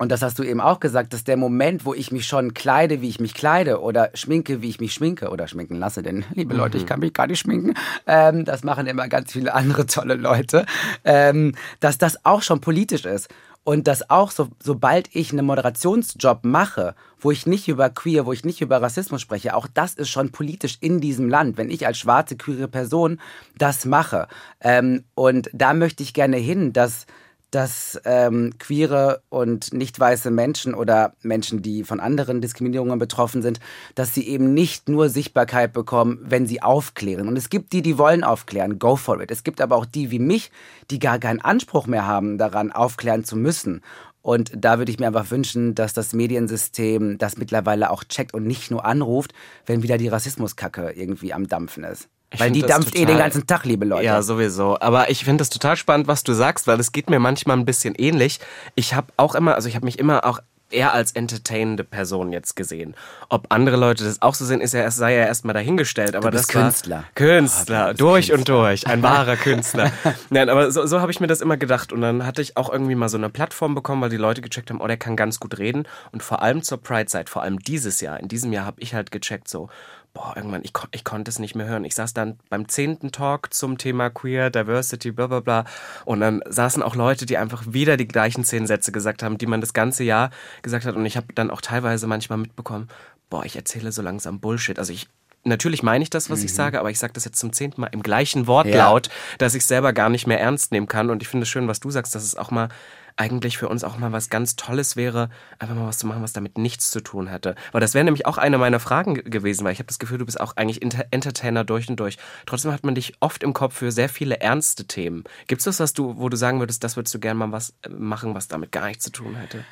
und 0.00 0.10
das 0.10 0.22
hast 0.22 0.38
du 0.38 0.44
eben 0.44 0.62
auch 0.62 0.80
gesagt, 0.80 1.12
dass 1.12 1.24
der 1.24 1.36
Moment, 1.36 1.84
wo 1.84 1.92
ich 1.92 2.10
mich 2.10 2.26
schon 2.26 2.54
kleide, 2.54 3.02
wie 3.02 3.08
ich 3.10 3.20
mich 3.20 3.34
kleide 3.34 3.82
oder 3.82 4.08
schminke, 4.14 4.62
wie 4.62 4.70
ich 4.70 4.80
mich 4.80 4.94
schminke 4.94 5.28
oder 5.28 5.46
schminken 5.46 5.76
lasse, 5.76 6.02
denn 6.02 6.24
liebe 6.32 6.54
Leute, 6.54 6.78
ich 6.78 6.84
mhm. 6.84 6.88
kann 6.88 7.00
mich 7.00 7.12
gar 7.12 7.26
nicht 7.26 7.40
schminken, 7.40 7.74
ähm, 8.06 8.46
das 8.46 8.64
machen 8.64 8.86
immer 8.86 9.08
ganz 9.08 9.30
viele 9.30 9.52
andere 9.52 9.84
tolle 9.84 10.14
Leute, 10.14 10.64
ähm, 11.04 11.54
dass 11.80 11.98
das 11.98 12.24
auch 12.24 12.40
schon 12.40 12.62
politisch 12.62 13.04
ist. 13.04 13.28
Und 13.62 13.88
dass 13.88 14.08
auch, 14.08 14.30
so, 14.30 14.48
sobald 14.58 15.14
ich 15.14 15.32
einen 15.32 15.44
Moderationsjob 15.44 16.44
mache, 16.44 16.94
wo 17.18 17.30
ich 17.30 17.46
nicht 17.46 17.68
über 17.68 17.90
Queer, 17.90 18.24
wo 18.24 18.32
ich 18.32 18.42
nicht 18.42 18.62
über 18.62 18.80
Rassismus 18.80 19.20
spreche, 19.20 19.54
auch 19.54 19.66
das 19.66 19.92
ist 19.92 20.08
schon 20.08 20.32
politisch 20.32 20.78
in 20.80 21.02
diesem 21.02 21.28
Land, 21.28 21.58
wenn 21.58 21.70
ich 21.70 21.86
als 21.86 21.98
schwarze, 21.98 22.36
queere 22.36 22.68
Person 22.68 23.20
das 23.58 23.84
mache. 23.84 24.28
Ähm, 24.62 25.04
und 25.14 25.50
da 25.52 25.74
möchte 25.74 26.02
ich 26.02 26.14
gerne 26.14 26.38
hin, 26.38 26.72
dass 26.72 27.04
dass 27.50 28.00
ähm, 28.04 28.52
queere 28.58 29.22
und 29.28 29.72
nicht 29.72 29.98
weiße 29.98 30.30
Menschen 30.30 30.74
oder 30.74 31.14
Menschen, 31.22 31.62
die 31.62 31.84
von 31.84 32.00
anderen 32.00 32.40
Diskriminierungen 32.40 32.98
betroffen 32.98 33.42
sind, 33.42 33.60
dass 33.94 34.14
sie 34.14 34.26
eben 34.28 34.54
nicht 34.54 34.88
nur 34.88 35.08
Sichtbarkeit 35.08 35.72
bekommen, 35.72 36.18
wenn 36.22 36.46
sie 36.46 36.62
aufklären. 36.62 37.28
Und 37.28 37.36
es 37.36 37.50
gibt 37.50 37.72
die, 37.72 37.82
die 37.82 37.98
wollen 37.98 38.24
aufklären, 38.24 38.78
go 38.78 38.96
for 38.96 39.20
it. 39.20 39.30
Es 39.30 39.44
gibt 39.44 39.60
aber 39.60 39.76
auch 39.76 39.86
die 39.86 40.10
wie 40.10 40.18
mich, 40.18 40.50
die 40.90 40.98
gar 40.98 41.18
keinen 41.18 41.40
Anspruch 41.40 41.86
mehr 41.86 42.06
haben, 42.06 42.38
daran 42.38 42.72
aufklären 42.72 43.24
zu 43.24 43.36
müssen. 43.36 43.82
Und 44.22 44.52
da 44.54 44.78
würde 44.78 44.92
ich 44.92 44.98
mir 44.98 45.06
einfach 45.06 45.30
wünschen, 45.30 45.74
dass 45.74 45.94
das 45.94 46.12
Mediensystem 46.12 47.16
das 47.18 47.38
mittlerweile 47.38 47.90
auch 47.90 48.04
checkt 48.04 48.34
und 48.34 48.46
nicht 48.46 48.70
nur 48.70 48.84
anruft, 48.84 49.32
wenn 49.66 49.82
wieder 49.82 49.98
die 49.98 50.08
Rassismuskacke 50.08 50.92
irgendwie 50.92 51.32
am 51.32 51.48
Dampfen 51.48 51.84
ist. 51.84 52.08
Ich 52.32 52.38
weil 52.38 52.52
die 52.52 52.62
dampft 52.62 52.92
total, 52.92 53.02
eh 53.02 53.06
den 53.06 53.18
ganzen 53.18 53.46
Tag, 53.46 53.64
liebe 53.64 53.84
Leute. 53.84 54.04
Ja, 54.04 54.22
sowieso. 54.22 54.78
Aber 54.80 55.10
ich 55.10 55.24
finde 55.24 55.42
das 55.42 55.50
total 55.50 55.76
spannend, 55.76 56.06
was 56.06 56.22
du 56.22 56.32
sagst, 56.32 56.68
weil 56.68 56.78
es 56.78 56.92
geht 56.92 57.10
mir 57.10 57.18
manchmal 57.18 57.56
ein 57.56 57.64
bisschen 57.64 57.94
ähnlich. 57.96 58.38
Ich 58.76 58.94
habe 58.94 59.08
auch 59.16 59.34
immer, 59.34 59.56
also 59.56 59.68
ich 59.68 59.74
habe 59.74 59.84
mich 59.84 59.98
immer 59.98 60.24
auch 60.24 60.40
eher 60.70 60.92
als 60.94 61.12
entertainende 61.12 61.84
Person 61.84 62.32
jetzt 62.32 62.56
gesehen. 62.56 62.94
Ob 63.28 63.46
andere 63.48 63.76
Leute 63.76 64.04
das 64.04 64.22
auch 64.22 64.34
so 64.34 64.44
sehen, 64.44 64.60
ist 64.60 64.72
ja, 64.72 64.88
sei 64.90 65.16
ja 65.16 65.26
erstmal 65.26 65.54
dahingestellt. 65.54 66.14
Aber 66.14 66.30
du 66.30 66.36
bist 66.36 66.54
das 66.54 66.62
Künstler. 66.62 66.96
War 66.96 67.04
Künstler, 67.14 67.90
oh, 67.90 67.96
durch 67.96 68.28
Künstler. 68.28 68.38
und 68.38 68.48
durch, 68.48 68.86
ein 68.86 69.02
wahrer 69.02 69.36
Künstler. 69.36 69.92
Nein, 70.30 70.48
aber 70.48 70.70
so, 70.70 70.86
so 70.86 71.00
habe 71.00 71.10
ich 71.10 71.20
mir 71.20 71.26
das 71.26 71.40
immer 71.40 71.56
gedacht. 71.56 71.92
Und 71.92 72.00
dann 72.00 72.24
hatte 72.26 72.42
ich 72.42 72.56
auch 72.56 72.70
irgendwie 72.70 72.94
mal 72.94 73.08
so 73.08 73.18
eine 73.18 73.28
Plattform 73.28 73.74
bekommen, 73.74 74.02
weil 74.02 74.10
die 74.10 74.16
Leute 74.16 74.40
gecheckt 74.40 74.70
haben, 74.70 74.80
oh, 74.80 74.86
der 74.86 74.96
kann 74.96 75.16
ganz 75.16 75.40
gut 75.40 75.58
reden. 75.58 75.84
Und 76.12 76.22
vor 76.22 76.42
allem 76.42 76.62
zur 76.62 76.78
Pride-Zeit, 76.78 77.28
vor 77.28 77.42
allem 77.42 77.58
dieses 77.58 78.00
Jahr, 78.00 78.20
in 78.20 78.28
diesem 78.28 78.52
Jahr 78.52 78.66
habe 78.66 78.80
ich 78.80 78.94
halt 78.94 79.10
gecheckt 79.10 79.48
so, 79.48 79.68
boah, 80.12 80.32
irgendwann, 80.36 80.62
ich, 80.64 80.72
ich 80.90 81.04
konnte 81.04 81.30
es 81.30 81.38
nicht 81.38 81.54
mehr 81.54 81.66
hören. 81.66 81.84
Ich 81.84 81.94
saß 81.94 82.14
dann 82.14 82.38
beim 82.48 82.68
zehnten 82.68 83.12
Talk 83.12 83.54
zum 83.54 83.78
Thema 83.78 84.10
Queer, 84.10 84.50
Diversity, 84.50 85.12
bla 85.12 85.28
bla 85.28 85.40
bla. 85.40 85.64
Und 86.04 86.20
dann 86.20 86.42
saßen 86.48 86.82
auch 86.82 86.96
Leute, 86.96 87.26
die 87.26 87.36
einfach 87.36 87.62
wieder 87.68 87.96
die 87.96 88.08
gleichen 88.08 88.44
zehn 88.44 88.66
Sätze 88.66 88.92
gesagt 88.92 89.22
haben, 89.22 89.38
die 89.38 89.46
man 89.46 89.60
das 89.60 89.72
ganze 89.72 90.04
Jahr 90.04 90.30
gesagt 90.62 90.84
hat. 90.84 90.96
Und 90.96 91.06
ich 91.06 91.16
habe 91.16 91.26
dann 91.34 91.50
auch 91.50 91.60
teilweise 91.60 92.06
manchmal 92.06 92.38
mitbekommen, 92.38 92.88
boah, 93.28 93.44
ich 93.44 93.56
erzähle 93.56 93.92
so 93.92 94.02
langsam 94.02 94.40
Bullshit. 94.40 94.78
Also 94.78 94.92
ich, 94.92 95.08
natürlich 95.44 95.82
meine 95.82 96.02
ich 96.02 96.10
das, 96.10 96.28
was 96.28 96.40
mhm. 96.40 96.46
ich 96.46 96.54
sage, 96.54 96.80
aber 96.80 96.90
ich 96.90 96.98
sage 96.98 97.12
das 97.12 97.24
jetzt 97.24 97.38
zum 97.38 97.52
zehnten 97.52 97.80
Mal 97.80 97.90
im 97.92 98.02
gleichen 98.02 98.48
Wortlaut, 98.48 99.06
ja. 99.06 99.12
dass 99.38 99.54
ich 99.54 99.64
selber 99.64 99.92
gar 99.92 100.08
nicht 100.08 100.26
mehr 100.26 100.40
ernst 100.40 100.72
nehmen 100.72 100.88
kann. 100.88 101.10
Und 101.10 101.22
ich 101.22 101.28
finde 101.28 101.44
es 101.44 101.48
schön, 101.48 101.68
was 101.68 101.78
du 101.78 101.90
sagst, 101.90 102.14
dass 102.14 102.24
es 102.24 102.34
auch 102.34 102.50
mal 102.50 102.68
eigentlich 103.16 103.58
für 103.58 103.68
uns 103.68 103.84
auch 103.84 103.98
mal 103.98 104.12
was 104.12 104.30
ganz 104.30 104.56
Tolles 104.56 104.96
wäre, 104.96 105.30
einfach 105.58 105.74
mal 105.74 105.86
was 105.86 105.98
zu 105.98 106.06
machen, 106.06 106.22
was 106.22 106.32
damit 106.32 106.58
nichts 106.58 106.90
zu 106.90 107.00
tun 107.00 107.30
hatte. 107.30 107.54
Weil 107.72 107.80
das 107.80 107.94
wäre 107.94 108.04
nämlich 108.04 108.26
auch 108.26 108.38
eine 108.38 108.58
meiner 108.58 108.80
Fragen 108.80 109.14
gewesen, 109.14 109.64
weil 109.64 109.72
ich 109.72 109.78
habe 109.78 109.86
das 109.86 109.98
Gefühl, 109.98 110.18
du 110.18 110.26
bist 110.26 110.40
auch 110.40 110.56
eigentlich 110.56 110.82
Entertainer 110.82 111.64
durch 111.64 111.88
und 111.88 111.96
durch. 111.96 112.18
Trotzdem 112.46 112.72
hat 112.72 112.84
man 112.84 112.94
dich 112.94 113.14
oft 113.20 113.42
im 113.42 113.52
Kopf 113.52 113.76
für 113.76 113.92
sehr 113.92 114.08
viele 114.08 114.40
ernste 114.40 114.86
Themen. 114.86 115.24
Gibt 115.46 115.60
es 115.60 115.64
das, 115.64 115.80
was 115.80 115.92
du, 115.92 116.16
wo 116.18 116.28
du 116.28 116.36
sagen 116.36 116.60
würdest, 116.60 116.84
das 116.84 116.96
würdest 116.96 117.14
du 117.14 117.20
gerne 117.20 117.38
mal 117.38 117.52
was 117.52 117.74
äh, 117.82 117.88
machen, 117.88 118.34
was 118.34 118.48
damit 118.48 118.72
gar 118.72 118.86
nichts 118.86 119.04
zu 119.04 119.10
tun 119.10 119.36
hätte? 119.36 119.64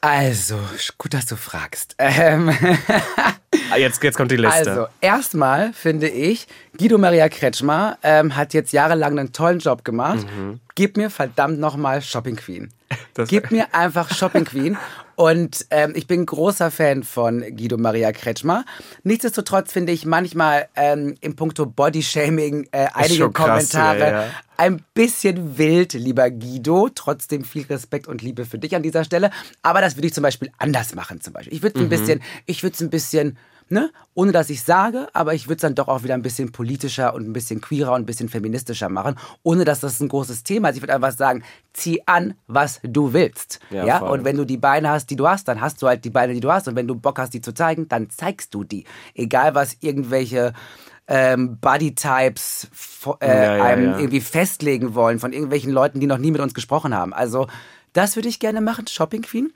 Also, 0.00 0.58
gut, 0.96 1.12
dass 1.12 1.26
du 1.26 1.36
fragst. 1.36 1.94
Ähm 1.98 2.50
jetzt, 3.76 4.02
jetzt 4.02 4.16
kommt 4.16 4.30
die 4.30 4.36
Liste. 4.36 4.70
Also, 4.70 4.86
erstmal 5.00 5.72
finde 5.72 6.08
ich, 6.08 6.46
Guido 6.78 6.98
Maria 6.98 7.28
Kretschmer 7.28 7.98
ähm, 8.02 8.36
hat 8.36 8.54
jetzt 8.54 8.72
jahrelang 8.72 9.18
einen 9.18 9.32
tollen 9.32 9.58
Job 9.58 9.84
gemacht. 9.84 10.26
Mhm. 10.36 10.60
Gib 10.74 10.96
mir 10.96 11.10
verdammt 11.10 11.58
nochmal 11.58 12.02
Shopping 12.02 12.36
Queen. 12.36 12.72
Das 13.14 13.28
Gib 13.28 13.50
mir 13.50 13.74
einfach 13.74 14.12
Shopping 14.12 14.44
Queen. 14.44 14.76
Und 15.20 15.66
ähm, 15.68 15.92
ich 15.94 16.06
bin 16.06 16.24
großer 16.24 16.70
Fan 16.70 17.02
von 17.02 17.44
Guido 17.54 17.76
Maria 17.76 18.10
Kretschmer. 18.10 18.64
Nichtsdestotrotz 19.02 19.70
finde 19.70 19.92
ich 19.92 20.06
manchmal 20.06 20.68
ähm, 20.76 21.14
im 21.20 21.36
Punkto 21.36 21.66
Bodyshaming 21.66 22.68
äh, 22.72 22.86
einige 22.94 23.30
Kommentare 23.30 23.98
ja, 23.98 24.22
ja. 24.22 24.30
ein 24.56 24.82
bisschen 24.94 25.58
wild, 25.58 25.92
lieber 25.92 26.30
Guido. 26.30 26.88
Trotzdem 26.94 27.44
viel 27.44 27.66
Respekt 27.66 28.08
und 28.08 28.22
Liebe 28.22 28.46
für 28.46 28.58
dich 28.58 28.74
an 28.74 28.82
dieser 28.82 29.04
Stelle. 29.04 29.30
Aber 29.60 29.82
das 29.82 29.96
würde 29.96 30.06
ich 30.06 30.14
zum 30.14 30.22
Beispiel 30.22 30.50
anders 30.56 30.94
machen. 30.94 31.20
Zum 31.20 31.34
Beispiel. 31.34 31.52
Ich 31.52 31.62
würde 31.62 31.78
es 31.78 31.84
mhm. 31.84 31.86
ein 31.88 31.90
bisschen, 31.90 32.22
ich 32.46 32.62
würde 32.62 32.74
es 32.74 32.80
ein 32.80 32.88
bisschen 32.88 33.36
ne? 33.70 33.90
ohne 34.14 34.32
dass 34.32 34.50
ich 34.50 34.62
sage, 34.62 35.08
aber 35.12 35.34
ich 35.34 35.46
würde 35.46 35.56
es 35.56 35.62
dann 35.62 35.74
doch 35.74 35.88
auch 35.88 36.02
wieder 36.02 36.14
ein 36.14 36.22
bisschen 36.22 36.52
politischer 36.52 37.14
und 37.14 37.28
ein 37.28 37.32
bisschen 37.32 37.60
queerer 37.60 37.92
und 37.92 38.02
ein 38.02 38.06
bisschen 38.06 38.28
feministischer 38.28 38.88
machen, 38.88 39.16
ohne 39.42 39.64
dass 39.64 39.80
das 39.80 40.00
ein 40.00 40.08
großes 40.08 40.42
Thema 40.42 40.68
ist. 40.68 40.76
Ich 40.76 40.82
würde 40.82 40.94
einfach 40.94 41.12
sagen, 41.12 41.42
zieh 41.72 42.02
an, 42.06 42.34
was 42.46 42.80
du 42.82 43.12
willst. 43.12 43.60
Ja, 43.70 43.84
ja? 43.86 43.98
Und 43.98 44.24
wenn 44.24 44.36
du 44.36 44.44
die 44.44 44.58
Beine 44.58 44.90
hast, 44.90 45.06
die 45.10 45.16
du 45.16 45.28
hast, 45.28 45.48
dann 45.48 45.60
hast 45.60 45.80
du 45.80 45.86
halt 45.86 46.04
die 46.04 46.10
Beine, 46.10 46.34
die 46.34 46.40
du 46.40 46.50
hast. 46.50 46.68
Und 46.68 46.76
wenn 46.76 46.88
du 46.88 46.94
Bock 46.94 47.18
hast, 47.18 47.32
die 47.32 47.40
zu 47.40 47.54
zeigen, 47.54 47.88
dann 47.88 48.10
zeigst 48.10 48.52
du 48.54 48.64
die. 48.64 48.84
Egal, 49.14 49.54
was 49.54 49.76
irgendwelche 49.80 50.52
ähm, 51.06 51.58
Bodytypes 51.60 52.68
äh, 53.20 53.26
ja, 53.26 53.56
ja, 53.56 53.64
einem 53.64 53.98
irgendwie 53.98 54.20
festlegen 54.20 54.94
wollen 54.94 55.18
von 55.18 55.32
irgendwelchen 55.32 55.72
Leuten, 55.72 56.00
die 56.00 56.06
noch 56.06 56.18
nie 56.18 56.30
mit 56.30 56.40
uns 56.40 56.54
gesprochen 56.54 56.94
haben. 56.94 57.12
Also 57.12 57.46
das 57.92 58.16
würde 58.16 58.28
ich 58.28 58.38
gerne 58.38 58.60
machen, 58.60 58.86
Shopping 58.86 59.22
Queen. 59.22 59.52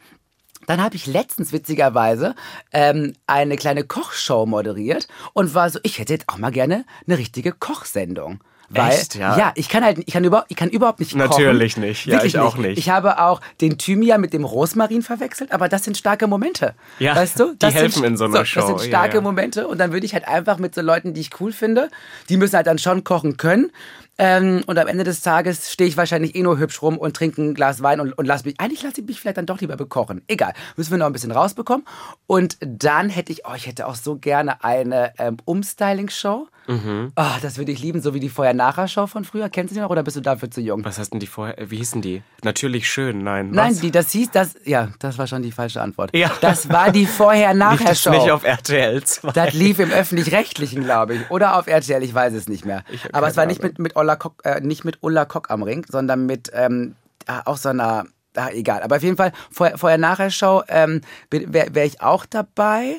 Dann 0.66 0.82
habe 0.82 0.96
ich 0.96 1.06
letztens 1.06 1.52
witzigerweise 1.52 2.34
ähm, 2.72 3.14
eine 3.26 3.56
kleine 3.56 3.84
Kochshow 3.84 4.46
moderiert 4.46 5.08
und 5.32 5.54
war 5.54 5.70
so, 5.70 5.78
ich 5.82 5.98
hätte 5.98 6.12
jetzt 6.12 6.28
auch 6.28 6.38
mal 6.38 6.52
gerne 6.52 6.84
eine 7.06 7.18
richtige 7.18 7.52
Kochsendung. 7.52 8.40
Weil, 8.70 8.92
Echt, 8.92 9.14
ja? 9.14 9.36
Ja, 9.36 9.52
ich 9.56 9.68
kann 9.68 9.84
halt, 9.84 9.98
ich 9.98 10.12
kann, 10.12 10.24
über, 10.24 10.46
ich 10.48 10.56
kann 10.56 10.70
überhaupt 10.70 10.98
nicht 10.98 11.12
kochen. 11.12 11.28
Natürlich 11.28 11.76
nicht, 11.76 12.06
ja, 12.06 12.24
ich 12.24 12.38
auch 12.38 12.56
nicht. 12.56 12.78
Ich 12.78 12.88
habe 12.88 13.20
auch 13.20 13.40
den 13.60 13.78
Thymian 13.78 14.20
mit 14.20 14.32
dem 14.32 14.44
Rosmarin 14.44 15.02
verwechselt, 15.02 15.52
aber 15.52 15.68
das 15.68 15.84
sind 15.84 15.96
starke 15.96 16.26
Momente. 16.26 16.74
Ja, 16.98 17.14
weißt 17.14 17.38
du? 17.38 17.54
Das 17.58 17.72
die 17.72 17.78
helfen 17.78 18.02
sind, 18.02 18.04
in 18.04 18.16
so 18.16 18.24
einer 18.24 18.38
so, 18.38 18.44
Show. 18.44 18.60
Das 18.60 18.68
sind 18.68 18.80
starke 18.80 19.08
ja, 19.08 19.14
ja. 19.16 19.20
Momente 19.20 19.68
und 19.68 19.78
dann 19.78 19.92
würde 19.92 20.06
ich 20.06 20.14
halt 20.14 20.26
einfach 20.26 20.58
mit 20.58 20.74
so 20.74 20.80
Leuten, 20.80 21.12
die 21.12 21.20
ich 21.20 21.40
cool 21.40 21.52
finde, 21.52 21.90
die 22.28 22.36
müssen 22.36 22.56
halt 22.56 22.66
dann 22.66 22.78
schon 22.78 23.04
kochen 23.04 23.36
können 23.36 23.70
ähm, 24.18 24.62
und 24.66 24.78
am 24.78 24.86
Ende 24.86 25.04
des 25.04 25.22
Tages 25.22 25.72
stehe 25.72 25.88
ich 25.88 25.96
wahrscheinlich 25.96 26.34
eh 26.36 26.42
nur 26.42 26.58
hübsch 26.58 26.82
rum 26.82 26.98
und 26.98 27.16
trinke 27.16 27.42
ein 27.42 27.54
Glas 27.54 27.82
Wein 27.82 28.00
und, 28.00 28.12
und 28.12 28.26
lass 28.26 28.44
mich. 28.44 28.54
Eigentlich 28.58 28.82
lasse 28.82 29.00
ich 29.00 29.06
mich 29.06 29.20
vielleicht 29.20 29.38
dann 29.38 29.46
doch 29.46 29.60
lieber 29.60 29.76
bekochen. 29.76 30.22
Egal. 30.28 30.52
Müssen 30.76 30.92
wir 30.92 30.98
noch 30.98 31.06
ein 31.06 31.12
bisschen 31.12 31.32
rausbekommen. 31.32 31.84
Und 32.26 32.56
dann 32.60 33.08
hätte 33.08 33.32
ich, 33.32 33.46
oh, 33.46 33.54
ich 33.56 33.66
hätte 33.66 33.86
auch 33.86 33.96
so 33.96 34.16
gerne 34.16 34.62
eine 34.62 35.12
ähm, 35.18 35.38
Umstyling-Show. 35.44 36.48
Mhm. 36.66 37.12
Oh, 37.16 37.36
das 37.42 37.58
würde 37.58 37.72
ich 37.72 37.80
lieben, 37.80 38.00
so 38.00 38.14
wie 38.14 38.20
die 38.20 38.28
Vorher-Nachher-Show 38.28 39.06
von 39.06 39.24
früher. 39.24 39.48
Kennst 39.48 39.70
du 39.72 39.74
die 39.74 39.80
noch 39.80 39.90
oder 39.90 40.02
bist 40.02 40.16
du 40.16 40.20
dafür 40.20 40.50
zu 40.50 40.60
jung? 40.60 40.84
Was 40.84 40.98
heißt 40.98 41.12
denn 41.12 41.20
die 41.20 41.26
vorher? 41.26 41.56
Wie 41.70 41.76
hießen 41.76 42.00
die? 42.02 42.22
Natürlich 42.42 42.88
schön, 42.88 43.22
nein. 43.22 43.50
Was? 43.50 43.56
Nein, 43.56 43.78
die, 43.80 43.90
das 43.90 44.10
hieß, 44.10 44.30
das, 44.30 44.54
ja, 44.64 44.88
das 44.98 45.18
war 45.18 45.26
schon 45.26 45.42
die 45.42 45.52
falsche 45.52 45.80
Antwort. 45.80 46.14
Ja. 46.16 46.30
Das 46.40 46.68
war 46.68 46.90
die 46.90 47.06
Vorher-Nachher-Show. 47.06 48.10
nicht 48.10 48.30
auf 48.30 48.44
RTL 48.44 49.02
2. 49.02 49.32
Das 49.32 49.52
lief 49.54 49.78
im 49.78 49.90
Öffentlich-Rechtlichen, 49.90 50.84
glaube 50.84 51.14
ich. 51.16 51.30
Oder 51.30 51.58
auf 51.58 51.66
RTL, 51.66 52.02
ich 52.02 52.14
weiß 52.14 52.32
es 52.32 52.48
nicht 52.48 52.64
mehr. 52.64 52.84
Aber 53.12 53.28
es 53.28 53.36
war 53.36 53.46
nicht 53.46 53.62
mit, 53.62 53.78
mit 53.78 53.96
Ola 53.96 54.16
Kock, 54.16 54.44
äh, 54.44 54.60
nicht 54.60 54.84
mit 54.84 54.98
Ulla 55.02 55.24
Kock 55.24 55.50
am 55.50 55.62
Ring, 55.62 55.84
sondern 55.88 56.26
mit 56.26 56.50
ähm, 56.54 56.96
auch 57.44 57.56
so 57.56 57.70
einer, 57.70 58.06
ah, 58.36 58.48
egal. 58.52 58.82
Aber 58.82 58.96
auf 58.96 59.02
jeden 59.02 59.16
Fall, 59.16 59.32
vorher, 59.50 59.78
vorher 59.78 59.98
nachher 59.98 60.30
Show 60.30 60.62
ähm, 60.68 61.00
wäre 61.30 61.74
wär 61.74 61.84
ich 61.84 62.00
auch 62.00 62.26
dabei. 62.26 62.96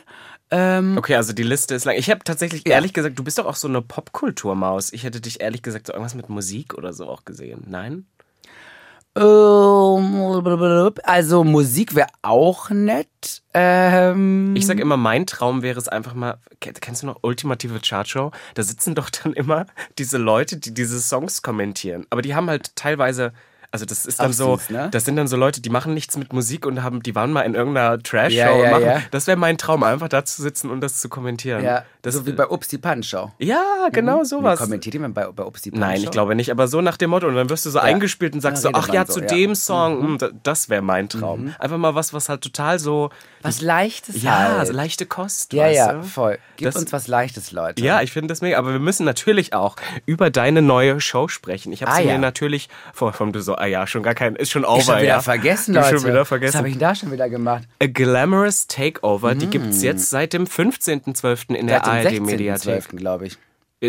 Ähm, 0.52 0.98
okay, 0.98 1.16
also 1.16 1.34
die 1.34 1.44
Liste 1.44 1.76
ist 1.76 1.86
lang. 1.86 1.96
Ich 1.98 2.10
habe 2.10 2.24
tatsächlich 2.24 2.68
ehrlich 2.68 2.94
gesagt, 2.94 3.18
du 3.18 3.24
bist 3.24 3.38
doch 3.38 3.46
auch 3.46 3.56
so 3.56 3.68
eine 3.68 3.82
Popkulturmaus. 3.82 4.94
Ich 4.94 5.04
hätte 5.04 5.22
dich 5.22 5.42
ehrlich 5.42 5.64
gesagt 5.64 5.88
so 5.88 5.94
irgendwas 5.94 6.16
mit 6.16 6.30
Musik 6.30 6.76
oder 6.76 6.94
so 6.94 7.08
auch 7.08 7.26
gesehen. 7.26 7.64
Nein? 7.68 8.06
Ähm, 9.18 10.44
also 11.04 11.44
Musik 11.46 11.96
wäre 11.96 12.10
auch 12.22 12.70
nett. 12.70 13.42
Ähm 13.54 14.54
ich 14.56 14.66
sag 14.66 14.80
immer, 14.80 14.98
mein 14.98 15.26
Traum 15.26 15.62
wäre 15.62 15.80
es 15.80 15.88
einfach 15.88 16.14
mal, 16.14 16.38
kennst 16.60 17.02
du 17.02 17.08
noch 17.08 17.20
Ultimative 17.22 17.80
Chartshow? 17.80 18.32
Da 18.56 18.64
sitzen 18.64 18.94
doch 18.94 19.10
dann 19.10 19.34
immer 19.34 19.68
diese 19.98 20.18
Leute, 20.18 20.58
die 20.58 20.74
diese 20.74 21.00
Songs 21.00 21.42
kommentieren. 21.42 22.06
Aber 22.10 22.22
die 22.22 22.36
haben 22.36 22.50
halt 22.50 22.76
teilweise 22.76 23.32
also 23.76 23.86
das 23.86 24.06
ist 24.06 24.22
dann 24.22 24.32
so, 24.32 24.56
süß, 24.56 24.70
ne? 24.70 24.88
das 24.90 25.04
sind 25.04 25.18
dann 25.18 25.28
so 25.28 25.36
Leute, 25.36 25.60
die 25.60 25.70
machen 25.70 25.94
nichts 25.94 26.16
mit 26.16 26.32
Musik 26.32 26.66
und 26.66 26.82
haben, 26.82 27.04
die 27.04 27.14
waren 27.14 27.34
mal 27.34 27.42
in 27.42 27.56
irgendeiner 27.56 28.02
Trash-Show 28.02 28.38
ja, 28.38 28.56
ja, 28.56 28.80
ja. 28.80 29.02
Das 29.12 29.28
wäre 29.28 29.36
mein 29.36 29.58
Traum, 29.58 29.84
einfach 29.84 30.08
da 30.08 30.24
zu 30.24 30.42
sitzen 30.42 30.70
und 30.70 30.80
das 30.80 31.02
zu 31.02 31.10
kommentieren. 31.10 31.62
Ja, 31.62 31.84
das 32.02 32.14
so 32.14 32.26
wie 32.26 32.32
bei 32.32 32.48
Ups 32.48 32.70
die 32.70 32.78
Punch-Show. 32.78 33.34
Ja, 33.40 33.90
genau 33.92 34.20
mhm. 34.20 34.26
sowas. 34.26 34.60
Wie 34.60 34.64
kommentiert 34.64 34.94
jemand 34.94 35.14
bei, 35.14 35.28
bei 35.28 35.44
Ups 35.44 35.62
die? 35.62 35.72
Nein, 35.72 36.02
ich 36.02 36.12
glaube 36.12 36.36
nicht, 36.36 36.52
aber 36.52 36.70
so 36.70 36.80
nach 36.80 36.96
dem 36.96 37.10
Motto 37.10 37.28
und 37.28 37.36
dann 37.36 37.50
wirst 37.50 37.66
du 37.66 37.70
so 37.70 37.80
eingespielt 37.80 38.34
und 38.34 38.40
sagst 38.40 38.64
so, 38.64 38.70
ach 38.72 38.88
ja, 38.94 39.06
so, 39.06 39.14
zu 39.14 39.22
dem 39.22 39.56
Song, 39.56 40.14
mhm. 40.14 40.18
das 40.44 40.70
wäre 40.70 40.82
mein 40.82 41.10
Traum. 41.10 41.46
Mhm. 41.46 41.56
Einfach 41.60 41.78
mal 41.78 41.96
was, 41.96 42.14
was 42.14 42.30
halt 42.30 42.42
total 42.42 42.80
so... 42.80 43.10
Was 43.42 43.62
Leichtes 43.62 44.24
Ja, 44.24 44.58
halt. 44.58 44.68
so 44.68 44.74
leichte 44.74 45.06
Kost, 45.06 45.52
Ja, 45.52 45.68
ja, 45.68 45.94
du? 45.94 46.04
voll. 46.04 46.40
Gib 46.58 46.68
das, 46.68 46.78
uns 46.78 46.94
was 46.94 47.08
Leichtes, 47.08 47.52
Leute. 47.52 47.84
Ja, 47.84 48.02
ich 48.02 48.12
finde 48.12 48.30
das 48.30 48.42
mega, 48.42 48.58
aber 48.58 48.72
wir 48.72 48.80
müssen 48.80 49.06
natürlich 49.06 49.54
auch 49.54 49.76
über 50.06 50.30
deine 50.30 50.62
neue 50.62 51.02
Show 51.02 51.28
sprechen. 51.28 51.74
Ich 51.74 51.82
habe 51.82 51.92
ah, 51.92 51.98
sie 51.98 52.06
mir 52.06 52.18
natürlich, 52.18 52.70
vor, 52.94 53.14
vom 53.14 53.34
du 53.34 53.42
so, 53.42 53.56
ah 53.66 53.68
ja, 53.68 53.88
schon 53.88 54.04
gar 54.04 54.16
kein 54.16 54.36
ist 54.36 54.52
schon 54.52 54.66
over. 54.66 54.78
Ich 54.78 54.86
schon 54.86 54.98
wieder 54.98 55.06
ja. 55.06 55.22
vergessen, 55.22 55.76
Leute. 55.76 56.00
Schon 56.00 56.08
wieder 56.08 56.26
vergessen. 56.26 56.54
Was 56.54 56.58
habe 56.60 56.68
ich 56.70 56.76
denn 56.76 56.82
da 56.82 56.96
schon 56.96 57.12
wieder 57.12 57.30
gemacht? 57.30 57.64
A 57.82 57.88
Glamorous 57.88 58.68
Takeover, 58.68 59.36
mm. 59.36 59.40
die 59.40 59.48
gibt 59.48 59.68
es 59.68 59.82
jetzt 59.82 60.10
seit 60.10 60.34
dem 60.34 60.46
15.12. 60.46 61.56
in 61.56 61.68
der 61.68 61.86
ARD-Mediathek. 61.86 62.90
glaube 62.90 63.28
ich. 63.28 63.38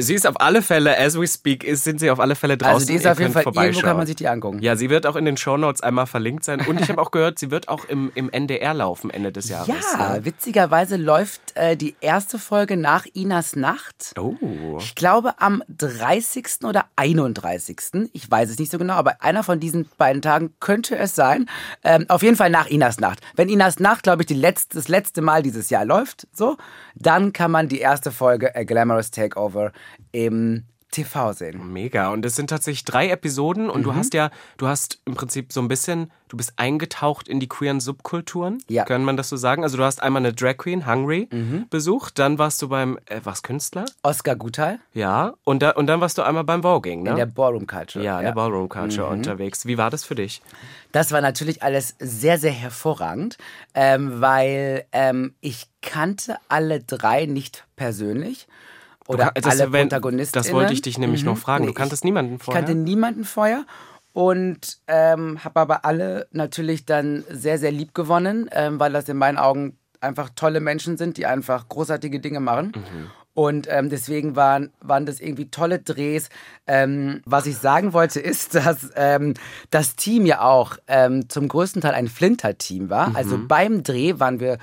Sie 0.00 0.14
ist 0.14 0.26
auf 0.26 0.40
alle 0.40 0.62
Fälle, 0.62 0.98
as 0.98 1.18
we 1.18 1.26
speak, 1.26 1.64
ist, 1.64 1.84
sind 1.84 2.00
sie 2.00 2.10
auf 2.10 2.20
alle 2.20 2.34
Fälle 2.34 2.56
draußen. 2.56 2.74
Also 2.74 2.86
die 2.86 2.94
ist 2.94 3.06
auf 3.06 3.18
jeden 3.18 3.32
Fall, 3.32 3.44
irgendwo 3.44 3.80
kann 3.80 3.96
man 3.96 4.06
sich 4.06 4.16
die 4.16 4.28
angucken. 4.28 4.60
Ja, 4.60 4.76
sie 4.76 4.90
wird 4.90 5.06
auch 5.06 5.16
in 5.16 5.24
den 5.24 5.36
Shownotes 5.36 5.82
einmal 5.82 6.06
verlinkt 6.06 6.44
sein. 6.44 6.60
Und 6.66 6.80
ich 6.80 6.88
habe 6.88 7.00
auch 7.00 7.10
gehört, 7.10 7.38
sie 7.38 7.50
wird 7.50 7.68
auch 7.68 7.84
im, 7.84 8.10
im 8.14 8.30
NDR 8.30 8.74
laufen 8.74 9.10
Ende 9.10 9.32
des 9.32 9.48
Jahres. 9.48 9.68
Ja, 9.68 10.14
ne? 10.14 10.24
witzigerweise 10.24 10.96
läuft 10.96 11.56
äh, 11.56 11.76
die 11.76 11.96
erste 12.00 12.38
Folge 12.38 12.76
nach 12.76 13.06
Inas 13.14 13.56
Nacht. 13.56 14.14
Oh. 14.18 14.34
Ich 14.78 14.94
glaube 14.94 15.34
am 15.38 15.62
30. 15.68 16.64
oder 16.64 16.86
31. 16.96 18.10
Ich 18.12 18.30
weiß 18.30 18.50
es 18.50 18.58
nicht 18.58 18.70
so 18.70 18.78
genau, 18.78 18.94
aber 18.94 19.22
einer 19.22 19.42
von 19.42 19.60
diesen 19.60 19.88
beiden 19.98 20.22
Tagen 20.22 20.54
könnte 20.60 20.96
es 20.96 21.14
sein. 21.14 21.46
Ähm, 21.84 22.06
auf 22.08 22.22
jeden 22.22 22.36
Fall 22.36 22.50
nach 22.50 22.66
Inas 22.66 23.00
Nacht. 23.00 23.20
Wenn 23.34 23.48
Inas 23.48 23.78
Nacht, 23.78 24.02
glaube 24.02 24.22
ich, 24.22 24.26
die 24.26 24.34
letzte, 24.34 24.76
das 24.76 24.88
letzte 24.88 25.22
Mal 25.22 25.42
dieses 25.42 25.70
Jahr 25.70 25.84
läuft, 25.84 26.26
so, 26.32 26.56
dann 26.98 27.32
kann 27.32 27.50
man 27.50 27.68
die 27.68 27.80
erste 27.80 28.10
Folge 28.10 28.54
A 28.56 28.64
Glamorous 28.64 29.10
Takeover 29.10 29.72
im 30.12 30.64
TV 30.90 31.32
sehen. 31.32 31.72
Mega. 31.72 32.10
Und 32.10 32.24
es 32.24 32.36
sind 32.36 32.48
tatsächlich 32.48 32.84
drei 32.84 33.10
Episoden 33.10 33.68
und 33.68 33.80
mhm. 33.80 33.84
du 33.84 33.94
hast 33.94 34.14
ja, 34.14 34.30
du 34.56 34.66
hast 34.66 35.00
im 35.04 35.14
Prinzip 35.14 35.52
so 35.52 35.60
ein 35.60 35.68
bisschen, 35.68 36.10
du 36.28 36.36
bist 36.36 36.54
eingetaucht 36.56 37.28
in 37.28 37.40
die 37.40 37.48
queeren 37.48 37.80
Subkulturen. 37.80 38.62
Ja. 38.68 38.84
Kann 38.84 39.04
man 39.04 39.16
das 39.16 39.28
so 39.28 39.36
sagen? 39.36 39.62
Also 39.62 39.76
du 39.76 39.82
hast 39.82 40.02
einmal 40.02 40.20
eine 40.20 40.32
Drag 40.32 40.56
Queen, 40.56 40.86
Hungry, 40.86 41.28
mhm. 41.30 41.66
besucht, 41.68 42.18
dann 42.18 42.38
warst 42.38 42.62
du 42.62 42.68
beim, 42.68 42.98
äh, 43.06 43.20
was, 43.24 43.42
Künstler? 43.42 43.84
Oscar 44.02 44.36
Guthal. 44.36 44.78
Ja. 44.94 45.34
Und, 45.44 45.62
da, 45.62 45.70
und 45.70 45.86
dann 45.86 46.00
warst 46.00 46.18
du 46.18 46.22
einmal 46.22 46.44
beim 46.44 46.62
Voging, 46.62 47.02
ne? 47.02 47.10
In 47.10 47.16
der 47.16 47.26
Ballroom 47.26 47.66
Culture. 47.66 48.04
Ja, 48.04 48.18
in 48.18 48.24
ja. 48.24 48.30
der 48.30 48.34
Ballroom 48.34 48.68
Culture 48.68 49.08
mhm. 49.08 49.18
unterwegs. 49.18 49.66
Wie 49.66 49.76
war 49.76 49.90
das 49.90 50.04
für 50.04 50.14
dich? 50.14 50.40
Das 50.92 51.12
war 51.12 51.20
natürlich 51.20 51.62
alles 51.62 51.96
sehr, 51.98 52.38
sehr 52.38 52.52
hervorragend, 52.52 53.38
ähm, 53.74 54.20
weil 54.20 54.86
ähm, 54.92 55.34
ich 55.40 55.66
kannte 55.82 56.36
alle 56.48 56.80
drei 56.80 57.26
nicht 57.26 57.66
persönlich. 57.76 58.46
Oder 59.08 59.32
das, 59.34 59.60
alle 59.60 59.72
wenn, 59.72 59.88
Protagonisten. 59.88 60.38
Das 60.38 60.52
wollte 60.52 60.72
ich 60.72 60.82
dich 60.82 60.98
nämlich 60.98 61.22
mhm. 61.22 61.30
noch 61.30 61.38
fragen. 61.38 61.64
Nee, 61.64 61.70
du 61.70 61.74
kanntest 61.74 62.02
ich, 62.02 62.04
niemanden 62.04 62.38
vorher? 62.38 62.62
Ich 62.62 62.66
kannte 62.66 62.80
niemanden 62.80 63.24
vorher 63.24 63.64
und 64.12 64.78
ähm, 64.86 65.44
habe 65.44 65.60
aber 65.60 65.84
alle 65.84 66.26
natürlich 66.32 66.86
dann 66.86 67.24
sehr, 67.30 67.58
sehr 67.58 67.70
lieb 67.70 67.94
gewonnen, 67.94 68.48
ähm, 68.52 68.80
weil 68.80 68.92
das 68.92 69.08
in 69.08 69.16
meinen 69.16 69.38
Augen 69.38 69.76
einfach 70.00 70.30
tolle 70.34 70.60
Menschen 70.60 70.96
sind, 70.96 71.16
die 71.16 71.26
einfach 71.26 71.68
großartige 71.68 72.20
Dinge 72.20 72.40
machen. 72.40 72.72
Mhm. 72.74 73.10
Und 73.34 73.66
ähm, 73.70 73.90
deswegen 73.90 74.34
waren, 74.34 74.70
waren 74.80 75.04
das 75.04 75.20
irgendwie 75.20 75.50
tolle 75.50 75.78
Drehs. 75.78 76.30
Ähm, 76.66 77.20
was 77.26 77.44
ich 77.44 77.58
sagen 77.58 77.92
wollte, 77.92 78.18
ist, 78.18 78.54
dass 78.54 78.90
ähm, 78.96 79.34
das 79.68 79.94
Team 79.94 80.24
ja 80.24 80.40
auch 80.40 80.78
ähm, 80.88 81.28
zum 81.28 81.46
größten 81.46 81.82
Teil 81.82 81.92
ein 81.92 82.08
Flinter-Team 82.08 82.88
war. 82.88 83.14
Also 83.14 83.36
mhm. 83.36 83.42
Also 83.42 83.48
beim 83.48 83.82
Dreh 83.82 84.18
waren 84.18 84.40
wir 84.40 84.56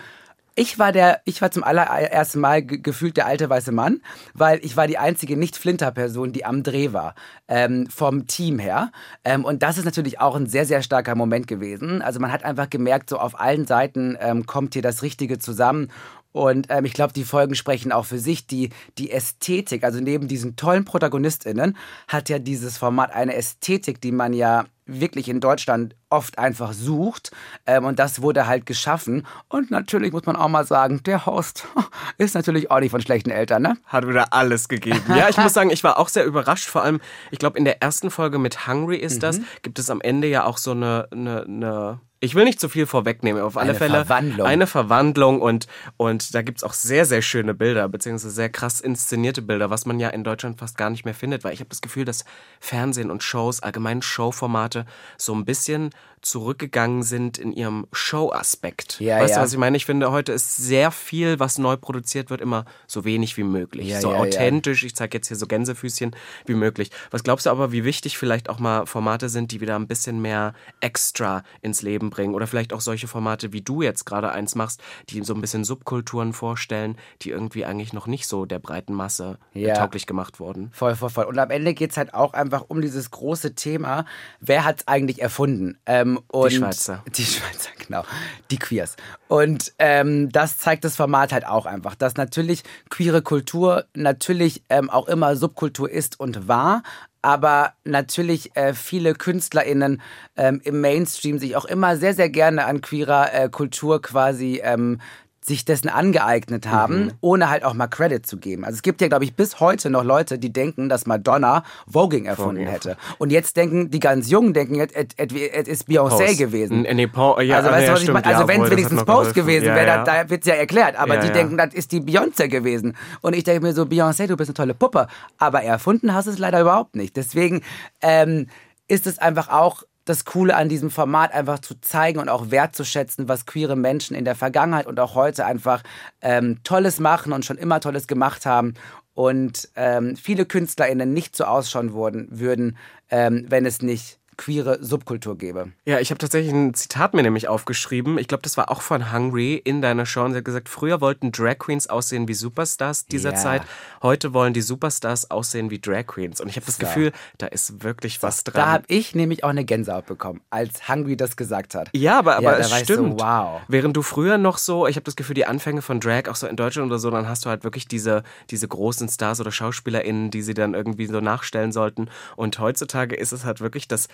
Ich 0.55 0.77
war 0.77 0.91
der, 0.91 1.21
ich 1.25 1.41
war 1.41 1.49
zum 1.49 1.63
allerersten 1.63 2.39
Mal 2.39 2.63
gefühlt 2.63 3.17
der 3.17 3.25
alte 3.25 3.49
weiße 3.49 3.71
Mann, 3.71 4.01
weil 4.35 4.63
ich 4.63 4.77
war 4.77 4.85
die 4.85 4.99
einzige 4.99 5.35
Nicht-Flinter-Person, 5.35 6.31
die 6.31 6.45
am 6.45 6.61
Dreh 6.61 6.93
war, 6.93 7.15
ähm, 7.47 7.87
vom 7.87 8.27
Team 8.27 8.59
her. 8.59 8.91
Ähm, 9.23 9.45
und 9.45 9.63
das 9.63 9.79
ist 9.79 9.85
natürlich 9.85 10.19
auch 10.19 10.35
ein 10.35 10.45
sehr, 10.45 10.65
sehr 10.65 10.83
starker 10.83 11.15
Moment 11.15 11.47
gewesen. 11.47 12.03
Also 12.03 12.19
man 12.19 12.31
hat 12.31 12.43
einfach 12.43 12.69
gemerkt, 12.69 13.09
so 13.09 13.17
auf 13.17 13.39
allen 13.39 13.65
Seiten 13.65 14.15
ähm, 14.19 14.45
kommt 14.45 14.73
hier 14.73 14.83
das 14.83 15.01
Richtige 15.01 15.39
zusammen. 15.39 15.89
Und 16.33 16.67
ähm, 16.69 16.83
ich 16.83 16.93
glaube, 16.93 17.13
die 17.13 17.23
Folgen 17.23 17.55
sprechen 17.55 17.93
auch 17.93 18.05
für 18.05 18.19
sich. 18.19 18.47
Die, 18.47 18.71
die 18.97 19.11
Ästhetik, 19.11 19.83
also 19.83 20.01
neben 20.01 20.27
diesen 20.27 20.57
tollen 20.57 20.83
ProtagonistInnen, 20.83 21.77
hat 22.07 22.27
ja 22.27 22.39
dieses 22.39 22.77
Format 22.77 23.13
eine 23.13 23.35
Ästhetik, 23.35 24.01
die 24.01 24.11
man 24.11 24.33
ja 24.33 24.65
wirklich 24.85 25.29
in 25.29 25.39
Deutschland 25.39 25.95
oft 26.09 26.37
einfach 26.39 26.73
sucht. 26.73 27.31
Ähm, 27.65 27.85
und 27.85 27.99
das 27.99 28.21
wurde 28.21 28.47
halt 28.47 28.65
geschaffen. 28.65 29.25
Und 29.47 29.71
natürlich 29.71 30.11
muss 30.11 30.25
man 30.25 30.35
auch 30.35 30.49
mal 30.49 30.65
sagen, 30.65 31.01
der 31.03 31.25
Host 31.25 31.67
ist 32.17 32.35
natürlich 32.35 32.69
auch 32.71 32.79
nicht 32.79 32.91
von 32.91 33.01
schlechten 33.01 33.29
Eltern, 33.29 33.61
ne? 33.61 33.77
Hat 33.85 34.07
wieder 34.07 34.33
alles 34.33 34.67
gegeben. 34.67 35.01
Ja, 35.09 35.29
ich 35.29 35.37
muss 35.37 35.53
sagen, 35.53 35.69
ich 35.69 35.83
war 35.83 35.99
auch 35.99 36.09
sehr 36.09 36.25
überrascht. 36.25 36.67
Vor 36.67 36.83
allem, 36.83 36.99
ich 37.31 37.39
glaube, 37.39 37.57
in 37.57 37.65
der 37.65 37.81
ersten 37.81 38.11
Folge 38.11 38.39
mit 38.39 38.67
Hungry 38.67 38.97
ist 38.97 39.17
mhm. 39.17 39.21
das, 39.21 39.39
gibt 39.61 39.79
es 39.79 39.89
am 39.89 40.01
Ende 40.01 40.27
ja 40.27 40.45
auch 40.45 40.57
so 40.57 40.71
eine, 40.71 41.07
eine, 41.11 41.43
eine 41.43 41.99
ich 42.23 42.35
will 42.35 42.45
nicht 42.45 42.59
zu 42.59 42.69
viel 42.69 42.85
vorwegnehmen, 42.85 43.41
auf 43.41 43.57
alle 43.57 43.71
eine 43.71 43.77
Fälle 43.77 44.05
Verwandlung. 44.05 44.47
eine 44.47 44.65
Verwandlung 44.65 45.41
und, 45.41 45.67
und 45.97 46.33
da 46.33 46.41
gibt's 46.41 46.63
auch 46.63 46.71
sehr, 46.71 47.03
sehr 47.03 47.21
schöne 47.21 47.53
Bilder, 47.53 47.89
beziehungsweise 47.89 48.33
sehr 48.33 48.49
krass 48.49 48.79
inszenierte 48.79 49.41
Bilder, 49.41 49.69
was 49.69 49.85
man 49.85 49.99
ja 49.99 50.07
in 50.07 50.23
Deutschland 50.23 50.57
fast 50.57 50.77
gar 50.77 50.89
nicht 50.89 51.03
mehr 51.03 51.13
findet, 51.13 51.43
weil 51.43 51.51
ich 51.53 51.59
habe 51.59 51.69
das 51.69 51.81
Gefühl, 51.81 52.05
dass 52.05 52.23
Fernsehen 52.61 53.11
und 53.11 53.23
Shows, 53.23 53.61
allgemein 53.61 54.01
Showformate, 54.01 54.85
so 55.17 55.35
ein 55.35 55.43
bisschen 55.43 55.89
zurückgegangen 56.23 57.03
sind 57.03 57.37
in 57.37 57.51
ihrem 57.51 57.85
Show-Aspekt. 57.91 58.99
Ja, 58.99 59.19
weißt 59.19 59.31
ja. 59.31 59.37
du, 59.37 59.43
was 59.43 59.51
ich 59.53 59.59
meine? 59.59 59.77
Ich 59.77 59.85
finde, 59.85 60.11
heute 60.11 60.31
ist 60.31 60.57
sehr 60.57 60.91
viel, 60.91 61.39
was 61.39 61.57
neu 61.57 61.77
produziert 61.77 62.29
wird, 62.29 62.41
immer 62.41 62.65
so 62.87 63.05
wenig 63.05 63.37
wie 63.37 63.43
möglich. 63.43 63.89
Ja, 63.89 64.01
so 64.01 64.13
authentisch, 64.13 64.83
ich 64.83 64.95
zeige 64.95 65.17
jetzt 65.17 65.27
hier 65.27 65.37
so 65.37 65.47
Gänsefüßchen, 65.47 66.15
wie 66.45 66.53
möglich. 66.55 66.91
Was 67.11 67.23
glaubst 67.23 67.45
du 67.45 67.49
aber, 67.49 67.71
wie 67.71 67.83
wichtig 67.83 68.17
vielleicht 68.17 68.49
auch 68.49 68.59
mal 68.59 68.85
Formate 68.85 69.29
sind, 69.29 69.51
die 69.51 69.61
wieder 69.61 69.75
ein 69.75 69.87
bisschen 69.87 70.21
mehr 70.21 70.53
extra 70.79 71.43
ins 71.61 71.81
Leben 71.81 72.09
bringen? 72.09 72.33
Oder 72.33 72.47
vielleicht 72.47 72.73
auch 72.73 72.81
solche 72.81 73.07
Formate, 73.07 73.53
wie 73.53 73.61
du 73.61 73.81
jetzt 73.81 74.05
gerade 74.05 74.31
eins 74.31 74.55
machst, 74.55 74.81
die 75.09 75.21
so 75.23 75.33
ein 75.33 75.41
bisschen 75.41 75.63
Subkulturen 75.65 76.33
vorstellen, 76.33 76.97
die 77.21 77.29
irgendwie 77.29 77.65
eigentlich 77.65 77.93
noch 77.93 78.07
nicht 78.07 78.27
so 78.27 78.45
der 78.45 78.59
breiten 78.59 78.93
Masse 78.93 79.37
Ja. 79.53 79.75
tauglich 79.75 80.07
gemacht 80.07 80.39
wurden. 80.39 80.69
Voll, 80.73 80.95
voll, 80.95 81.09
voll. 81.09 81.25
Und 81.25 81.37
am 81.37 81.49
Ende 81.49 81.73
geht's 81.73 81.97
halt 81.97 82.13
auch 82.13 82.33
einfach 82.33 82.65
um 82.67 82.81
dieses 82.81 83.11
große 83.11 83.55
Thema, 83.55 84.05
wer 84.39 84.63
hat's 84.65 84.87
eigentlich 84.87 85.21
erfunden? 85.21 85.77
Ähm, 85.85 86.12
und 86.27 86.51
Die 86.51 86.57
Schweizer. 86.57 87.03
Die 87.15 87.25
Schweizer, 87.25 87.69
genau. 87.85 88.03
Die 88.51 88.57
Queers. 88.57 88.95
Und 89.27 89.73
ähm, 89.79 90.29
das 90.31 90.57
zeigt 90.57 90.83
das 90.83 90.95
Format 90.95 91.33
halt 91.33 91.45
auch 91.45 91.65
einfach, 91.65 91.95
dass 91.95 92.15
natürlich 92.15 92.63
queere 92.89 93.21
Kultur 93.21 93.85
natürlich 93.95 94.63
ähm, 94.69 94.89
auch 94.89 95.07
immer 95.07 95.35
Subkultur 95.35 95.89
ist 95.89 96.19
und 96.19 96.47
war, 96.47 96.83
aber 97.23 97.73
natürlich 97.85 98.55
äh, 98.55 98.73
viele 98.73 99.13
KünstlerInnen 99.15 100.01
ähm, 100.35 100.61
im 100.63 100.81
Mainstream 100.81 101.39
sich 101.39 101.55
auch 101.55 101.65
immer 101.65 101.97
sehr, 101.97 102.13
sehr 102.13 102.29
gerne 102.29 102.65
an 102.65 102.81
queerer 102.81 103.33
äh, 103.33 103.49
Kultur 103.49 104.01
quasi 104.01 104.59
ähm, 104.61 104.99
sich 105.45 105.65
dessen 105.65 105.89
angeeignet 105.89 106.67
haben, 106.67 107.11
ohne 107.21 107.49
halt 107.49 107.63
auch 107.65 107.73
mal 107.73 107.87
Credit 107.87 108.25
zu 108.25 108.37
geben. 108.37 108.63
Also 108.63 108.75
es 108.77 108.81
gibt 108.81 109.01
ja, 109.01 109.07
glaube 109.09 109.25
ich, 109.25 109.35
bis 109.35 109.59
heute 109.59 109.89
noch 109.89 110.03
Leute, 110.03 110.39
die 110.39 110.53
denken, 110.53 110.87
dass 110.89 111.05
Madonna 111.05 111.63
Voging 111.87 112.25
erfunden 112.25 112.57
Voging. 112.61 112.67
hätte. 112.67 112.97
Und 113.17 113.31
jetzt 113.31 113.57
denken, 113.57 113.89
die 113.91 113.99
ganz 113.99 114.29
Jungen 114.29 114.53
denken, 114.53 114.79
es 114.79 114.89
es- 114.93 115.33
es 115.53 115.67
ist 115.67 115.87
Beyoncé 115.89 116.37
gewesen. 116.37 116.81
Nee, 116.83 117.07
Po- 117.07 117.39
ja, 117.41 117.57
also 117.57 117.69
weißt 117.69 117.79
nee, 117.81 117.85
du, 117.87 117.91
was 117.91 117.99
ich 117.99 118.03
stimmt, 118.05 118.13
meine? 118.13 118.25
Also 118.27 118.41
ja, 118.41 118.47
wenn 118.47 118.63
es 118.63 118.71
wenigstens 118.71 119.03
Post 119.05 119.33
gewesen 119.33 119.65
Ja, 119.67 119.75
wäre, 119.75 119.87
ja. 119.87 120.03
da, 120.03 120.23
da 120.23 120.29
wird's 120.29 120.47
ja 120.47 120.53
erklärt. 120.55 120.95
Aber 120.97 121.15
Ja, 121.15 121.21
die 121.21 121.27
ja. 121.27 121.33
denken, 121.33 121.57
das 121.57 121.73
ist 121.73 121.91
die 121.91 121.99
Beyoncé 121.99 122.47
gewesen. 122.47 122.95
Und 123.21 123.35
ich 123.35 123.43
denke 123.43 123.61
mir 123.65 123.73
so, 123.73 123.83
Beyoncé, 123.83 124.27
du 124.27 124.37
bist 124.37 124.49
eine 124.49 124.55
tolle 124.55 124.73
Puppe. 124.73 125.07
Aber 125.37 125.61
erfunden 125.63 126.13
hast 126.13 126.25
du 126.27 126.31
es 126.31 126.39
leider 126.39 126.61
überhaupt 126.61 126.95
nicht. 126.95 127.17
Deswegen 127.17 127.61
ähm, 128.01 128.47
ist 128.87 129.07
es 129.07 129.19
einfach 129.19 129.49
auch 129.49 129.83
das 130.05 130.25
Coole 130.25 130.55
an 130.55 130.69
diesem 130.69 130.89
Format 130.89 131.33
einfach 131.33 131.59
zu 131.59 131.79
zeigen 131.79 132.19
und 132.19 132.29
auch 132.29 132.51
wertzuschätzen, 132.51 133.27
was 133.27 133.45
queere 133.45 133.75
Menschen 133.75 134.15
in 134.15 134.25
der 134.25 134.35
Vergangenheit 134.35 134.87
und 134.87 134.99
auch 134.99 135.15
heute 135.15 135.45
einfach 135.45 135.83
ähm, 136.21 136.59
Tolles 136.63 136.99
machen 136.99 137.33
und 137.33 137.45
schon 137.45 137.57
immer 137.57 137.79
Tolles 137.79 138.07
gemacht 138.07 138.45
haben 138.45 138.73
und 139.13 139.69
ähm, 139.75 140.15
viele 140.15 140.45
KünstlerInnen 140.45 141.13
nicht 141.13 141.35
so 141.35 141.45
ausschauen 141.45 141.93
wurden, 141.93 142.27
würden, 142.31 142.77
ähm, 143.09 143.45
wenn 143.47 143.65
es 143.65 143.81
nicht 143.81 144.19
queere 144.37 144.83
Subkultur 144.83 145.37
gäbe. 145.37 145.71
Ja, 145.85 145.99
ich 145.99 146.09
habe 146.11 146.17
tatsächlich 146.19 146.53
ein 146.53 146.73
Zitat 146.73 147.13
mir 147.13 147.23
nämlich 147.23 147.47
aufgeschrieben. 147.47 148.17
Ich 148.17 148.27
glaube, 148.27 148.41
das 148.43 148.57
war 148.57 148.71
auch 148.71 148.81
von 148.81 149.11
Hungry 149.13 149.55
in 149.55 149.81
deiner 149.81 150.05
Show. 150.05 150.23
Und 150.23 150.31
sie 150.31 150.37
hat 150.37 150.45
gesagt, 150.45 150.69
früher 150.69 151.01
wollten 151.01 151.31
Drag 151.31 151.57
Queens 151.59 151.87
aussehen 151.87 152.27
wie 152.27 152.33
Superstars 152.33 153.05
dieser 153.05 153.31
Ja. 153.31 153.35
Zeit. 153.35 153.61
Heute 154.01 154.33
wollen 154.33 154.53
die 154.53 154.61
Superstars 154.61 155.31
aussehen 155.31 155.69
wie 155.69 155.79
Drag 155.79 156.05
Queens. 156.07 156.41
Und 156.41 156.49
ich 156.49 156.55
habe 156.55 156.65
das 156.65 156.75
So. 156.75 156.85
Gefühl, 156.85 157.11
da 157.37 157.47
ist 157.47 157.83
wirklich 157.83 158.21
was 158.23 158.43
dran. 158.43 158.61
Da 158.61 158.71
habe 158.71 158.83
ich 158.87 159.15
nämlich 159.15 159.43
auch 159.43 159.49
eine 159.49 159.65
Gänsehaut 159.65 160.05
bekommen, 160.05 160.41
als 160.49 160.87
Hungry 160.89 161.15
das 161.17 161.35
gesagt 161.37 161.75
hat. 161.75 161.89
Ja, 161.93 162.19
aber, 162.19 162.35
aber 162.37 162.43
Ja, 162.53 162.57
es 162.57 162.67
ich 162.71 162.77
so, 162.87 162.93
stimmt. 162.93 163.19
wow. 163.21 163.61
Während 163.67 163.95
du 163.97 164.01
früher 164.01 164.37
noch 164.37 164.57
so, 164.57 164.87
ich 164.87 164.95
habe 164.95 165.03
das 165.03 165.15
Gefühl, 165.15 165.35
die 165.35 165.45
Anfänge 165.45 165.81
von 165.81 165.99
Drag, 165.99 166.27
auch 166.29 166.35
so 166.35 166.47
in 166.47 166.55
Deutschland 166.55 166.87
oder 166.91 166.99
so, 166.99 167.09
dann 167.11 167.27
hast 167.27 167.45
du 167.45 167.49
halt 167.49 167.63
wirklich 167.63 167.87
diese, 167.87 168.23
diese 168.49 168.67
großen 168.67 169.07
Stars 169.09 169.39
oder 169.39 169.51
SchauspielerInnen, 169.51 170.31
die 170.31 170.41
sie 170.41 170.53
dann 170.53 170.73
irgendwie 170.73 171.05
so 171.05 171.21
nachstellen 171.21 171.71
sollten. 171.71 172.09
Und 172.35 172.59
heutzutage 172.59 173.15
ist 173.15 173.31
es 173.31 173.45
halt 173.45 173.61
wirklich 173.61 173.87
das. 173.87 174.07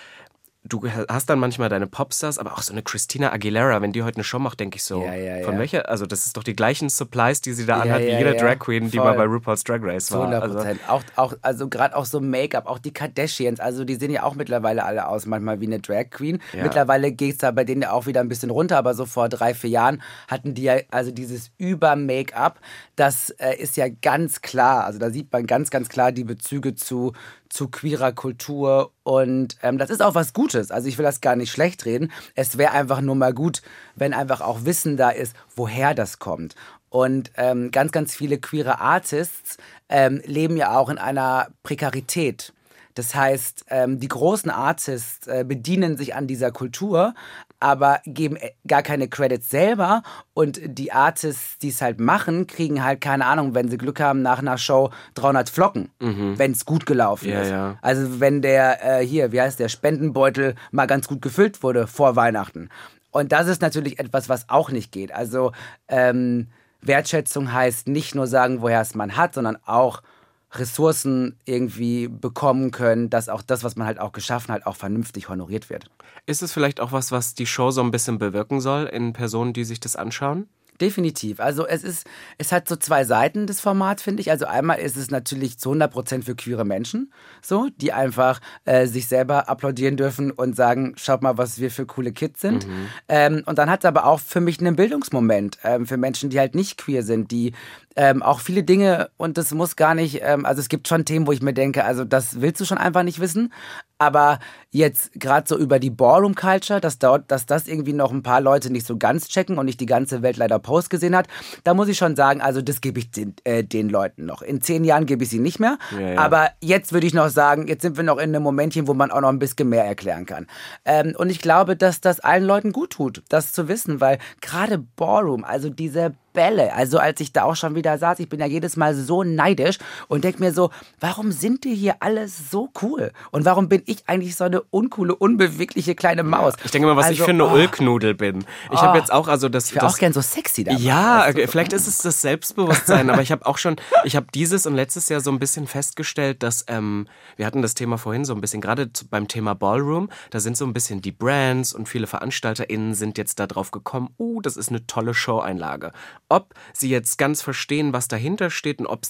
Du 0.66 0.86
hast 1.08 1.30
dann 1.30 1.40
manchmal 1.40 1.70
deine 1.70 1.88
Popstars, 1.88 2.38
aber 2.38 2.52
auch 2.52 2.62
so 2.62 2.74
eine 2.74 2.84
Christina 2.84 3.32
Aguilera, 3.32 3.82
wenn 3.82 3.94
die 3.94 4.04
heute 4.04 4.18
eine 4.18 4.26
Show 4.26 4.40
macht, 4.40 4.60
denke 4.60 4.76
ich 4.76 4.84
so, 4.84 5.02
Ja, 5.06 5.14
ja, 5.16 5.44
von 5.46 5.54
ja. 5.54 5.60
welcher, 5.60 5.88
also 5.88 6.06
das 6.06 6.26
ist 6.26 6.36
doch 6.36 6.44
die 6.44 6.54
gleichen 6.54 6.90
Supplies, 6.90 7.40
die 7.40 7.54
sie 7.54 7.66
da 7.66 7.80
anhat, 7.80 8.02
wie 8.02 8.10
jede 8.10 8.36
Drag 8.36 8.60
Queen, 8.60 8.92
die 8.92 8.98
voll. 8.98 9.06
mal 9.06 9.16
bei 9.16 9.24
RuPaul's 9.24 9.64
Drag 9.64 9.80
Race 9.82 10.12
war. 10.12 10.20
100 10.24 10.44
Also, 10.44 10.56
Prozent. 10.58 10.82
auch, 10.90 11.02
auch, 11.16 11.34
also 11.42 11.70
gerade 11.70 11.96
auch 11.96 12.04
so 12.04 12.20
Make-up, 12.20 12.68
auch 12.68 12.78
die 12.80 12.92
Kardashians, 12.92 13.62
also 13.62 13.86
die 13.86 13.96
sehen 13.96 14.12
ja 14.12 14.24
auch 14.24 14.36
mittlerweile 14.36 14.84
alle 14.84 15.08
aus, 15.08 15.26
manchmal 15.26 15.62
wie 15.62 15.68
eine 15.68 15.80
Drag 15.80 16.10
Queen. 16.10 16.40
Mittlerweile 16.54 17.14
geht 17.14 17.32
es 17.32 17.38
da 17.38 17.52
bei 17.52 17.64
denen 17.64 17.84
ja 17.84 17.92
auch 17.94 18.06
wieder 18.06 18.20
ein 18.20 18.28
bisschen 18.28 18.50
runter, 18.50 18.78
aber 18.78 18.94
so 18.96 19.06
vor 19.06 19.30
drei, 19.30 19.54
vier 19.54 19.70
Jahren 19.70 20.02
hatten 20.28 20.56
die 20.56 20.64
ja 20.64 20.76
also 20.92 21.12
dieses 21.12 21.52
Über-Make-up, 21.58 22.60
das 23.00 23.30
äh, 23.30 23.56
ist 23.56 23.78
ja 23.78 23.88
ganz 23.88 24.42
klar, 24.42 24.84
also 24.84 25.00
da 25.00 25.10
sieht 25.10 25.32
man 25.32 25.48
ganz, 25.48 25.70
ganz 25.70 25.88
klar 25.88 26.12
die 26.12 26.26
Bezüge 26.26 26.76
zu, 26.76 27.14
zu 27.48 27.70
queerer 27.70 28.12
Kultur 28.12 28.92
und 29.04 29.56
ähm, 29.64 29.78
das 29.78 29.90
ist 29.90 30.02
auch 30.02 30.16
was 30.16 30.34
Gutes. 30.34 30.70
Also 30.70 30.90
ich 30.90 30.98
will 30.98 31.06
das 31.06 31.22
gar 31.22 31.38
nicht 31.38 31.50
schlecht 31.50 31.86
reden. 31.86 32.12
Es 32.36 32.58
wäre 32.58 32.74
einfach 32.74 33.00
nur 33.00 33.16
mal 33.16 33.34
gut, 33.34 33.62
wenn 33.96 34.14
einfach 34.14 34.42
auch 34.42 34.66
Wissen 34.66 34.98
da 34.98 35.12
ist, 35.12 35.34
woher 35.56 35.94
das 35.94 36.20
kommt. 36.20 36.56
Und 36.90 37.32
ähm, 37.38 37.72
ganz, 37.72 37.94
ganz 37.94 38.16
viele 38.16 38.38
queere 38.38 38.82
Artists 38.82 39.58
ähm, 39.88 40.22
leben 40.26 40.58
ja 40.58 40.78
auch 40.78 40.90
in 40.90 40.98
einer 40.98 41.48
Prekarität. 41.64 42.52
Das 42.96 43.16
heißt, 43.16 43.66
ähm, 43.70 44.00
die 44.00 44.08
großen 44.08 44.50
Artists 44.52 45.28
äh, 45.28 45.46
bedienen 45.48 45.96
sich 45.98 46.16
an 46.16 46.28
dieser 46.28 46.52
Kultur, 46.52 47.14
aber 47.60 48.02
geben 48.06 48.36
äh, 48.36 48.52
gar 48.68 48.82
keine 48.82 49.08
Credits 49.08 49.50
selber. 49.50 50.02
Und 50.34 50.60
die 50.64 50.92
Artists, 50.92 51.58
die 51.60 51.70
es 51.70 51.82
halt 51.82 52.00
machen, 52.00 52.48
kriegen 52.48 52.84
halt 52.84 53.02
keine 53.02 53.26
Ahnung, 53.26 53.54
wenn 53.56 53.70
sie 53.70 53.78
Glück 53.78 54.00
haben, 54.00 54.22
nach 54.22 54.40
einer 54.40 54.58
Show 54.58 54.90
300 55.16 55.50
Flocken, 55.50 55.90
wenn 56.00 56.52
es 56.52 56.66
gut 56.66 56.86
gelaufen 56.86 57.28
Mhm. 57.28 57.34
Ja, 57.34 57.42
ist. 57.42 57.50
ja. 57.50 57.78
Also 57.82 58.20
wenn 58.20 58.42
der, 58.42 59.00
äh, 59.02 59.06
hier, 59.06 59.32
wie 59.32 59.42
heißt 59.42 59.60
der, 59.60 59.70
Spendenbeutel 59.70 60.56
mal 60.72 60.88
ganz 60.88 61.08
gut 61.08 61.22
gefüllt 61.22 61.64
wurde 61.64 61.88
vor 61.88 62.16
Weihnachten. 62.16 62.70
Und 63.12 63.32
das 63.32 63.48
ist 63.48 63.62
natürlich 63.62 64.00
etwas, 64.00 64.30
was 64.30 64.50
auch 64.50 64.72
nicht 64.72 64.92
geht. 64.92 65.12
Also 65.12 65.52
ähm, 65.88 66.48
Wertschätzung 66.82 67.52
heißt 67.52 67.88
nicht 67.88 68.16
nur 68.16 68.28
sagen, 68.28 68.62
woher 68.62 68.82
es 68.82 68.96
man 68.96 69.18
hat, 69.18 69.34
sondern 69.34 69.58
auch 69.66 70.02
Ressourcen 70.52 71.38
irgendwie 71.46 72.08
bekommen 72.08 72.72
können, 72.72 73.10
dass 73.10 73.30
auch 73.30 73.42
das, 73.42 73.64
was 73.64 73.76
man 73.76 73.86
halt 73.88 74.00
auch 74.00 74.12
geschaffen 74.12 74.54
hat, 74.54 74.66
auch 74.66 74.76
vernünftig 74.76 75.30
honoriert 75.30 75.70
wird. 75.70 75.90
ist 76.26 76.42
es 76.42 76.52
vielleicht 76.52 76.80
auch 76.80 76.92
was, 76.92 77.12
was 77.12 77.36
die 77.36 77.46
Show 77.46 77.72
so 77.72 77.82
ein 77.82 77.92
bisschen 77.92 78.18
bewirken 78.18 78.60
soll 78.60 78.86
in 78.86 79.14
Personen, 79.14 79.54
die 79.54 79.64
sich 79.64 79.80
das 79.80 79.96
anschauen? 79.96 80.48
Definitiv. 80.82 81.40
Also 81.40 81.68
es 81.68 81.84
ist, 81.84 82.08
es 82.38 82.52
hat 82.52 82.68
so 82.68 82.76
zwei 82.76 83.04
Seiten 83.04 83.48
des 83.48 83.60
Formats, 83.60 84.02
finde 84.02 84.22
ich. 84.22 84.32
Also 84.32 84.46
einmal 84.46 84.80
ist 84.80 84.96
es 84.96 85.12
natürlich 85.12 85.58
zu 85.60 85.72
100% 85.72 86.24
für 86.24 86.36
queere 86.36 86.64
Menschen, 86.66 87.12
so, 87.42 87.68
die 87.78 87.92
einfach 87.92 88.40
äh, 88.66 88.88
sich 88.88 89.08
selber 89.08 89.50
applaudieren 89.50 89.98
dürfen 89.98 90.32
und 90.32 90.56
sagen, 90.56 90.94
schaut 90.96 91.22
mal, 91.22 91.38
was 91.38 91.60
wir 91.60 91.70
für 91.70 91.86
coole 91.86 92.14
Kids 92.14 92.42
sind. 92.42 92.66
Ähm, 93.10 93.44
und 93.46 93.58
dann 93.58 93.70
hat 93.70 93.82
es 93.84 93.86
aber 93.86 94.06
auch 94.06 94.20
für 94.20 94.40
mich 94.40 94.60
einen 94.60 94.76
Bildungsmoment 94.76 95.58
ähm, 95.64 95.86
für 95.86 95.98
Menschen, 95.98 96.30
die 96.30 96.40
halt 96.40 96.56
nicht 96.56 96.78
queer 96.78 97.04
sind, 97.04 97.32
die 97.32 97.54
ähm, 97.96 98.24
auch 98.24 98.40
viele 98.40 98.64
Dinge, 98.64 99.10
und 99.18 99.38
das 99.38 99.54
muss 99.54 99.76
gar 99.76 99.94
nicht, 99.94 100.22
ähm, 100.24 100.46
also 100.46 100.62
es 100.62 100.70
gibt 100.70 100.88
schon 100.88 101.04
Themen, 101.04 101.28
wo 101.28 101.34
ich 101.34 101.42
mir 101.42 101.54
denke, 101.54 101.84
also 101.84 102.06
das 102.06 102.40
willst 102.40 102.62
du 102.62 102.66
schon 102.66 102.78
einfach 102.78 103.04
nicht 103.04 103.20
wissen. 103.20 103.52
Aber 104.00 104.40
jetzt 104.72 105.12
gerade 105.20 105.48
so 105.48 105.58
über 105.58 105.78
die 105.78 105.90
Ballroom 105.90 106.34
Culture, 106.34 106.80
dass, 106.80 107.00
dort, 107.00 107.30
dass 107.30 107.46
das 107.46 107.68
irgendwie 107.68 107.92
noch 107.92 108.12
ein 108.12 108.24
paar 108.24 108.40
Leute 108.40 108.72
nicht 108.72 108.88
so 108.88 108.98
ganz 108.98 109.28
checken 109.28 109.58
und 109.58 109.66
nicht 109.66 109.82
die 109.82 109.86
ganze 109.86 110.22
Welt 110.22 110.38
leider 110.38 110.58
Post 110.58 110.90
gesehen 110.90 111.16
hat, 111.16 111.28
da 111.66 111.74
muss 111.74 111.90
ich 111.90 111.98
schon 111.98 112.16
sagen, 112.16 112.40
also 112.40 112.62
das 112.62 112.80
gebe 112.80 113.00
ich 113.00 113.12
den, 113.12 113.36
äh, 113.44 113.64
den 113.64 113.90
Leuten 113.90 114.26
noch. 114.26 114.42
In 114.42 114.62
zehn 114.62 114.86
Jahren 114.86 115.06
gebe 115.06 115.24
ich 115.24 115.30
sie 115.30 115.40
nicht 115.40 115.60
mehr. 115.60 115.78
Ja, 115.92 116.00
ja. 116.00 116.20
Aber 116.20 116.52
jetzt 116.62 116.94
würde 116.94 117.08
ich 117.08 117.14
noch 117.14 117.30
sagen, 117.30 117.68
jetzt 117.68 117.82
sind 117.82 117.98
wir 117.98 118.06
noch 118.06 118.18
in 118.18 118.34
einem 118.34 118.44
Momentchen, 118.44 118.88
wo 118.88 118.94
man 118.94 119.12
auch 119.12 119.22
noch 119.22 119.30
ein 119.30 119.40
bisschen 119.40 119.68
mehr 119.68 119.84
erklären 119.84 120.26
kann. 120.26 120.48
Ähm, 120.86 121.14
und 121.18 121.30
ich 121.30 121.42
glaube, 121.42 121.76
dass 121.76 122.00
das 122.00 122.22
allen 122.22 122.46
Leuten 122.46 122.72
gut 122.72 122.92
tut, 122.92 123.24
das 123.28 123.52
zu 123.52 123.68
wissen, 123.68 124.00
weil 124.00 124.18
gerade 124.40 124.78
Ballroom, 124.78 125.44
also 125.44 125.70
diese 125.70 126.14
Bälle. 126.34 126.74
Also 126.74 127.00
als 127.00 127.20
ich 127.20 127.34
da 127.34 127.44
auch 127.44 127.56
schon 127.56 127.76
wieder 127.76 127.98
saß, 127.98 128.20
ich 128.20 128.30
bin 128.30 128.40
ja 128.40 128.46
jedes 128.46 128.78
Mal 128.78 128.96
so 128.96 129.24
neidisch 129.24 129.78
und 130.08 130.24
denke 130.24 130.40
mir 130.40 130.54
so, 130.54 130.70
warum 131.00 131.32
sind 131.32 131.64
die 131.64 131.76
hier 131.76 131.98
alles 132.00 132.50
so 132.50 132.70
cool? 132.82 133.12
Und 133.32 133.46
warum 133.46 133.70
bin 133.70 133.84
ich 133.86 134.04
eigentlich 134.08 134.36
so 134.36 134.44
eine 134.44 134.62
uncoole, 134.62 135.16
unbewegliche 135.16 135.96
kleine 135.96 136.24
Maus? 136.24 136.54
Ja, 136.58 136.66
ich 136.66 136.72
denke 136.72 136.88
mal, 136.88 136.96
was 136.96 137.08
also, 137.08 137.20
ich 137.20 137.24
für 137.24 137.32
eine 137.32 137.46
oh, 137.46 137.54
Ulknudel 137.54 138.14
bin. 138.14 138.46
Ich 138.72 138.80
oh, 138.80 138.82
habe 138.82 138.98
jetzt 138.98 139.12
auch, 139.12 139.28
also 139.28 139.50
das... 139.50 139.68
Ich 139.68 139.76
wäre 139.76 139.88
auch 139.88 139.98
gern 139.98 140.14
so 140.14 140.22
sexy 140.22 140.64
dabei. 140.64 140.80
Ja, 140.80 141.26
weißt 141.26 141.38
du? 141.38 141.48
vielleicht 141.48 141.74
ist 141.74 141.88
es 141.88 142.00
das 142.00 142.22
Selbstbewusstsein, 142.22 143.10
aber 143.10 143.22
ich 143.22 143.32
habe 143.32 143.46
auch 143.46 143.58
schon, 143.58 143.76
ich 144.04 144.16
habe 144.16 144.28
dieses 144.34 144.66
und 144.66 144.76
letztes 144.76 145.10
Jahr 145.10 145.22
so 145.22 145.32
ein 145.32 145.40
bisschen 145.40 145.68
festgestellt, 145.68 146.44
dass, 146.44 146.66
ähm, 146.68 147.08
wir 147.36 147.46
hatten 147.46 147.62
das 147.62 147.76
Thema 147.76 147.98
vorhin 147.98 148.26
so 148.26 148.34
ein 148.34 148.42
bisschen, 148.42 148.62
gerade 148.62 148.90
beim 149.10 149.28
Thema 149.28 149.56
Ballroom, 149.56 150.10
da 150.30 150.40
sind 150.40 150.58
so 150.58 150.66
ein 150.66 150.74
bisschen 150.74 151.02
die 151.02 151.12
Brands 151.12 151.74
und 151.74 151.88
viele 151.88 152.08
VeranstalterInnen 152.08 152.94
sind 152.94 153.18
jetzt 153.18 153.40
da 153.40 153.48
drauf 153.48 153.72
gekommen, 153.72 154.10
uh, 154.18 154.42
das 154.42 154.58
ist 154.58 154.70
eine 154.70 154.86
tolle 154.88 155.14
Show-Einlage. 155.14 155.92
Ob 156.30 156.54
sie 156.74 156.90
jetzt 156.90 157.18
ganz 157.18 157.42
verstehen, 157.42 157.92
was 157.92 158.08
dahinter 158.08 158.50
steht 158.50 158.80
und 158.80 158.88
ob 158.88 159.02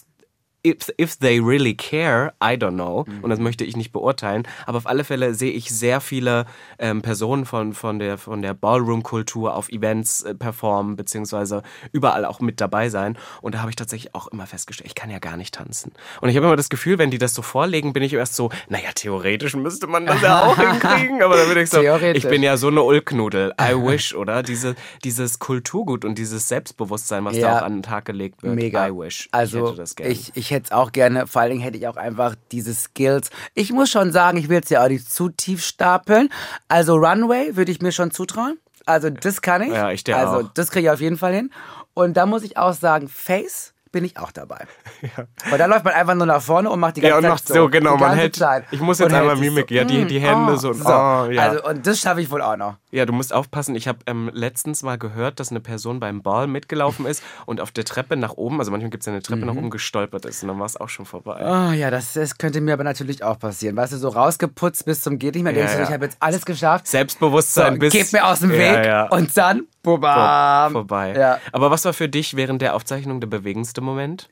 if, 0.66 0.92
if 1.00 1.18
they 1.18 1.40
really 1.40 1.74
care, 1.74 2.34
I 2.42 2.56
don't 2.56 2.76
know. 2.76 3.06
Mhm. 3.08 3.24
Und 3.24 3.30
das 3.30 3.40
möchte 3.40 3.64
ich 3.64 3.78
nicht 3.78 3.92
beurteilen. 3.92 4.48
Aber 4.66 4.78
auf 4.78 4.88
alle 4.88 5.04
Fälle 5.04 5.34
sehe 5.34 5.52
ich 5.52 5.70
sehr 5.70 6.02
viele 6.02 6.46
ähm, 6.80 7.02
Personen 7.02 7.46
von, 7.46 7.74
von 7.74 8.00
der, 8.00 8.18
von 8.18 8.42
der 8.42 8.54
Ballroom-Kultur 8.54 9.56
auf 9.56 9.70
Events 9.70 10.24
äh, 10.24 10.36
performen, 10.36 10.96
beziehungsweise 10.96 11.64
überall 11.92 12.26
auch 12.26 12.40
mit 12.42 12.60
dabei 12.62 12.90
sein. 12.90 13.18
Und 13.42 13.56
da 13.56 13.60
habe 13.60 13.70
ich 13.70 13.76
tatsächlich 13.76 14.16
auch 14.16 14.28
immer 14.28 14.48
festgestellt, 14.48 14.88
ich 14.88 14.96
kann 14.96 15.10
ja 15.10 15.20
gar 15.20 15.38
nicht 15.38 15.56
tanzen. 15.56 15.94
Und 16.22 16.30
ich 16.30 16.36
habe 16.36 16.46
immer 16.46 16.56
das 16.56 16.70
Gefühl, 16.70 16.98
wenn 16.98 17.12
die 17.12 17.18
das 17.18 17.34
so 17.34 17.42
vorlegen, 17.42 17.94
bin 17.94 18.04
ich 18.04 18.14
erst 18.14 18.36
so, 18.36 18.50
naja, 18.68 18.90
theoretisch 18.94 19.56
müsste 19.56 19.88
man 19.88 20.06
das 20.06 20.22
ja 20.22 20.44
auch 20.44 20.58
hinkriegen. 20.60 21.24
Aber 21.24 21.38
dann 21.38 21.48
bin 21.48 21.58
ich 21.58 21.70
so, 21.70 21.82
ich 21.82 22.28
bin 22.28 22.44
ja 22.44 22.58
so 22.58 22.68
eine 22.68 22.84
Ulknudel. 22.84 23.54
I 23.60 23.76
wish, 23.76 24.14
oder? 24.14 24.44
Diese, 24.44 24.76
dieses 25.04 25.40
Kulturgut 25.40 26.04
und 26.04 26.18
dieses 26.18 26.48
Selbstbewusstsein, 26.50 27.24
was 27.24 27.38
ja, 27.38 27.50
da 27.50 27.60
auch 27.60 27.64
an 27.64 27.78
den 27.78 27.84
Tag 27.84 28.06
gelegt 28.06 28.44
wird. 28.44 28.56
Mega. 28.56 28.88
I 28.88 28.92
wish. 28.92 29.30
Also, 29.32 29.76
ich, 29.80 30.00
ich, 30.06 30.32
ich 30.36 30.50
ich 30.50 30.56
hätte 30.56 30.59
es 30.66 30.72
auch 30.72 30.92
gerne, 30.92 31.28
vor 31.28 31.42
allen 31.42 31.52
Dingen 31.52 31.64
hätte 31.64 31.78
ich 31.78 31.88
auch 31.88 31.98
einfach 31.98 32.36
diese 32.52 32.74
Skills. 32.74 33.30
Ich 33.54 33.72
muss 33.72 33.90
schon 33.90 34.12
sagen, 34.12 34.38
ich 34.38 34.50
will 34.50 34.60
es 34.64 34.70
ja 34.70 34.84
auch 34.84 34.88
nicht 34.90 35.12
zu 35.12 35.30
tief 35.30 35.64
stapeln. 35.64 36.30
Also 36.68 36.96
Runway 36.96 37.56
würde 37.56 37.72
ich 37.72 37.82
mir 37.82 37.92
schon 37.92 38.12
zutrauen. 38.12 38.58
Also 38.86 39.10
das 39.10 39.42
kann 39.42 39.62
ich. 39.62 39.70
Ja, 39.74 39.92
ich 39.92 40.04
dir 40.04 40.18
Also 40.18 40.48
auch. 40.48 40.54
das 40.54 40.72
kriege 40.72 40.88
ich 40.88 40.92
auf 40.92 41.02
jeden 41.02 41.18
Fall 41.18 41.34
hin. 41.34 41.52
Und 41.94 42.16
da 42.18 42.26
muss 42.26 42.44
ich 42.44 42.58
auch 42.58 42.74
sagen, 42.74 43.08
Face 43.08 43.74
bin 43.92 44.06
ich 44.06 44.18
auch 44.18 44.32
dabei. 44.32 44.66
Ja. 45.02 45.26
Weil 45.50 45.58
da 45.58 45.66
läuft 45.66 45.86
man 45.86 45.94
einfach 45.94 46.14
nur 46.14 46.26
nach 46.26 46.42
vorne 46.42 46.70
und 46.70 46.78
macht 46.78 46.98
die 46.98 47.02
ganze 47.02 47.12
ja, 47.12 47.18
und 47.18 47.24
Zeit 47.24 47.32
macht 47.32 47.48
so. 47.48 47.54
so 47.54 47.70
genau, 47.70 47.96
man 47.96 48.18
hält, 48.18 48.36
Zeit. 48.36 48.66
Ich 48.70 48.82
muss 48.82 49.00
jetzt 49.00 49.14
einmal 49.14 49.38
Mimik, 49.38 49.70
so, 49.70 49.76
ja, 49.76 49.86
die, 49.86 50.04
die 50.06 50.20
Hände 50.20 50.54
oh, 50.54 50.58
so. 50.58 50.74
so. 50.74 50.84
Oh, 50.84 51.30
ja. 51.32 51.44
Also, 51.44 51.64
und 51.64 51.88
das 51.88 52.00
schaffe 52.00 52.20
ich 52.20 52.30
wohl 52.30 52.42
auch 52.42 52.58
noch. 52.58 52.76
Ja, 52.92 53.06
du 53.06 53.14
musst 53.14 53.32
aufpassen. 53.32 53.76
Ich 53.76 53.88
habe 53.88 54.00
ähm, 54.08 54.30
letztens 54.34 54.84
mal 54.84 54.98
gehört, 54.98 55.40
dass 55.40 55.52
eine 55.52 55.62
Person 55.62 56.02
beim 56.02 56.22
Ball 56.22 56.48
mitgelaufen 56.48 57.06
ist 57.06 57.24
und 57.46 57.62
auf 57.62 57.72
der 57.72 57.86
Treppe 57.86 58.18
nach 58.18 58.34
oben, 58.34 58.60
also 58.60 58.72
manchmal 58.72 58.90
gibt 58.90 59.04
es 59.04 59.06
ja 59.06 59.14
eine 59.14 59.22
Treppe 59.22 59.42
mhm. 59.42 59.48
nach 59.48 59.56
oben, 59.56 59.70
gestolpert 59.70 60.26
ist 60.26 60.42
und 60.44 60.50
dann 60.50 60.60
war 60.60 60.66
es 60.66 60.76
auch 60.76 60.90
schon 60.90 61.06
vorbei. 61.06 61.40
Oh 61.42 61.72
ja, 61.72 61.90
das, 61.90 62.14
das 62.14 62.38
könnte 62.38 62.60
mir 62.60 62.74
aber 62.74 62.84
natürlich 62.84 63.24
auch 63.24 63.40
passieren. 63.40 63.78
Weißt 63.78 63.94
du, 63.94 63.98
so 63.98 64.10
rausgeputzt 64.10 64.86
bis 64.86 65.02
zum 65.02 65.18
geht 65.18 65.36
nicht 65.36 65.44
mehr, 65.44 65.54
denkst 65.54 65.74
ja, 65.74 65.78
du, 65.80 65.84
ich 65.86 65.92
habe 65.92 66.06
jetzt 66.06 66.18
alles 66.20 66.46
geschafft. 66.46 66.88
Selbstbewusstsein 66.88 67.76
so, 67.76 67.80
bis... 67.80 67.94
Gib 67.94 68.12
mir 68.12 68.28
aus 68.28 68.40
dem 68.40 68.52
Weg 68.52 69.12
und 69.12 69.38
dann, 69.38 69.68
bubam. 69.84 70.74
vorbei. 70.74 71.40
Aber 71.52 71.72
was 71.72 71.86
war 71.86 71.94
für 71.94 72.10
dich 72.10 72.36
während 72.36 72.62
der 72.62 72.76
Aufzeichnung 72.76 73.22
der 73.22 73.28
bewegendste 73.28 73.79
Moment? 73.84 74.30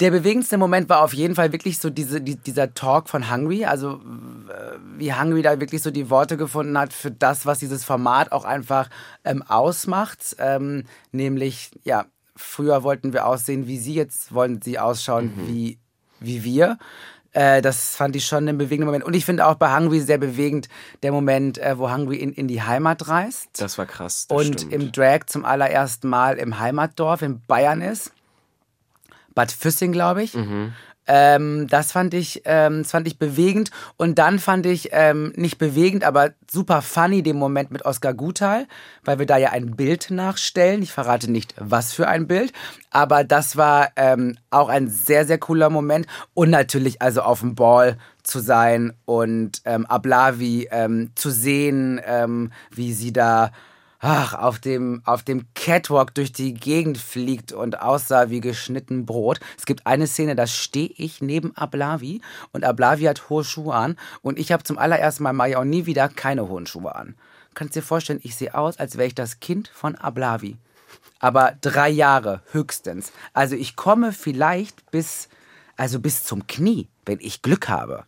Der 0.00 0.10
bewegendste 0.10 0.56
Moment 0.56 0.88
war 0.88 1.02
auf 1.02 1.12
jeden 1.12 1.34
Fall 1.34 1.52
wirklich 1.52 1.78
so 1.78 1.90
diese, 1.90 2.22
die, 2.22 2.36
dieser 2.36 2.72
Talk 2.72 3.10
von 3.10 3.30
Hungry, 3.30 3.66
also 3.66 4.00
wie 4.96 5.12
Hungry 5.12 5.42
da 5.42 5.60
wirklich 5.60 5.82
so 5.82 5.90
die 5.90 6.08
Worte 6.08 6.38
gefunden 6.38 6.78
hat 6.78 6.94
für 6.94 7.10
das, 7.10 7.44
was 7.44 7.58
dieses 7.58 7.84
Format 7.84 8.32
auch 8.32 8.44
einfach 8.44 8.88
ähm, 9.24 9.42
ausmacht. 9.42 10.36
Ähm, 10.38 10.84
nämlich, 11.12 11.70
ja, 11.84 12.06
früher 12.34 12.82
wollten 12.82 13.12
wir 13.12 13.26
aussehen 13.26 13.66
wie 13.66 13.78
sie, 13.78 13.94
jetzt 13.94 14.32
wollen 14.32 14.62
sie 14.62 14.78
ausschauen 14.78 15.32
mhm. 15.36 15.48
wie, 15.48 15.78
wie 16.18 16.44
wir. 16.44 16.78
Äh, 17.32 17.62
das 17.62 17.94
fand 17.94 18.16
ich 18.16 18.24
schon 18.24 18.48
einen 18.48 18.58
bewegenden 18.58 18.86
Moment. 18.86 19.04
Und 19.04 19.14
ich 19.14 19.24
finde 19.24 19.46
auch 19.46 19.54
bei 19.54 19.74
Hungry 19.76 20.00
sehr 20.00 20.18
bewegend 20.18 20.68
der 21.02 21.12
Moment, 21.12 21.58
äh, 21.58 21.78
wo 21.78 21.90
Hungry 21.92 22.16
in, 22.16 22.32
in 22.32 22.48
die 22.48 22.62
Heimat 22.62 23.06
reist. 23.08 23.48
Das 23.58 23.78
war 23.78 23.86
krass. 23.86 24.26
Das 24.26 24.38
und 24.38 24.60
stimmt. 24.60 24.72
im 24.72 24.92
Drag 24.92 25.26
zum 25.26 25.44
allerersten 25.44 26.08
Mal 26.08 26.38
im 26.38 26.58
Heimatdorf 26.58 27.22
in 27.22 27.40
Bayern 27.46 27.82
ist. 27.82 28.12
Bad 29.40 29.52
Füssing, 29.52 29.92
glaube 29.92 30.22
ich. 30.22 30.34
Mhm. 30.34 30.74
Ähm, 31.06 31.66
das 31.66 31.92
fand 31.92 32.12
ich, 32.12 32.42
ähm, 32.44 32.82
das 32.82 32.90
fand 32.90 33.08
ich 33.08 33.18
bewegend. 33.18 33.70
Und 33.96 34.18
dann 34.18 34.38
fand 34.38 34.66
ich 34.66 34.90
ähm, 34.92 35.32
nicht 35.34 35.56
bewegend, 35.56 36.04
aber 36.04 36.32
super 36.50 36.82
funny 36.82 37.22
den 37.22 37.38
Moment 37.38 37.70
mit 37.70 37.86
Oskar 37.86 38.12
Gutal, 38.12 38.66
weil 39.02 39.18
wir 39.18 39.24
da 39.24 39.38
ja 39.38 39.48
ein 39.48 39.76
Bild 39.76 40.10
nachstellen. 40.10 40.82
Ich 40.82 40.92
verrate 40.92 41.30
nicht, 41.30 41.54
was 41.56 41.94
für 41.94 42.06
ein 42.06 42.26
Bild, 42.26 42.52
aber 42.90 43.24
das 43.24 43.56
war 43.56 43.88
ähm, 43.96 44.36
auch 44.50 44.68
ein 44.68 44.90
sehr, 44.90 45.24
sehr 45.24 45.38
cooler 45.38 45.70
Moment. 45.70 46.06
Und 46.34 46.50
natürlich 46.50 47.00
also 47.00 47.22
auf 47.22 47.40
dem 47.40 47.54
Ball 47.54 47.96
zu 48.22 48.40
sein 48.40 48.92
und 49.06 49.62
ähm, 49.64 49.86
Ablavi 49.86 50.68
ähm, 50.70 51.12
zu 51.14 51.30
sehen, 51.30 51.98
wie 52.70 52.92
sie 52.92 53.12
da 53.12 53.52
ach, 54.00 54.34
auf 54.34 54.58
dem, 54.58 55.02
auf 55.04 55.22
dem 55.22 55.46
Catwalk 55.54 56.14
durch 56.14 56.32
die 56.32 56.54
Gegend 56.54 56.98
fliegt 56.98 57.52
und 57.52 57.80
aussah 57.80 58.30
wie 58.30 58.40
geschnitten 58.40 59.06
Brot. 59.06 59.40
Es 59.56 59.66
gibt 59.66 59.86
eine 59.86 60.06
Szene, 60.06 60.34
da 60.34 60.46
stehe 60.46 60.90
ich 60.96 61.20
neben 61.20 61.56
Ablavi 61.56 62.22
und 62.52 62.64
Ablavi 62.64 63.04
hat 63.04 63.28
hohe 63.28 63.44
Schuhe 63.44 63.74
an 63.74 63.96
und 64.22 64.38
ich 64.38 64.52
habe 64.52 64.64
zum 64.64 64.78
allerersten 64.78 65.22
Mal 65.22 65.48
ich 65.48 65.56
auch 65.56 65.64
nie 65.64 65.86
wieder 65.86 66.08
keine 66.08 66.48
hohen 66.48 66.66
Schuhe 66.66 66.94
an. 66.94 67.14
Kannst 67.54 67.76
dir 67.76 67.82
vorstellen, 67.82 68.20
ich 68.22 68.36
sehe 68.36 68.54
aus, 68.54 68.78
als 68.78 68.96
wäre 68.96 69.08
ich 69.08 69.14
das 69.14 69.40
Kind 69.40 69.68
von 69.68 69.96
Ablavi. 69.96 70.56
Aber 71.18 71.54
drei 71.60 71.90
Jahre 71.90 72.42
höchstens. 72.52 73.12
Also 73.34 73.54
ich 73.54 73.76
komme 73.76 74.12
vielleicht 74.12 74.90
bis, 74.90 75.28
also 75.76 76.00
bis 76.00 76.24
zum 76.24 76.46
Knie, 76.46 76.88
wenn 77.04 77.18
ich 77.20 77.42
Glück 77.42 77.68
habe. 77.68 78.04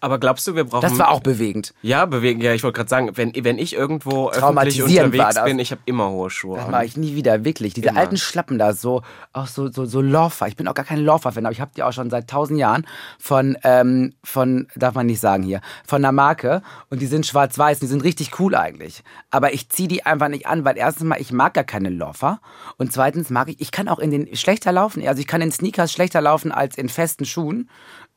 Aber 0.00 0.18
glaubst 0.18 0.46
du, 0.46 0.54
wir 0.54 0.64
brauchen. 0.64 0.82
Das 0.82 0.98
war 0.98 1.10
auch 1.10 1.20
bewegend. 1.20 1.74
Ja, 1.82 2.06
bewegend. 2.06 2.42
Ja, 2.42 2.52
ich 2.52 2.62
wollte 2.62 2.76
gerade 2.76 2.90
sagen, 2.90 3.10
wenn, 3.14 3.32
wenn 3.34 3.58
ich 3.58 3.74
irgendwo 3.74 4.30
öffentlich 4.30 4.82
unterwegs 4.82 5.42
bin, 5.44 5.58
ich 5.58 5.70
habe 5.70 5.82
immer 5.86 6.10
hohe 6.10 6.30
Schuhe. 6.30 6.58
Das 6.58 6.68
mache 6.68 6.84
ich 6.84 6.96
nie 6.96 7.14
wieder, 7.14 7.44
wirklich. 7.44 7.74
Diese 7.74 7.88
immer. 7.88 8.00
alten 8.00 8.16
Schlappen 8.16 8.58
da, 8.58 8.72
so, 8.72 9.02
auch 9.32 9.46
so, 9.46 9.70
so, 9.70 9.84
so 9.84 10.00
Lorfer. 10.00 10.48
Ich 10.48 10.56
bin 10.56 10.68
auch 10.68 10.74
gar 10.74 10.84
kein 10.84 11.00
Lorfer-Fan, 11.00 11.46
aber 11.46 11.52
ich 11.52 11.60
habe 11.60 11.72
die 11.76 11.82
auch 11.82 11.92
schon 11.92 12.10
seit 12.10 12.28
tausend 12.28 12.58
Jahren 12.58 12.86
von, 13.18 13.56
ähm, 13.64 14.14
von, 14.24 14.68
darf 14.76 14.94
man 14.94 15.06
nicht 15.06 15.20
sagen 15.20 15.42
hier, 15.42 15.60
von 15.86 16.04
einer 16.04 16.12
Marke. 16.12 16.62
Und 16.90 17.00
die 17.02 17.06
sind 17.06 17.26
schwarz-weiß, 17.26 17.80
die 17.80 17.86
sind 17.86 18.04
richtig 18.04 18.38
cool 18.40 18.54
eigentlich. 18.54 19.02
Aber 19.30 19.52
ich 19.52 19.68
ziehe 19.68 19.88
die 19.88 20.04
einfach 20.04 20.28
nicht 20.28 20.46
an, 20.46 20.64
weil 20.64 20.76
erstens 20.76 21.06
mal, 21.06 21.20
ich 21.20 21.32
mag 21.32 21.54
gar 21.54 21.64
keine 21.64 21.90
Lorfer. 21.90 22.40
Und 22.76 22.92
zweitens 22.92 23.30
mag 23.30 23.48
ich, 23.48 23.60
ich 23.60 23.70
kann 23.70 23.88
auch 23.88 23.98
in 23.98 24.10
den 24.10 24.34
schlechter 24.36 24.72
laufen. 24.72 25.06
Also 25.06 25.20
ich 25.20 25.26
kann 25.26 25.40
in 25.40 25.52
Sneakers 25.52 25.92
schlechter 25.92 26.20
laufen 26.20 26.52
als 26.52 26.76
in 26.76 26.88
festen 26.88 27.24
Schuhen 27.24 27.68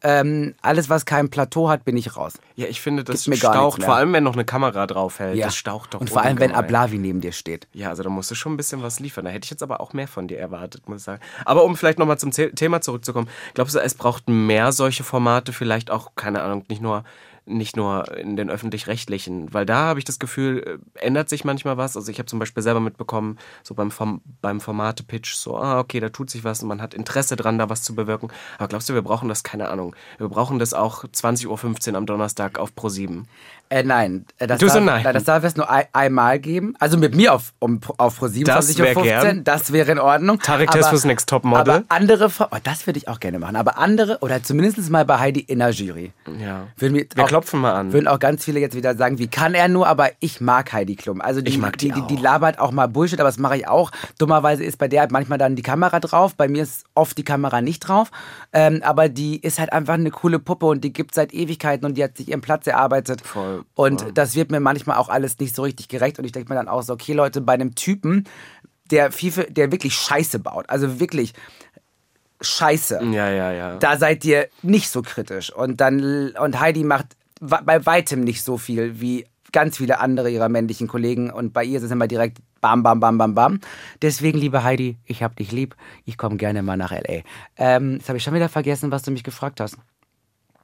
ähm, 0.06 0.54
alles, 0.62 0.88
was 0.88 1.06
kein 1.06 1.30
Plateau 1.30 1.68
hat, 1.68 1.84
bin 1.84 1.98
ich 1.98 2.15
raus. 2.15 2.34
Ja, 2.56 2.68
ich 2.68 2.80
finde, 2.80 3.04
das 3.04 3.24
staucht, 3.24 3.82
vor 3.82 3.96
allem 3.96 4.13
wenn 4.13 4.24
noch 4.24 4.36
eine 4.36 4.46
Kamera 4.46 4.86
draufhält, 4.86 5.36
ja. 5.36 5.48
das 5.48 5.56
staucht 5.56 5.96
doch. 5.96 6.02
Und 6.02 6.12
vor 6.12 6.22
allem, 6.22 6.39
wenn 6.39 6.52
Ablavi 6.52 7.00
neben 7.00 7.22
dir 7.22 7.32
steht. 7.32 7.68
Ja, 7.74 7.89
also 7.89 8.04
da 8.04 8.10
musst 8.10 8.30
du 8.30 8.36
schon 8.36 8.54
ein 8.54 8.58
bisschen 8.58 8.84
was 8.84 9.00
liefern. 9.00 9.26
Da 9.26 9.32
hätte 9.32 9.46
ich 9.46 9.50
jetzt 9.50 9.63
aber 9.63 9.82
auch 9.82 9.94
mehr 9.94 10.08
von 10.08 10.28
dir 10.28 10.38
erwartet, 10.38 10.88
muss 10.88 11.00
ich 11.00 11.04
sagen. 11.06 11.22
Aber 11.44 11.63
um 11.63 11.76
vielleicht 11.76 11.98
nochmal 11.98 12.20
zum 12.20 12.30
Thema 12.30 12.82
zurückzukommen, 12.82 13.28
glaubst 13.56 13.74
du, 13.74 13.80
es 13.80 13.96
braucht 13.96 14.30
mehr 14.30 14.72
solche 14.72 15.04
Formate, 15.04 15.54
vielleicht 15.54 15.89
auch, 15.89 16.12
keine 16.15 16.44
Ahnung, 16.44 16.65
nicht 16.70 16.84
nur 16.84 17.04
nicht 17.45 17.77
nur 17.77 18.17
in 18.17 18.36
den 18.36 18.49
öffentlich-rechtlichen, 18.49 19.53
weil 19.53 19.65
da 19.65 19.77
habe 19.77 19.99
ich 19.99 20.05
das 20.05 20.19
Gefühl, 20.19 20.79
äh, 20.95 21.05
ändert 21.05 21.29
sich 21.29 21.45
manchmal 21.45 21.77
was. 21.77 21.95
Also 21.95 22.12
ich 22.12 22.17
habe 22.17 22.25
zum 22.25 22.39
Beispiel 22.39 22.63
selber 22.63 22.79
mitbekommen, 22.79 23.38
so 23.63 23.75
beim, 23.75 23.91
Form, 23.91 24.21
beim 24.41 24.60
Formate-Pitch, 24.60 25.36
so, 25.36 25.58
ah, 25.58 25.79
okay, 25.79 25.99
da 25.99 26.10
tut 26.10 26.29
sich 26.29 26.43
was 26.43 26.63
und 26.63 26.69
man 26.69 26.81
hat 26.81 26.93
Interesse 26.93 27.36
dran, 27.36 27.60
da 27.60 27.69
was 27.69 27.84
zu 27.84 27.95
bewirken. 27.95 28.29
Aber 28.58 28.67
glaubst 28.67 28.89
du, 28.89 28.93
wir 28.93 29.01
brauchen 29.01 29.29
das? 29.29 29.43
Keine 29.43 29.69
Ahnung. 29.69 29.95
Wir 30.17 30.27
brauchen 30.27 30.60
das 30.60 30.73
auch 30.73 31.03
20.15 31.03 31.91
Uhr 31.91 31.97
am 31.97 32.05
Donnerstag 32.05 32.58
auf 32.58 32.71
Pro7. 32.75 33.25
Äh, 33.69 33.84
nein. 33.84 34.25
Äh, 34.38 34.47
das 34.47 34.60
du 34.60 34.67
darf, 34.67 34.75
so 34.75 34.79
nein. 34.79 35.03
Das 35.03 35.23
darf 35.23 35.43
es 35.43 35.55
nur 35.55 35.69
ein, 35.69 35.86
einmal 35.91 36.39
geben. 36.39 36.75
Also 36.79 36.97
mit 36.97 37.15
mir 37.15 37.34
auf, 37.34 37.53
um, 37.60 37.79
auf 37.97 38.17
Pro 38.17 38.27
7 38.27 38.45
das 38.45 38.77
wäre 38.77 39.01
gern. 39.01 39.43
Das 39.43 39.71
wäre 39.71 39.91
in 39.91 39.99
Ordnung. 39.99 40.39
Tarek 40.39 40.71
Tesfus 40.71 41.03
Next 41.03 41.29
Top 41.29 41.43
Model. 41.43 41.75
Aber 41.75 41.84
andere, 41.89 42.29
oh, 42.39 42.58
das 42.63 42.86
würde 42.86 42.99
ich 42.99 43.08
auch 43.08 43.19
gerne 43.19 43.39
machen. 43.39 43.55
Aber 43.55 43.77
andere, 43.77 44.19
oder 44.19 44.43
zumindest 44.43 44.89
mal 44.89 45.05
bei 45.05 45.19
Heidi 45.19 45.39
in 45.39 45.60
der 45.60 45.71
Jury. 45.71 46.12
Ja. 46.39 46.67
wir 46.77 47.05
auch, 47.17 47.27
klopfen 47.36 47.60
mal 47.60 47.74
an. 47.74 47.91
Würden 47.91 48.08
auch 48.08 48.19
ganz 48.19 48.45
viele 48.45 48.62
jetzt 48.62 48.78
wieder 48.78 48.95
sagen, 48.95 49.19
wie 49.19 49.28
kann 49.28 49.56
er 49.56 49.67
nur, 49.67 49.88
aber 49.88 50.10
ich 50.21 50.39
mag 50.39 50.71
Heidi 50.71 50.95
Klum. 50.95 51.19
Also 51.19 51.41
die, 51.41 51.52
ich 51.52 51.58
mag 51.58 51.78
die, 51.78 51.91
die, 51.91 52.02
die, 52.02 52.15
die 52.15 52.21
labert 52.21 52.60
auch 52.60 52.71
mal 52.71 52.88
Bullshit, 52.88 53.19
aber 53.19 53.28
das 53.28 53.38
mache 53.38 53.58
ich 53.58 53.67
auch. 53.67 53.91
Dummerweise 54.17 54.63
ist 54.63 54.78
bei 54.78 54.88
der 54.88 55.02
halt 55.02 55.12
manchmal 55.12 55.38
dann 55.38 55.58
die 55.58 55.62
Kamera 55.62 56.00
drauf. 56.00 56.36
Bei 56.36 56.48
mir 56.48 56.63
ist 56.63 56.86
oft 56.93 57.17
die 57.17 57.26
Kamera 57.26 57.62
nicht 57.62 57.82
drauf. 57.82 58.10
Ähm, 58.54 58.80
aber 58.84 59.10
die 59.10 59.38
ist 59.38 59.60
halt 59.60 59.74
einfach 59.74 59.95
eine 59.95 60.12
coole 60.12 60.39
Puppe 60.39 60.65
und 60.65 60.86
die 60.86 60.93
gibt 60.93 61.13
seit 61.13 61.34
Ewigkeiten 61.34 61.86
und 61.86 61.98
die 61.98 62.06
hat 62.06 62.15
sich 62.15 62.30
ihren 62.30 62.39
Platz 62.39 62.67
erarbeitet. 62.67 63.19
Voll. 63.19 63.65
Und 63.76 64.02
voll. 64.02 64.12
das 64.13 64.36
wird 64.36 64.50
mir 64.50 64.62
manchmal 64.62 64.95
auch 64.95 65.10
alles 65.10 65.38
nicht 65.39 65.54
so 65.54 65.63
richtig 65.63 65.89
gerecht 65.89 66.17
und 66.17 66.24
ich 66.24 66.32
denke 66.32 66.48
mir 66.48 66.56
dann 66.56 66.69
auch 66.69 66.84
so, 66.84 66.93
okay 66.93 67.12
Leute, 67.12 67.41
bei 67.41 67.54
einem 67.54 67.76
Typen, 67.76 68.24
der 68.91 69.12
FIFA, 69.12 69.43
der 69.50 69.74
wirklich 69.74 69.93
Scheiße 69.93 70.39
baut, 70.39 70.69
also 70.69 71.02
wirklich 71.02 71.34
Scheiße. 72.41 73.02
Ja, 73.12 73.30
ja, 73.30 73.52
ja. 73.52 73.76
Da 73.78 73.98
seid 73.98 74.24
ihr 74.26 74.48
nicht 74.62 74.89
so 74.89 75.02
kritisch 75.02 75.52
und 75.52 75.82
dann 75.82 76.32
und 76.32 76.60
Heidi 76.60 76.84
macht 76.84 77.08
bei 77.39 77.86
weitem 77.86 78.21
nicht 78.21 78.43
so 78.43 78.58
viel 78.58 79.00
wie 79.00 79.26
ganz 79.52 79.78
viele 79.78 80.00
andere 80.00 80.30
ihrer 80.30 80.50
männlichen 80.50 80.88
Kollegen 80.88 81.30
und 81.32 81.54
bei 81.54 81.63
ihr 81.63 81.78
ist 81.78 81.84
es 81.84 81.91
immer 81.91 82.08
direkt 82.08 82.39
bam, 82.62 82.84
bam, 82.84 83.00
bam, 83.00 83.17
bam, 83.17 83.36
bam. 83.36 83.60
Deswegen, 84.02 84.38
liebe 84.38 84.63
Heidi, 84.63 84.98
ich 85.06 85.24
hab 85.24 85.36
dich 85.36 85.52
lieb. 85.52 85.76
Ich 86.04 86.17
komme 86.17 86.38
gerne 86.38 86.63
mal 86.63 86.78
nach 86.78 86.91
L.A. 86.91 87.24
Ähm, 87.56 87.93
jetzt 87.93 88.10
habe 88.10 88.17
ich 88.17 88.24
schon 88.24 88.34
wieder 88.34 88.50
vergessen, 88.50 88.91
was 88.91 89.04
du 89.04 89.12
mich 89.12 89.24
gefragt 89.24 89.60
hast. 89.60 89.78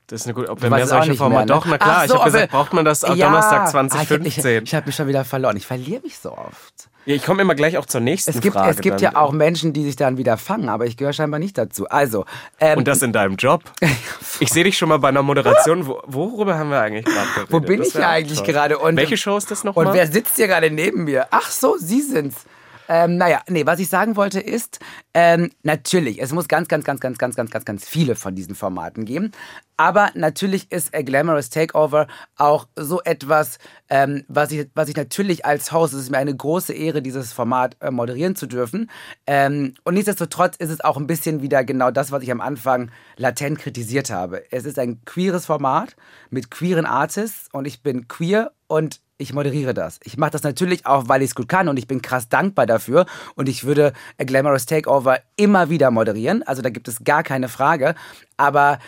Das 0.08 0.22
ist 0.22 0.28
eine 0.28 0.34
gute, 0.34 0.50
ob 0.50 0.62
wir 0.62 0.70
mehr 0.70 0.88
solche 0.88 1.14
Formate. 1.14 1.48
Ne? 1.48 1.54
Doch, 1.54 1.66
na 1.66 1.78
klar. 1.78 2.06
So, 2.06 2.16
ich 2.16 2.20
habe 2.20 2.32
gesagt, 2.32 2.52
braucht 2.52 2.74
man 2.74 2.84
das 2.84 3.02
ja, 3.04 3.16
Donnerstag 3.16 3.70
2015? 3.70 4.46
Ah, 4.46 4.62
ich, 4.62 4.76
habe 4.76 4.86
mich 4.88 4.96
schon 4.96 5.08
wieder 5.08 5.24
verloren. 5.24 5.56
Ich 5.56 5.66
verliere 5.66 6.02
mich 6.02 6.18
so 6.18 6.38
oft. 6.38 6.90
Ja, 7.06 7.16
ich 7.16 7.26
komme 7.26 7.42
immer 7.42 7.56
gleich 7.56 7.78
auch 7.78 7.86
zur 7.86 8.02
nächsten 8.02 8.32
es 8.32 8.42
gibt, 8.42 8.56
Frage. 8.56 8.70
Es 8.70 8.80
gibt 8.82 9.02
ja 9.02 9.16
auch 9.16 9.32
Menschen, 9.32 9.74
die 9.74 9.84
sich 9.84 9.96
dann 9.96 10.18
wieder 10.18 10.38
fangen, 10.38 10.70
aber 10.70 10.86
ich 10.86 10.98
gehöre 10.98 11.14
scheinbar 11.14 11.40
nicht 11.40 11.58
dazu. 11.58 11.88
Also. 11.90 12.26
Ähm, 12.60 12.78
Und 12.78 12.88
das 12.88 13.02
in 13.02 13.12
deinem 13.12 13.36
Job? 13.38 13.64
ich 14.40 14.50
sehe 14.50 14.64
dich 14.64 14.78
schon 14.78 14.90
mal 14.90 15.00
bei 15.00 15.10
einer 15.10 15.24
Moderation. 15.24 15.88
Wo, 15.88 16.00
worüber 16.06 16.58
haben 16.58 16.70
wir 16.70 16.80
eigentlich 16.80 17.06
gerade 17.06 17.28
geredet? 17.34 17.52
Wo 17.52 17.60
bin 17.60 17.80
das 17.80 17.88
ich 17.90 17.94
ja 17.96 18.10
eigentlich 18.10 18.44
gerade? 18.44 18.78
Welche 18.82 19.18
Show 19.18 19.38
ist 19.38 19.50
das 19.50 19.64
nochmal? 19.64 19.88
Und 19.88 19.94
wer 19.94 20.06
sitzt 20.08 20.36
hier 20.36 20.48
gerade 20.48 20.70
neben 20.70 21.06
mir? 21.06 21.28
Ach 21.32 21.50
so, 21.50 21.78
Sie 21.78 22.02
sind's. 22.02 22.46
Ähm, 22.94 23.16
naja, 23.16 23.42
nee, 23.48 23.66
was 23.66 23.80
ich 23.80 23.88
sagen 23.88 24.18
wollte 24.18 24.42
ist, 24.42 24.80
ähm, 25.14 25.50
natürlich, 25.64 26.22
es 26.22 26.34
muss 26.34 26.50
ganz, 26.50 26.68
ganz, 26.68 26.84
ganz, 26.84 27.00
ganz, 27.00 27.18
ganz, 27.18 27.38
ganz, 27.38 27.50
ganz, 27.50 27.64
ganz 27.64 27.88
viele 27.88 28.16
von 28.16 28.36
diesen 28.36 28.54
Formaten 28.54 29.06
geben. 29.06 29.32
Aber 29.78 30.12
natürlich 30.14 30.70
ist 30.74 30.94
A 30.94 31.02
Glamorous 31.02 31.50
Takeover 31.50 32.08
auch 32.36 32.68
so 32.76 33.02
etwas, 33.02 33.60
ähm, 33.90 34.26
was, 34.28 34.52
ich, 34.52 34.68
was 34.76 34.90
ich 34.90 34.98
natürlich 34.98 35.46
als 35.46 35.72
Host, 35.72 35.94
es 35.94 36.02
ist 36.02 36.12
mir 36.12 36.18
eine 36.18 36.36
große 36.36 36.74
Ehre, 36.74 37.02
dieses 37.02 37.32
Format 37.32 37.78
äh, 37.80 37.92
moderieren 37.92 38.36
zu 38.36 38.46
dürfen. 38.46 38.92
Ähm, 39.26 39.76
und 39.86 39.94
nichtsdestotrotz 39.94 40.58
ist 40.58 40.70
es 40.70 40.82
auch 40.82 40.98
ein 40.98 41.08
bisschen 41.08 41.42
wieder 41.42 41.64
genau 41.64 41.92
das, 41.92 42.12
was 42.12 42.24
ich 42.24 42.32
am 42.32 42.42
Anfang 42.42 42.92
latent 43.16 43.58
kritisiert 43.58 44.12
habe. 44.12 44.44
Es 44.52 44.66
ist 44.66 44.78
ein 44.78 45.00
queeres 45.06 45.46
Format 45.46 45.96
mit 46.30 46.52
queeren 46.52 46.86
Artists 46.86 47.48
und 47.54 47.66
ich 47.66 47.82
bin 47.84 48.10
queer 48.10 48.52
und 48.68 49.00
ich 49.22 49.34
moderiere 49.34 49.74
das. 49.74 50.00
Ich 50.04 50.18
mache 50.18 50.32
das 50.32 50.44
natürlich 50.44 50.86
auch, 50.86 51.08
weil 51.08 51.22
ich 51.22 51.30
es 51.30 51.36
gut 51.36 51.48
kann 51.48 51.68
und 51.68 51.78
ich 51.78 51.88
bin 51.88 52.02
krass 52.02 52.30
dankbar 52.30 52.66
dafür. 52.66 53.06
Und 53.36 53.48
ich 53.48 53.64
würde 53.64 53.94
A 54.20 54.24
Glamorous 54.24 54.66
Takeover 54.66 55.20
immer 55.36 55.70
wieder 55.70 55.92
moderieren. 55.92 56.44
Also 56.44 56.62
da 56.62 56.70
gibt 56.70 56.88
es 56.88 57.04
gar 57.04 57.24
keine 57.24 57.48
Frage. 57.48 57.96
Aber 58.38 58.80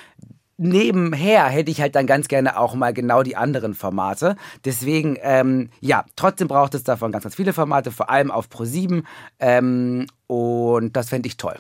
nebenher 0.58 1.46
hätte 1.46 1.72
ich 1.72 1.82
halt 1.82 1.96
dann 1.96 2.08
ganz 2.08 2.28
gerne 2.28 2.58
auch 2.58 2.76
mal 2.76 2.93
genau 2.93 3.24
die 3.24 3.36
anderen 3.36 3.74
Formate. 3.74 4.36
Deswegen, 4.65 5.17
ähm, 5.22 5.69
ja, 5.80 6.06
trotzdem 6.15 6.48
braucht 6.48 6.76
es 6.76 6.84
davon 6.84 7.12
ganz, 7.12 7.24
ganz 7.24 7.36
viele 7.36 7.54
Formate, 7.54 7.91
vor 7.91 8.10
allem 8.10 8.32
auf 8.32 8.48
Pro7. 8.48 9.04
Ähm, 9.39 10.08
und 10.28 10.96
das 10.96 11.10
fände 11.10 11.28
ich 11.28 11.38
toll. 11.38 11.58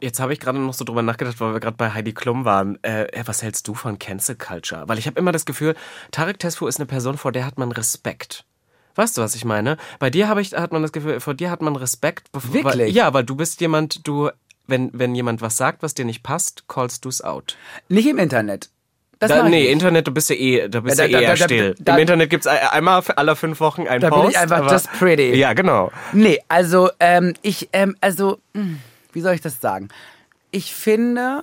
Jetzt 0.00 0.20
habe 0.20 0.32
ich 0.32 0.40
gerade 0.40 0.58
noch 0.58 0.74
so 0.74 0.84
drüber 0.84 1.02
nachgedacht, 1.02 1.40
weil 1.40 1.52
wir 1.52 1.60
gerade 1.60 1.76
bei 1.76 1.92
Heidi 1.92 2.12
Klum 2.12 2.44
waren. 2.44 2.82
Äh, 2.82 3.06
was 3.24 3.42
hältst 3.42 3.68
du 3.68 3.74
von 3.74 3.98
Cancel 3.98 4.36
Culture? 4.36 4.88
Weil 4.88 4.98
ich 4.98 5.06
habe 5.06 5.18
immer 5.18 5.32
das 5.32 5.44
Gefühl, 5.44 5.74
Tarek 6.10 6.38
Tesfu 6.38 6.66
ist 6.66 6.78
eine 6.78 6.86
Person, 6.86 7.18
vor 7.18 7.32
der 7.32 7.46
hat 7.46 7.58
man 7.58 7.72
Respekt. 7.72 8.44
Weißt 8.94 9.16
du, 9.16 9.22
was 9.22 9.34
ich 9.34 9.44
meine? 9.44 9.76
Bei 9.98 10.10
dir 10.10 10.28
habe 10.28 10.40
ich, 10.40 10.52
hat 10.52 10.72
man 10.72 10.82
das 10.82 10.92
Gefühl, 10.92 11.20
vor 11.20 11.34
dir 11.34 11.50
hat 11.50 11.62
man 11.62 11.76
Respekt. 11.76 12.28
Wirklich? 12.32 12.64
Weil, 12.64 12.88
ja, 12.88 13.14
weil 13.14 13.24
du 13.24 13.36
bist 13.36 13.60
jemand, 13.60 14.06
du, 14.06 14.30
wenn, 14.66 14.90
wenn 14.92 15.14
jemand 15.14 15.42
was 15.42 15.56
sagt, 15.56 15.82
was 15.82 15.94
dir 15.94 16.04
nicht 16.04 16.22
passt, 16.22 16.68
callst 16.68 17.04
du 17.04 17.08
es 17.08 17.22
out. 17.22 17.56
Nicht 17.88 18.06
im 18.06 18.18
Internet. 18.18 18.70
Das 19.20 19.28
da, 19.28 19.42
nee, 19.42 19.60
nicht. 19.60 19.70
Internet, 19.70 20.06
du 20.06 20.12
bist 20.12 20.30
ja 20.30 20.36
eh, 20.36 20.68
du 20.68 20.80
bist 20.80 20.98
ja, 20.98 21.04
ja 21.04 21.18
da, 21.18 21.24
eher 21.24 21.36
da, 21.36 21.44
still. 21.44 21.74
Im 21.84 21.98
Internet 21.98 22.30
gibt's 22.30 22.46
einmal 22.46 23.02
alle 23.16 23.36
fünf 23.36 23.60
Wochen 23.60 23.86
ein 23.86 24.00
da 24.00 24.08
Post. 24.08 24.18
Da 24.18 24.22
bin 24.22 24.30
ich 24.30 24.38
einfach 24.38 24.72
just 24.72 24.90
pretty. 24.92 25.34
Ja, 25.34 25.52
genau. 25.52 25.92
Nee, 26.14 26.40
also, 26.48 26.90
ähm, 27.00 27.34
ich, 27.42 27.68
ähm, 27.74 27.96
also, 28.00 28.38
hm, 28.54 28.80
wie 29.12 29.20
soll 29.20 29.34
ich 29.34 29.40
das 29.40 29.60
sagen? 29.60 29.88
ich 30.50 30.74
finde, 30.74 31.42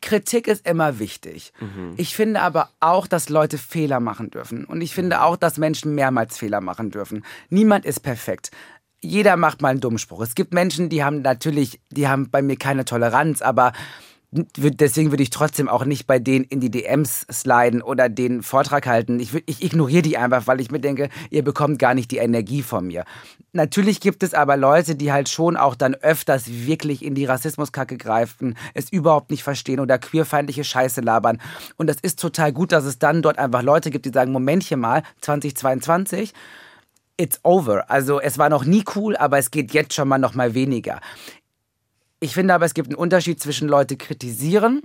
Kritik 0.00 0.48
ist 0.48 0.66
immer 0.66 0.98
wichtig. 0.98 1.52
Mhm. 1.60 1.94
Ich 1.96 2.16
finde 2.16 2.40
aber 2.40 2.70
auch, 2.80 3.06
dass 3.06 3.28
Leute 3.28 3.58
Fehler 3.58 4.00
machen 4.00 4.30
dürfen. 4.30 4.64
Und 4.64 4.80
ich 4.80 4.94
finde 4.94 5.22
auch, 5.22 5.36
dass 5.36 5.58
Menschen 5.58 5.94
mehrmals 5.94 6.38
Fehler 6.38 6.60
machen 6.60 6.90
dürfen. 6.90 7.24
Niemand 7.50 7.84
ist 7.84 8.00
perfekt. 8.00 8.50
Jeder 9.00 9.36
macht 9.36 9.62
mal 9.62 9.70
einen 9.70 9.80
Dummspruch. 9.80 10.22
Es 10.22 10.34
gibt 10.34 10.54
Menschen, 10.54 10.88
die 10.88 11.02
haben 11.04 11.22
natürlich, 11.22 11.80
die 11.90 12.08
haben 12.08 12.30
bei 12.30 12.40
mir 12.40 12.56
keine 12.56 12.84
Toleranz, 12.84 13.42
aber 13.42 13.72
deswegen 14.32 15.10
würde 15.10 15.22
ich 15.22 15.30
trotzdem 15.30 15.68
auch 15.68 15.84
nicht 15.84 16.06
bei 16.06 16.18
denen 16.18 16.46
in 16.46 16.60
die 16.60 16.70
DMs 16.70 17.26
sliden 17.30 17.82
oder 17.82 18.08
den 18.08 18.42
Vortrag 18.42 18.86
halten. 18.86 19.20
Ich, 19.20 19.34
ich 19.46 19.62
ignoriere 19.62 20.00
die 20.02 20.16
einfach, 20.16 20.46
weil 20.46 20.60
ich 20.60 20.70
mir 20.70 20.80
denke, 20.80 21.10
ihr 21.30 21.44
bekommt 21.44 21.78
gar 21.78 21.94
nicht 21.94 22.10
die 22.10 22.16
Energie 22.16 22.62
von 22.62 22.86
mir. 22.86 23.04
Natürlich 23.52 24.00
gibt 24.00 24.22
es 24.22 24.32
aber 24.32 24.56
Leute, 24.56 24.96
die 24.96 25.12
halt 25.12 25.28
schon 25.28 25.58
auch 25.58 25.74
dann 25.74 25.94
öfters 25.94 26.48
wirklich 26.48 27.04
in 27.04 27.14
die 27.14 27.26
Rassismuskacke 27.26 27.98
greifen, 27.98 28.56
es 28.72 28.90
überhaupt 28.90 29.30
nicht 29.30 29.42
verstehen 29.42 29.80
oder 29.80 29.98
queerfeindliche 29.98 30.64
Scheiße 30.64 31.02
labern. 31.02 31.38
Und 31.76 31.88
das 31.88 31.98
ist 32.00 32.18
total 32.18 32.52
gut, 32.52 32.72
dass 32.72 32.84
es 32.84 32.98
dann 32.98 33.20
dort 33.20 33.38
einfach 33.38 33.62
Leute 33.62 33.90
gibt, 33.90 34.06
die 34.06 34.12
sagen, 34.12 34.32
Momentchen 34.32 34.80
mal, 34.80 35.02
2022, 35.20 36.32
it's 37.18 37.38
over. 37.42 37.90
Also 37.90 38.20
es 38.20 38.38
war 38.38 38.48
noch 38.48 38.64
nie 38.64 38.84
cool, 38.96 39.16
aber 39.16 39.36
es 39.36 39.50
geht 39.50 39.72
jetzt 39.74 39.92
schon 39.92 40.08
mal 40.08 40.18
noch 40.18 40.34
mal 40.34 40.54
weniger. 40.54 41.00
Ich 42.22 42.34
finde 42.34 42.54
aber, 42.54 42.64
es 42.64 42.74
gibt 42.74 42.88
einen 42.88 42.96
Unterschied 42.96 43.40
zwischen 43.40 43.66
Leute 43.66 43.96
kritisieren 43.96 44.82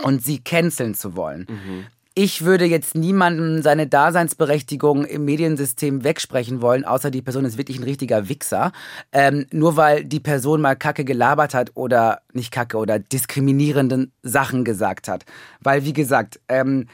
und 0.00 0.22
sie 0.22 0.38
canceln 0.38 0.94
zu 0.94 1.16
wollen. 1.16 1.46
Mhm. 1.48 1.86
Ich 2.14 2.44
würde 2.44 2.66
jetzt 2.66 2.94
niemandem 2.94 3.62
seine 3.62 3.88
Daseinsberechtigung 3.88 5.04
im 5.04 5.24
Mediensystem 5.24 6.04
wegsprechen 6.04 6.62
wollen, 6.62 6.84
außer 6.84 7.10
die 7.10 7.20
Person 7.20 7.44
ist 7.46 7.58
wirklich 7.58 7.80
ein 7.80 7.84
richtiger 7.84 8.28
Wichser. 8.28 8.70
Ähm, 9.10 9.46
nur 9.50 9.76
weil 9.76 10.04
die 10.04 10.20
Person 10.20 10.60
mal 10.60 10.76
Kacke 10.76 11.04
gelabert 11.04 11.52
hat 11.52 11.72
oder 11.74 12.20
nicht 12.32 12.52
Kacke 12.52 12.76
oder 12.76 13.00
diskriminierenden 13.00 14.12
Sachen 14.22 14.64
gesagt 14.64 15.08
hat. 15.08 15.24
Weil, 15.60 15.84
wie 15.84 15.94
gesagt, 15.94 16.38
ähm, 16.48 16.86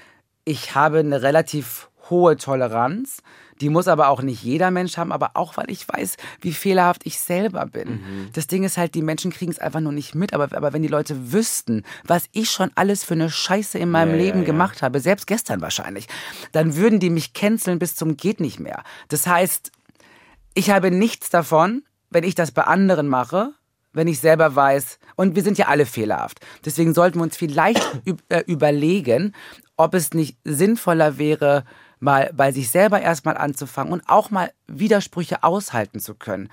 ich 0.46 0.74
habe 0.74 1.00
eine 1.00 1.20
relativ 1.20 1.90
hohe 2.08 2.38
Toleranz 2.38 3.18
die 3.60 3.68
muss 3.68 3.88
aber 3.88 4.08
auch 4.08 4.22
nicht 4.22 4.42
jeder 4.42 4.70
Mensch 4.70 4.96
haben, 4.96 5.12
aber 5.12 5.32
auch, 5.34 5.56
weil 5.56 5.70
ich 5.70 5.88
weiß, 5.88 6.16
wie 6.40 6.52
fehlerhaft 6.52 7.02
ich 7.04 7.18
selber 7.18 7.66
bin. 7.66 7.88
Mhm. 7.88 8.28
Das 8.32 8.46
Ding 8.46 8.64
ist 8.64 8.76
halt, 8.76 8.94
die 8.94 9.02
Menschen 9.02 9.32
kriegen 9.32 9.50
es 9.50 9.58
einfach 9.58 9.80
nur 9.80 9.92
nicht 9.92 10.14
mit. 10.14 10.32
Aber, 10.32 10.56
aber 10.56 10.72
wenn 10.72 10.82
die 10.82 10.88
Leute 10.88 11.32
wüssten, 11.32 11.84
was 12.04 12.24
ich 12.32 12.50
schon 12.50 12.70
alles 12.74 13.04
für 13.04 13.14
eine 13.14 13.30
Scheiße 13.30 13.78
in 13.78 13.90
meinem 13.90 14.12
ja, 14.12 14.24
Leben 14.24 14.40
ja, 14.40 14.46
gemacht 14.46 14.82
habe, 14.82 15.00
selbst 15.00 15.26
gestern 15.26 15.60
wahrscheinlich, 15.60 16.06
dann 16.52 16.76
würden 16.76 17.00
die 17.00 17.10
mich 17.10 17.32
canceln 17.32 17.78
bis 17.78 17.94
zum 17.96 18.16
geht 18.16 18.40
nicht 18.40 18.60
mehr. 18.60 18.82
Das 19.08 19.26
heißt, 19.26 19.72
ich 20.54 20.70
habe 20.70 20.90
nichts 20.90 21.30
davon, 21.30 21.82
wenn 22.10 22.24
ich 22.24 22.34
das 22.34 22.52
bei 22.52 22.62
anderen 22.62 23.08
mache, 23.08 23.52
wenn 23.92 24.08
ich 24.08 24.20
selber 24.20 24.54
weiß, 24.54 24.98
und 25.16 25.34
wir 25.34 25.42
sind 25.42 25.58
ja 25.58 25.66
alle 25.66 25.86
fehlerhaft. 25.86 26.40
Deswegen 26.64 26.94
sollten 26.94 27.18
wir 27.18 27.24
uns 27.24 27.36
vielleicht 27.36 27.82
äh, 28.28 28.42
überlegen, 28.46 29.34
ob 29.76 29.94
es 29.94 30.14
nicht 30.14 30.36
sinnvoller 30.44 31.18
wäre, 31.18 31.64
mal 32.00 32.30
bei 32.34 32.52
sich 32.52 32.70
selber 32.70 33.00
erstmal 33.00 33.36
anzufangen 33.36 33.92
und 33.92 34.02
auch 34.08 34.30
mal 34.30 34.52
Widersprüche 34.66 35.42
aushalten 35.42 36.00
zu 36.00 36.14
können. 36.14 36.50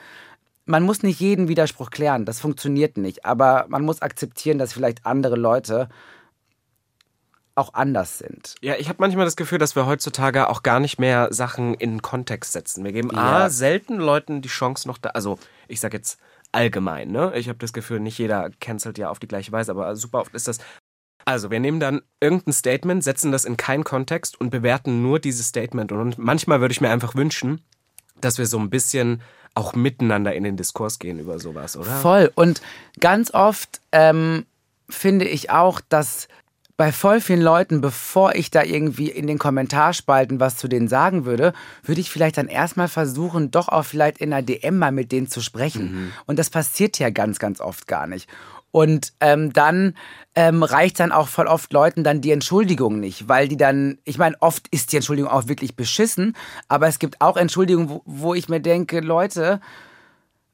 Man 0.66 0.84
muss 0.84 1.04
nicht 1.04 1.20
jeden 1.20 1.48
Widerspruch 1.48 1.92
klären, 1.92 2.26
das 2.26 2.40
funktioniert 2.40 2.98
nicht, 2.98 3.26
aber 3.26 3.66
man 3.70 3.84
muss 3.84 4.02
akzeptieren, 4.02 4.58
dass 4.58 4.74
vielleicht 4.74 5.06
andere 5.06 5.36
Leute 5.36 5.90
auch 7.56 7.74
anders 7.74 8.18
sind. 8.18 8.56
Ja, 8.62 8.76
ich 8.76 8.90
habe 8.90 8.98
manchmal 9.00 9.26
das 9.26 9.38
Gefühl, 9.38 9.60
dass 9.60 9.76
wir 9.76 9.86
heutzutage 9.86 10.50
auch 10.50 10.62
gar 10.62 10.80
nicht 10.80 11.00
mehr 11.00 11.30
Sachen 11.32 11.74
in 11.74 12.02
Kontext 12.02 12.52
setzen. 12.52 12.84
Wir 12.84 12.92
geben 12.92 13.12
ja. 13.14 13.46
A, 13.46 13.50
selten 13.50 13.98
Leuten 13.98 14.42
die 14.42 14.50
Chance 14.50 14.88
noch 14.88 14.98
da, 14.98 15.10
also 15.10 15.40
ich 15.68 15.80
sag 15.80 15.94
jetzt 15.94 16.20
allgemein, 16.52 17.12
ne? 17.12 17.34
Ich 17.36 17.48
habe 17.48 17.60
das 17.60 17.74
Gefühl, 17.74 18.00
nicht 18.00 18.18
jeder 18.18 18.50
cancelt 18.60 18.98
ja 18.98 19.10
auf 19.10 19.20
die 19.20 19.28
gleiche 19.28 19.52
Weise, 19.52 19.72
aber 19.72 19.96
super 19.96 20.20
oft 20.20 20.34
ist 20.34 20.48
das, 20.48 20.60
also, 21.26 21.50
wir 21.50 21.60
nehmen 21.60 21.80
dann 21.80 22.02
irgendein 22.20 22.54
Statement, 22.54 23.04
setzen 23.04 23.32
das 23.32 23.46
in 23.46 23.58
keinen 23.58 23.84
Kontext 23.84 24.40
und 24.40 24.52
bewerten 24.52 25.02
nur 25.02 25.20
dieses 25.20 25.48
Statement. 25.48 25.92
Und 25.92 26.20
manchmal 26.20 26.62
würde 26.62 26.72
ich 26.72 26.82
mir 26.82 26.92
einfach 26.92 27.16
wünschen, 27.16 27.62
dass 28.22 28.38
wir 28.38 28.46
so 28.46 28.60
ein 28.60 28.70
bisschen 28.70 29.22
auch 29.56 29.74
miteinander 29.74 30.36
in 30.36 30.44
den 30.44 30.56
Diskurs 30.56 31.00
gehen 31.00 31.18
über 31.18 31.40
sowas, 31.40 31.78
oder? 31.78 31.92
Voll. 31.98 32.32
Und 32.36 32.62
ganz 33.00 33.34
oft 33.34 33.82
ähm, 33.92 34.46
finde 34.88 35.26
ich 35.26 35.50
auch, 35.50 35.82
dass 35.90 36.28
bei 36.78 36.92
voll 36.92 37.22
vielen 37.22 37.42
Leuten, 37.42 37.80
bevor 37.80 38.36
ich 38.36 38.52
da 38.52 38.62
irgendwie 38.62 39.10
in 39.10 39.28
den 39.28 39.40
Kommentarspalten 39.40 40.42
was 40.42 40.58
zu 40.58 40.68
denen 40.68 40.90
sagen 40.90 41.24
würde, 41.24 41.54
würde 41.84 42.02
ich 42.02 42.12
vielleicht 42.12 42.38
dann 42.38 42.50
erstmal 42.50 42.90
versuchen, 42.90 43.50
doch 43.50 43.70
auch 43.70 43.86
vielleicht 43.86 44.18
in 44.18 44.34
einer 44.34 44.42
DM 44.42 44.78
mal 44.78 44.92
mit 44.92 45.14
denen 45.14 45.30
zu 45.30 45.40
sprechen. 45.42 45.92
Mhm. 45.92 46.14
Und 46.26 46.38
das 46.38 46.50
passiert 46.50 47.00
ja 47.00 47.10
ganz, 47.10 47.40
ganz 47.40 47.62
oft 47.62 47.88
gar 47.88 48.08
nicht. 48.08 48.30
Und 48.76 49.14
ähm, 49.22 49.54
dann 49.54 49.96
ähm, 50.36 50.62
reicht 50.62 51.00
dann 51.00 51.14
auch 51.14 51.30
voll 51.30 51.48
oft 51.48 51.72
Leuten 51.72 52.04
dann 52.04 52.20
die 52.20 52.32
Entschuldigung 52.32 53.00
nicht, 53.00 53.30
weil 53.30 53.48
die 53.48 53.56
dann, 53.56 54.00
ich 54.04 54.18
meine, 54.18 54.36
oft 54.42 54.68
ist 54.68 54.92
die 54.92 54.98
Entschuldigung 54.98 55.32
auch 55.32 55.48
wirklich 55.48 55.78
beschissen, 55.78 56.36
aber 56.68 56.90
es 56.90 57.00
gibt 57.00 57.22
auch 57.22 57.38
Entschuldigungen, 57.38 57.90
wo, 57.90 58.02
wo 58.04 58.34
ich 58.34 58.50
mir 58.50 58.60
denke, 58.60 59.00
Leute, 59.00 59.62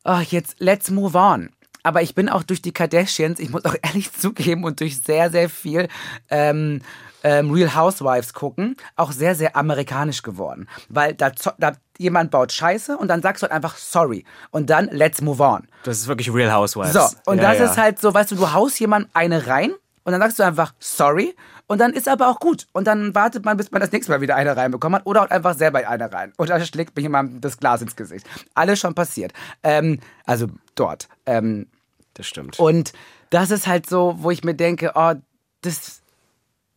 ach, 0.03 0.21
jetzt 0.21 0.57
let's 0.59 0.91
move 0.91 1.17
on. 1.17 1.49
Aber 1.83 2.01
ich 2.01 2.15
bin 2.15 2.29
auch 2.29 2.43
durch 2.43 2.61
die 2.61 2.71
Kardashians, 2.71 3.39
ich 3.39 3.49
muss 3.49 3.65
auch 3.65 3.75
ehrlich 3.81 4.11
zugeben, 4.13 4.63
und 4.63 4.79
durch 4.79 5.01
sehr, 5.01 5.29
sehr 5.31 5.49
viel 5.49 5.87
ähm, 6.29 6.81
ähm, 7.23 7.51
Real 7.51 7.75
Housewives 7.75 8.33
gucken, 8.33 8.75
auch 8.95 9.11
sehr, 9.11 9.35
sehr 9.35 9.55
amerikanisch 9.55 10.21
geworden. 10.21 10.67
Weil 10.89 11.13
da, 11.13 11.31
da 11.57 11.73
jemand 11.97 12.31
baut 12.31 12.51
Scheiße 12.51 12.97
und 12.97 13.07
dann 13.07 13.21
sagst 13.21 13.43
du 13.43 13.45
halt 13.45 13.53
einfach 13.53 13.77
sorry 13.77 14.25
und 14.49 14.69
dann 14.69 14.89
let's 14.91 15.21
move 15.21 15.41
on. 15.41 15.67
Das 15.83 15.99
ist 15.99 16.07
wirklich 16.07 16.33
Real 16.33 16.51
Housewives. 16.51 16.93
So, 16.93 17.31
und 17.31 17.37
ja, 17.37 17.51
das 17.51 17.59
ja. 17.59 17.65
ist 17.65 17.77
halt 17.77 17.99
so, 17.99 18.13
weißt 18.13 18.31
du, 18.31 18.35
du 18.35 18.53
haust 18.53 18.79
jemand 18.79 19.09
eine 19.13 19.47
rein 19.47 19.73
und 20.03 20.11
dann 20.11 20.21
sagst 20.21 20.39
du 20.39 20.43
einfach 20.43 20.73
sorry 20.79 21.35
Und 21.71 21.77
dann 21.77 21.93
ist 21.93 22.09
aber 22.09 22.27
auch 22.27 22.41
gut. 22.41 22.67
Und 22.73 22.85
dann 22.85 23.15
wartet 23.15 23.45
man, 23.45 23.55
bis 23.55 23.71
man 23.71 23.79
das 23.79 23.93
nächste 23.93 24.11
Mal 24.11 24.19
wieder 24.19 24.35
eine 24.35 24.57
reinbekommen 24.57 24.99
hat 24.99 25.05
oder 25.05 25.21
haut 25.21 25.31
einfach 25.31 25.55
selber 25.55 25.87
eine 25.87 26.11
rein. 26.11 26.33
Und 26.35 26.49
dann 26.49 26.65
schlägt 26.65 26.97
mir 26.97 27.01
jemand 27.01 27.45
das 27.45 27.57
Glas 27.57 27.81
ins 27.81 27.95
Gesicht. 27.95 28.27
Alles 28.55 28.77
schon 28.77 28.93
passiert. 28.93 29.31
Ähm, 29.63 30.01
also 30.25 30.47
dort. 30.75 31.07
Ähm, 31.25 31.67
das 32.15 32.27
stimmt. 32.27 32.59
Und 32.59 32.91
das 33.29 33.51
ist 33.51 33.67
halt 33.67 33.87
so, 33.87 34.17
wo 34.17 34.31
ich 34.31 34.43
mir 34.43 34.53
denke, 34.53 34.91
oh, 34.95 35.13
das, 35.61 36.01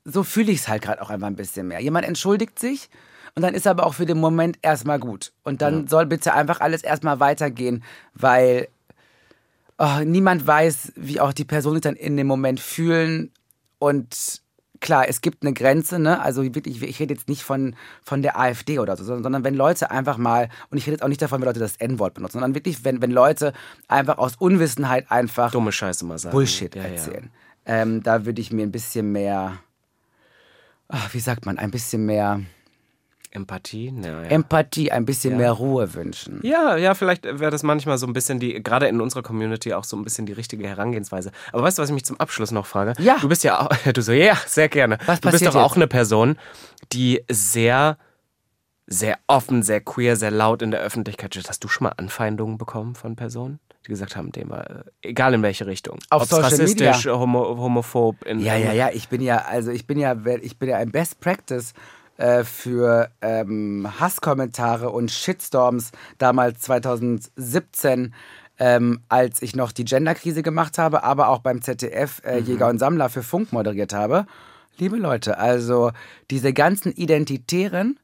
so 0.05 0.23
fühle 0.23 0.53
ich 0.53 0.61
es 0.61 0.69
halt 0.69 0.83
gerade 0.83 1.03
auch 1.03 1.11
einfach 1.11 1.27
ein 1.27 1.35
bisschen 1.35 1.67
mehr. 1.67 1.81
Jemand 1.81 2.07
entschuldigt 2.07 2.61
sich 2.61 2.89
und 3.35 3.43
dann 3.43 3.55
ist 3.55 3.67
aber 3.67 3.87
auch 3.87 3.95
für 3.95 4.07
den 4.07 4.21
Moment 4.21 4.61
erstmal 4.63 5.01
gut. 5.01 5.33
Und 5.43 5.61
dann 5.61 5.83
ja. 5.83 5.89
soll 5.89 6.07
bitte 6.07 6.35
einfach 6.35 6.61
alles 6.61 6.85
erstmal 6.85 7.19
weitergehen, 7.19 7.83
weil 8.15 8.69
oh, 9.77 10.05
niemand 10.05 10.47
weiß, 10.47 10.93
wie 10.95 11.19
auch 11.19 11.33
die 11.33 11.45
Personen 11.45 11.75
sich 11.75 11.83
dann 11.83 11.97
in 11.97 12.17
dem 12.17 12.29
Moment 12.29 12.61
fühlen. 12.61 13.33
Und 13.81 14.44
klar, 14.85 15.09
es 15.09 15.23
gibt 15.23 15.43
eine 15.43 15.55
Grenze, 15.55 15.99
ne? 15.99 16.21
Also 16.21 16.43
wirklich, 16.43 16.83
ich 16.83 17.01
rede 17.01 17.15
jetzt 17.15 17.27
nicht 17.27 17.43
von, 17.43 17.75
von 18.03 18.21
der 18.21 18.39
AfD 18.39 18.79
oder 18.79 18.97
so, 18.99 19.05
sondern 19.05 19.43
wenn 19.43 19.55
Leute 19.55 19.91
einfach 19.91 20.19
mal, 20.19 20.51
und 20.71 20.77
ich 20.77 20.85
rede 20.85 20.93
jetzt 20.93 21.03
auch 21.03 21.09
nicht 21.09 21.23
davon, 21.23 21.41
wenn 21.41 21.47
Leute 21.47 21.59
das 21.59 21.77
N-Wort 21.77 22.13
benutzen, 22.13 22.35
sondern 22.35 22.55
wirklich, 22.55 22.85
wenn, 22.85 23.01
wenn 23.01 23.11
Leute 23.11 23.55
einfach 23.89 24.19
aus 24.19 24.37
Unwissenheit 24.37 25.11
einfach 25.11 25.51
dumme 25.53 25.73
Scheiße 25.73 26.05
mal 26.05 26.19
sagen. 26.19 26.35
Bullshit 26.35 26.75
ja, 26.77 26.83
erzählen. 26.83 27.31
Ja. 27.67 27.77
Ähm, 27.77 28.03
da 28.03 28.27
würde 28.27 28.43
ich 28.43 28.53
mir 28.53 28.63
ein 28.63 28.73
bisschen 28.73 29.11
mehr, 29.11 29.59
ach, 30.89 31.15
wie 31.15 31.21
sagt 31.21 31.47
man, 31.47 31.59
ein 31.59 31.71
bisschen 31.71 32.05
mehr 32.05 32.43
Empathie? 33.35 33.93
Ja, 34.03 34.23
ja. 34.23 34.29
Empathie, 34.29 34.93
ein 34.93 35.05
bisschen 35.05 35.33
ja. 35.33 35.39
mehr 35.39 35.53
Ruhe 35.53 35.93
wünschen. 35.95 36.41
Ja, 36.43 36.77
ja, 36.77 36.95
vielleicht 36.95 37.25
wäre 37.25 37.51
das 37.51 37.65
manchmal 37.65 37.99
so 37.99 38.07
ein 38.07 38.13
bisschen 38.13 38.39
die, 38.39 38.63
gerade 38.63 38.87
in 38.87 39.01
unserer 39.01 39.23
Community 39.23 39.75
auch 39.75 39.85
so 39.85 39.97
ein 39.97 40.05
bisschen 40.05 40.25
die 40.25 40.33
richtige 40.33 40.67
Herangehensweise. 40.69 41.33
Aber 41.53 41.65
weißt 41.65 41.79
du, 41.79 41.83
was 41.83 41.89
ich 41.89 41.95
mich 41.95 42.05
zum 42.05 42.19
Abschluss 42.21 42.53
noch 42.53 42.67
frage? 42.67 42.95
Ja. 42.99 43.19
Du 43.21 43.29
bist 43.29 43.43
ja 43.43 43.61
auch, 43.61 43.77
du 43.93 44.03
so, 44.03 44.13
ja, 44.13 44.37
sehr 44.47 44.69
gerne. 44.69 44.99
Was 45.07 45.21
du 45.21 45.31
bist 45.31 45.43
doch 45.43 45.55
jetzt? 45.55 45.63
auch 45.63 45.75
eine 45.75 45.89
Person, 45.89 46.37
die 46.93 47.25
sehr, 47.29 47.99
sehr 48.87 49.19
offen, 49.27 49.65
sehr 49.65 49.81
queer, 49.81 50.15
sehr 50.15 50.31
laut 50.31 50.63
in 50.63 50.71
der 50.71 50.81
Öffentlichkeit 50.81 51.35
steht. 51.35 51.49
Hast 51.49 51.65
du 51.65 51.69
schon 51.69 51.87
mal 51.87 51.95
Anfeindungen 51.97 52.57
bekommen 52.57 52.95
von 52.95 53.17
Personen? 53.17 53.59
Die 53.85 53.91
gesagt 53.91 54.17
haben, 54.17 54.31
dem 54.31 54.49
war, 54.49 54.71
äh, 54.71 54.85
egal 55.03 55.35
in 55.35 55.43
welche 55.43 55.67
Richtung. 55.67 55.99
Auf 56.09 56.23
Ob's 56.23 56.31
Social 56.31 56.45
rassistisch, 56.45 57.05
Media. 57.05 57.19
Homo, 57.19 57.59
homophob. 57.59 58.25
In, 58.25 58.39
ja, 58.39 58.57
ja, 58.57 58.73
ja. 58.73 58.91
Ich 58.93 59.09
bin 59.09 59.21
ja, 59.21 59.39
also 59.39 59.73
ich 59.73 59.87
bin 59.89 59.99
ja, 59.99 60.17
ich 60.41 60.57
bin 60.59 60.69
ja 60.69 60.77
ein 60.77 60.93
Best 60.93 61.21
Practice 61.21 61.75
äh, 62.17 62.45
für 62.45 63.11
ähm, 63.21 63.89
Hasskommentare 63.99 64.91
und 64.91 65.11
Shitstorms 65.11 65.91
damals 66.19 66.61
2017, 66.61 68.15
ähm, 68.59 69.01
als 69.09 69.43
ich 69.43 69.57
noch 69.57 69.73
die 69.73 69.85
Genderkrise 69.85 70.43
gemacht 70.43 70.79
habe, 70.79 71.03
aber 71.03 71.29
auch 71.29 71.41
beim 71.41 71.61
ZDF 71.61 72.23
äh, 72.25 72.41
mhm. 72.41 72.47
Jäger 72.47 72.69
und 72.69 72.79
Sammler 72.79 73.09
für 73.09 73.23
Funk 73.23 73.53
moderiert 73.53 73.93
habe. 73.93 74.27
Liebe 74.79 74.97
Leute, 74.97 75.39
also 75.39 75.93
diese 76.31 76.53
ganzen 76.53 76.93
Identitären 76.93 77.99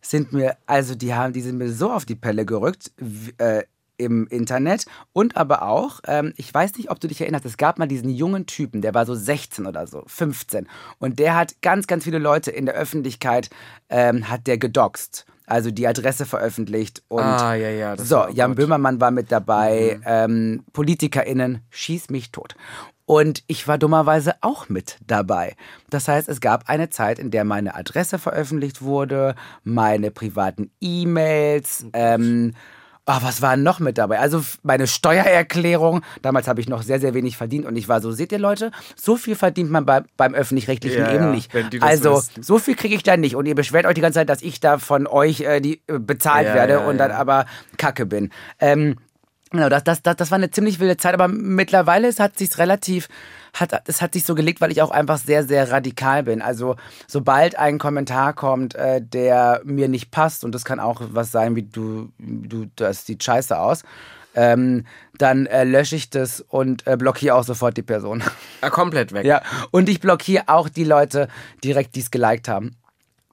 sind 0.00 0.32
mir, 0.32 0.56
also 0.66 0.94
die 0.94 1.14
haben, 1.14 1.32
die 1.32 1.40
sind 1.40 1.58
mir 1.58 1.70
so 1.70 1.90
auf 1.90 2.04
die 2.04 2.14
Pelle 2.14 2.44
gerückt. 2.44 2.92
Äh, 3.38 3.64
im 3.98 4.26
Internet 4.28 4.86
und 5.12 5.36
aber 5.36 5.62
auch, 5.62 6.00
ähm, 6.06 6.32
ich 6.36 6.52
weiß 6.52 6.76
nicht, 6.76 6.90
ob 6.90 7.00
du 7.00 7.08
dich 7.08 7.20
erinnerst, 7.20 7.46
es 7.46 7.56
gab 7.56 7.78
mal 7.78 7.86
diesen 7.86 8.10
jungen 8.10 8.46
Typen, 8.46 8.82
der 8.82 8.94
war 8.94 9.06
so 9.06 9.14
16 9.14 9.66
oder 9.66 9.86
so, 9.86 10.02
15 10.06 10.68
und 10.98 11.18
der 11.18 11.36
hat 11.36 11.60
ganz, 11.62 11.86
ganz 11.86 12.04
viele 12.04 12.18
Leute 12.18 12.50
in 12.50 12.66
der 12.66 12.74
Öffentlichkeit, 12.74 13.50
ähm, 13.88 14.28
hat 14.28 14.46
der 14.46 14.58
gedoxt. 14.58 15.26
Also 15.48 15.70
die 15.70 15.86
Adresse 15.86 16.26
veröffentlicht 16.26 17.04
und 17.06 17.22
ah, 17.22 17.54
ja, 17.54 17.70
ja, 17.70 17.96
so, 17.96 18.26
Jan. 18.28 18.56
Böhmermann 18.56 19.00
war 19.00 19.12
mit 19.12 19.30
dabei, 19.30 19.98
mhm. 19.98 20.02
ähm, 20.04 20.64
PolitikerInnen, 20.72 21.60
schieß 21.70 22.10
mich 22.10 22.32
tot. 22.32 22.56
Und 23.04 23.44
ich 23.46 23.68
war 23.68 23.78
dummerweise 23.78 24.34
auch 24.40 24.68
mit 24.68 24.98
dabei. 25.06 25.54
Das 25.90 26.08
heißt, 26.08 26.28
es 26.28 26.40
gab 26.40 26.68
eine 26.68 26.90
Zeit, 26.90 27.20
in 27.20 27.30
der 27.30 27.44
meine 27.44 27.76
Adresse 27.76 28.18
veröffentlicht 28.18 28.82
wurde, 28.82 29.36
meine 29.62 30.10
privaten 30.10 30.72
E-Mails, 30.80 31.84
oh 31.86 31.90
ähm, 31.92 32.54
Oh, 33.08 33.18
was 33.20 33.40
war 33.40 33.56
noch 33.56 33.78
mit 33.78 33.98
dabei? 33.98 34.18
Also 34.18 34.42
meine 34.64 34.88
Steuererklärung. 34.88 36.02
Damals 36.22 36.48
habe 36.48 36.60
ich 36.60 36.68
noch 36.68 36.82
sehr, 36.82 36.98
sehr 36.98 37.14
wenig 37.14 37.36
verdient 37.36 37.64
und 37.64 37.76
ich 37.76 37.86
war 37.88 38.00
so, 38.00 38.10
seht 38.10 38.32
ihr 38.32 38.40
Leute, 38.40 38.72
so 38.96 39.16
viel 39.16 39.36
verdient 39.36 39.70
man 39.70 39.86
bei, 39.86 40.02
beim 40.16 40.34
öffentlich-rechtlichen 40.34 41.02
ja, 41.02 41.12
eben 41.12 41.26
ja, 41.26 41.30
nicht. 41.30 41.52
Also 41.82 42.16
wissen. 42.16 42.42
so 42.42 42.58
viel 42.58 42.74
kriege 42.74 42.96
ich 42.96 43.04
da 43.04 43.16
nicht 43.16 43.36
und 43.36 43.46
ihr 43.46 43.54
beschwert 43.54 43.86
euch 43.86 43.94
die 43.94 44.00
ganze 44.00 44.18
Zeit, 44.18 44.28
dass 44.28 44.42
ich 44.42 44.58
da 44.58 44.78
von 44.78 45.06
euch 45.06 45.42
äh, 45.42 45.60
die, 45.60 45.82
äh, 45.86 46.00
bezahlt 46.00 46.48
Ja, 46.48 46.54
werde 46.54 46.80
und 46.80 46.98
dann 46.98 47.12
aber 47.12 47.46
kacke 47.76 48.06
bin. 48.06 48.30
Ähm, 48.58 48.96
Genau, 49.52 49.68
das, 49.68 49.84
das, 49.84 50.02
das, 50.02 50.16
das 50.16 50.30
war 50.32 50.36
eine 50.36 50.50
ziemlich 50.50 50.80
wilde 50.80 50.96
Zeit, 50.96 51.14
aber 51.14 51.28
mittlerweile 51.28 52.10
hat 52.18 52.36
sich 52.36 52.58
relativ, 52.58 53.08
hat, 53.60 53.88
es 53.88 54.02
hat 54.02 54.14
sich 54.14 54.24
so 54.24 54.34
gelegt, 54.34 54.60
weil 54.60 54.70
ich 54.70 54.82
auch 54.82 54.90
einfach 54.90 55.18
sehr, 55.18 55.44
sehr 55.44 55.70
radikal 55.70 56.22
bin. 56.22 56.42
Also 56.42 56.76
sobald 57.06 57.58
ein 57.58 57.78
Kommentar 57.78 58.32
kommt, 58.32 58.74
äh, 58.74 59.02
der 59.02 59.60
mir 59.64 59.88
nicht 59.88 60.10
passt, 60.10 60.44
und 60.44 60.54
das 60.54 60.64
kann 60.64 60.80
auch 60.80 61.00
was 61.10 61.32
sein, 61.32 61.56
wie 61.56 61.62
du, 61.62 62.12
du 62.18 62.66
das 62.76 63.06
sieht 63.06 63.24
scheiße 63.24 63.58
aus, 63.58 63.82
ähm, 64.34 64.84
dann 65.18 65.46
äh, 65.46 65.64
lösche 65.64 65.96
ich 65.96 66.10
das 66.10 66.40
und 66.40 66.86
äh, 66.86 66.96
blockiere 66.96 67.34
auch 67.34 67.44
sofort 67.44 67.76
die 67.76 67.82
Person. 67.82 68.22
Ah, 68.60 68.70
komplett 68.70 69.12
weg. 69.12 69.24
ja, 69.24 69.42
und 69.70 69.88
ich 69.88 70.00
blockiere 70.00 70.44
auch 70.46 70.68
die 70.68 70.84
Leute 70.84 71.28
direkt, 71.64 71.94
die 71.94 72.00
es 72.00 72.10
geliked 72.10 72.48
haben. 72.48 72.76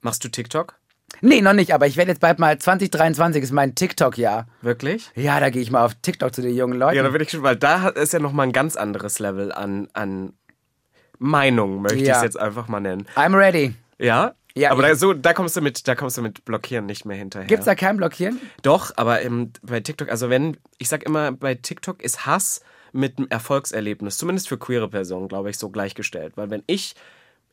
Machst 0.00 0.24
du 0.24 0.28
TikTok? 0.28 0.76
Nee, 1.20 1.40
noch 1.40 1.52
nicht, 1.52 1.72
aber 1.74 1.86
ich 1.86 1.96
werde 1.96 2.10
jetzt 2.10 2.20
bald 2.20 2.38
mal 2.38 2.58
2023 2.58 3.42
ist 3.42 3.52
mein 3.52 3.74
TikTok-Jahr. 3.74 4.46
Wirklich? 4.62 5.10
Ja, 5.14 5.40
da 5.40 5.50
gehe 5.50 5.62
ich 5.62 5.70
mal 5.70 5.84
auf 5.84 5.94
TikTok 6.02 6.34
zu 6.34 6.42
den 6.42 6.54
jungen 6.54 6.78
Leuten. 6.78 6.96
Ja, 6.96 7.02
da 7.02 7.08
bin 7.10 7.20
ich 7.22 7.30
schon, 7.30 7.42
weil 7.42 7.56
da 7.56 7.88
ist 7.88 8.12
ja 8.12 8.18
nochmal 8.18 8.46
ein 8.46 8.52
ganz 8.52 8.76
anderes 8.76 9.18
Level 9.18 9.52
an, 9.52 9.88
an 9.92 10.32
Meinung, 11.18 11.80
möchte 11.82 11.98
ich 11.98 12.08
Ja. 12.08 12.16
es 12.16 12.22
jetzt 12.22 12.38
einfach 12.38 12.68
mal 12.68 12.80
nennen. 12.80 13.06
I'm 13.16 13.36
ready. 13.36 13.74
Ja? 13.98 14.34
Ja, 14.56 14.70
aber 14.70 14.82
ich- 14.84 14.88
da, 14.90 14.94
so, 14.96 15.12
da 15.14 15.32
kommst 15.32 15.56
du 15.56 15.60
mit, 15.60 15.86
da 15.88 15.94
kommst 15.94 16.16
du 16.16 16.22
mit 16.22 16.44
Blockieren 16.44 16.86
nicht 16.86 17.04
mehr 17.04 17.16
hinterher. 17.16 17.46
Gibt's 17.48 17.64
da 17.64 17.74
kein 17.74 17.96
Blockieren? 17.96 18.40
Doch, 18.62 18.92
aber 18.96 19.22
ähm, 19.22 19.52
bei 19.62 19.80
TikTok, 19.80 20.08
also 20.10 20.30
wenn, 20.30 20.56
ich 20.78 20.88
sag 20.88 21.02
immer, 21.04 21.32
bei 21.32 21.54
TikTok 21.54 22.02
ist 22.02 22.26
Hass 22.26 22.60
mit 22.92 23.18
einem 23.18 23.26
Erfolgserlebnis, 23.28 24.16
zumindest 24.18 24.48
für 24.48 24.56
queere 24.58 24.88
Personen, 24.88 25.26
glaube 25.26 25.50
ich, 25.50 25.58
so 25.58 25.70
gleichgestellt. 25.70 26.36
Weil 26.36 26.50
wenn 26.50 26.62
ich 26.68 26.94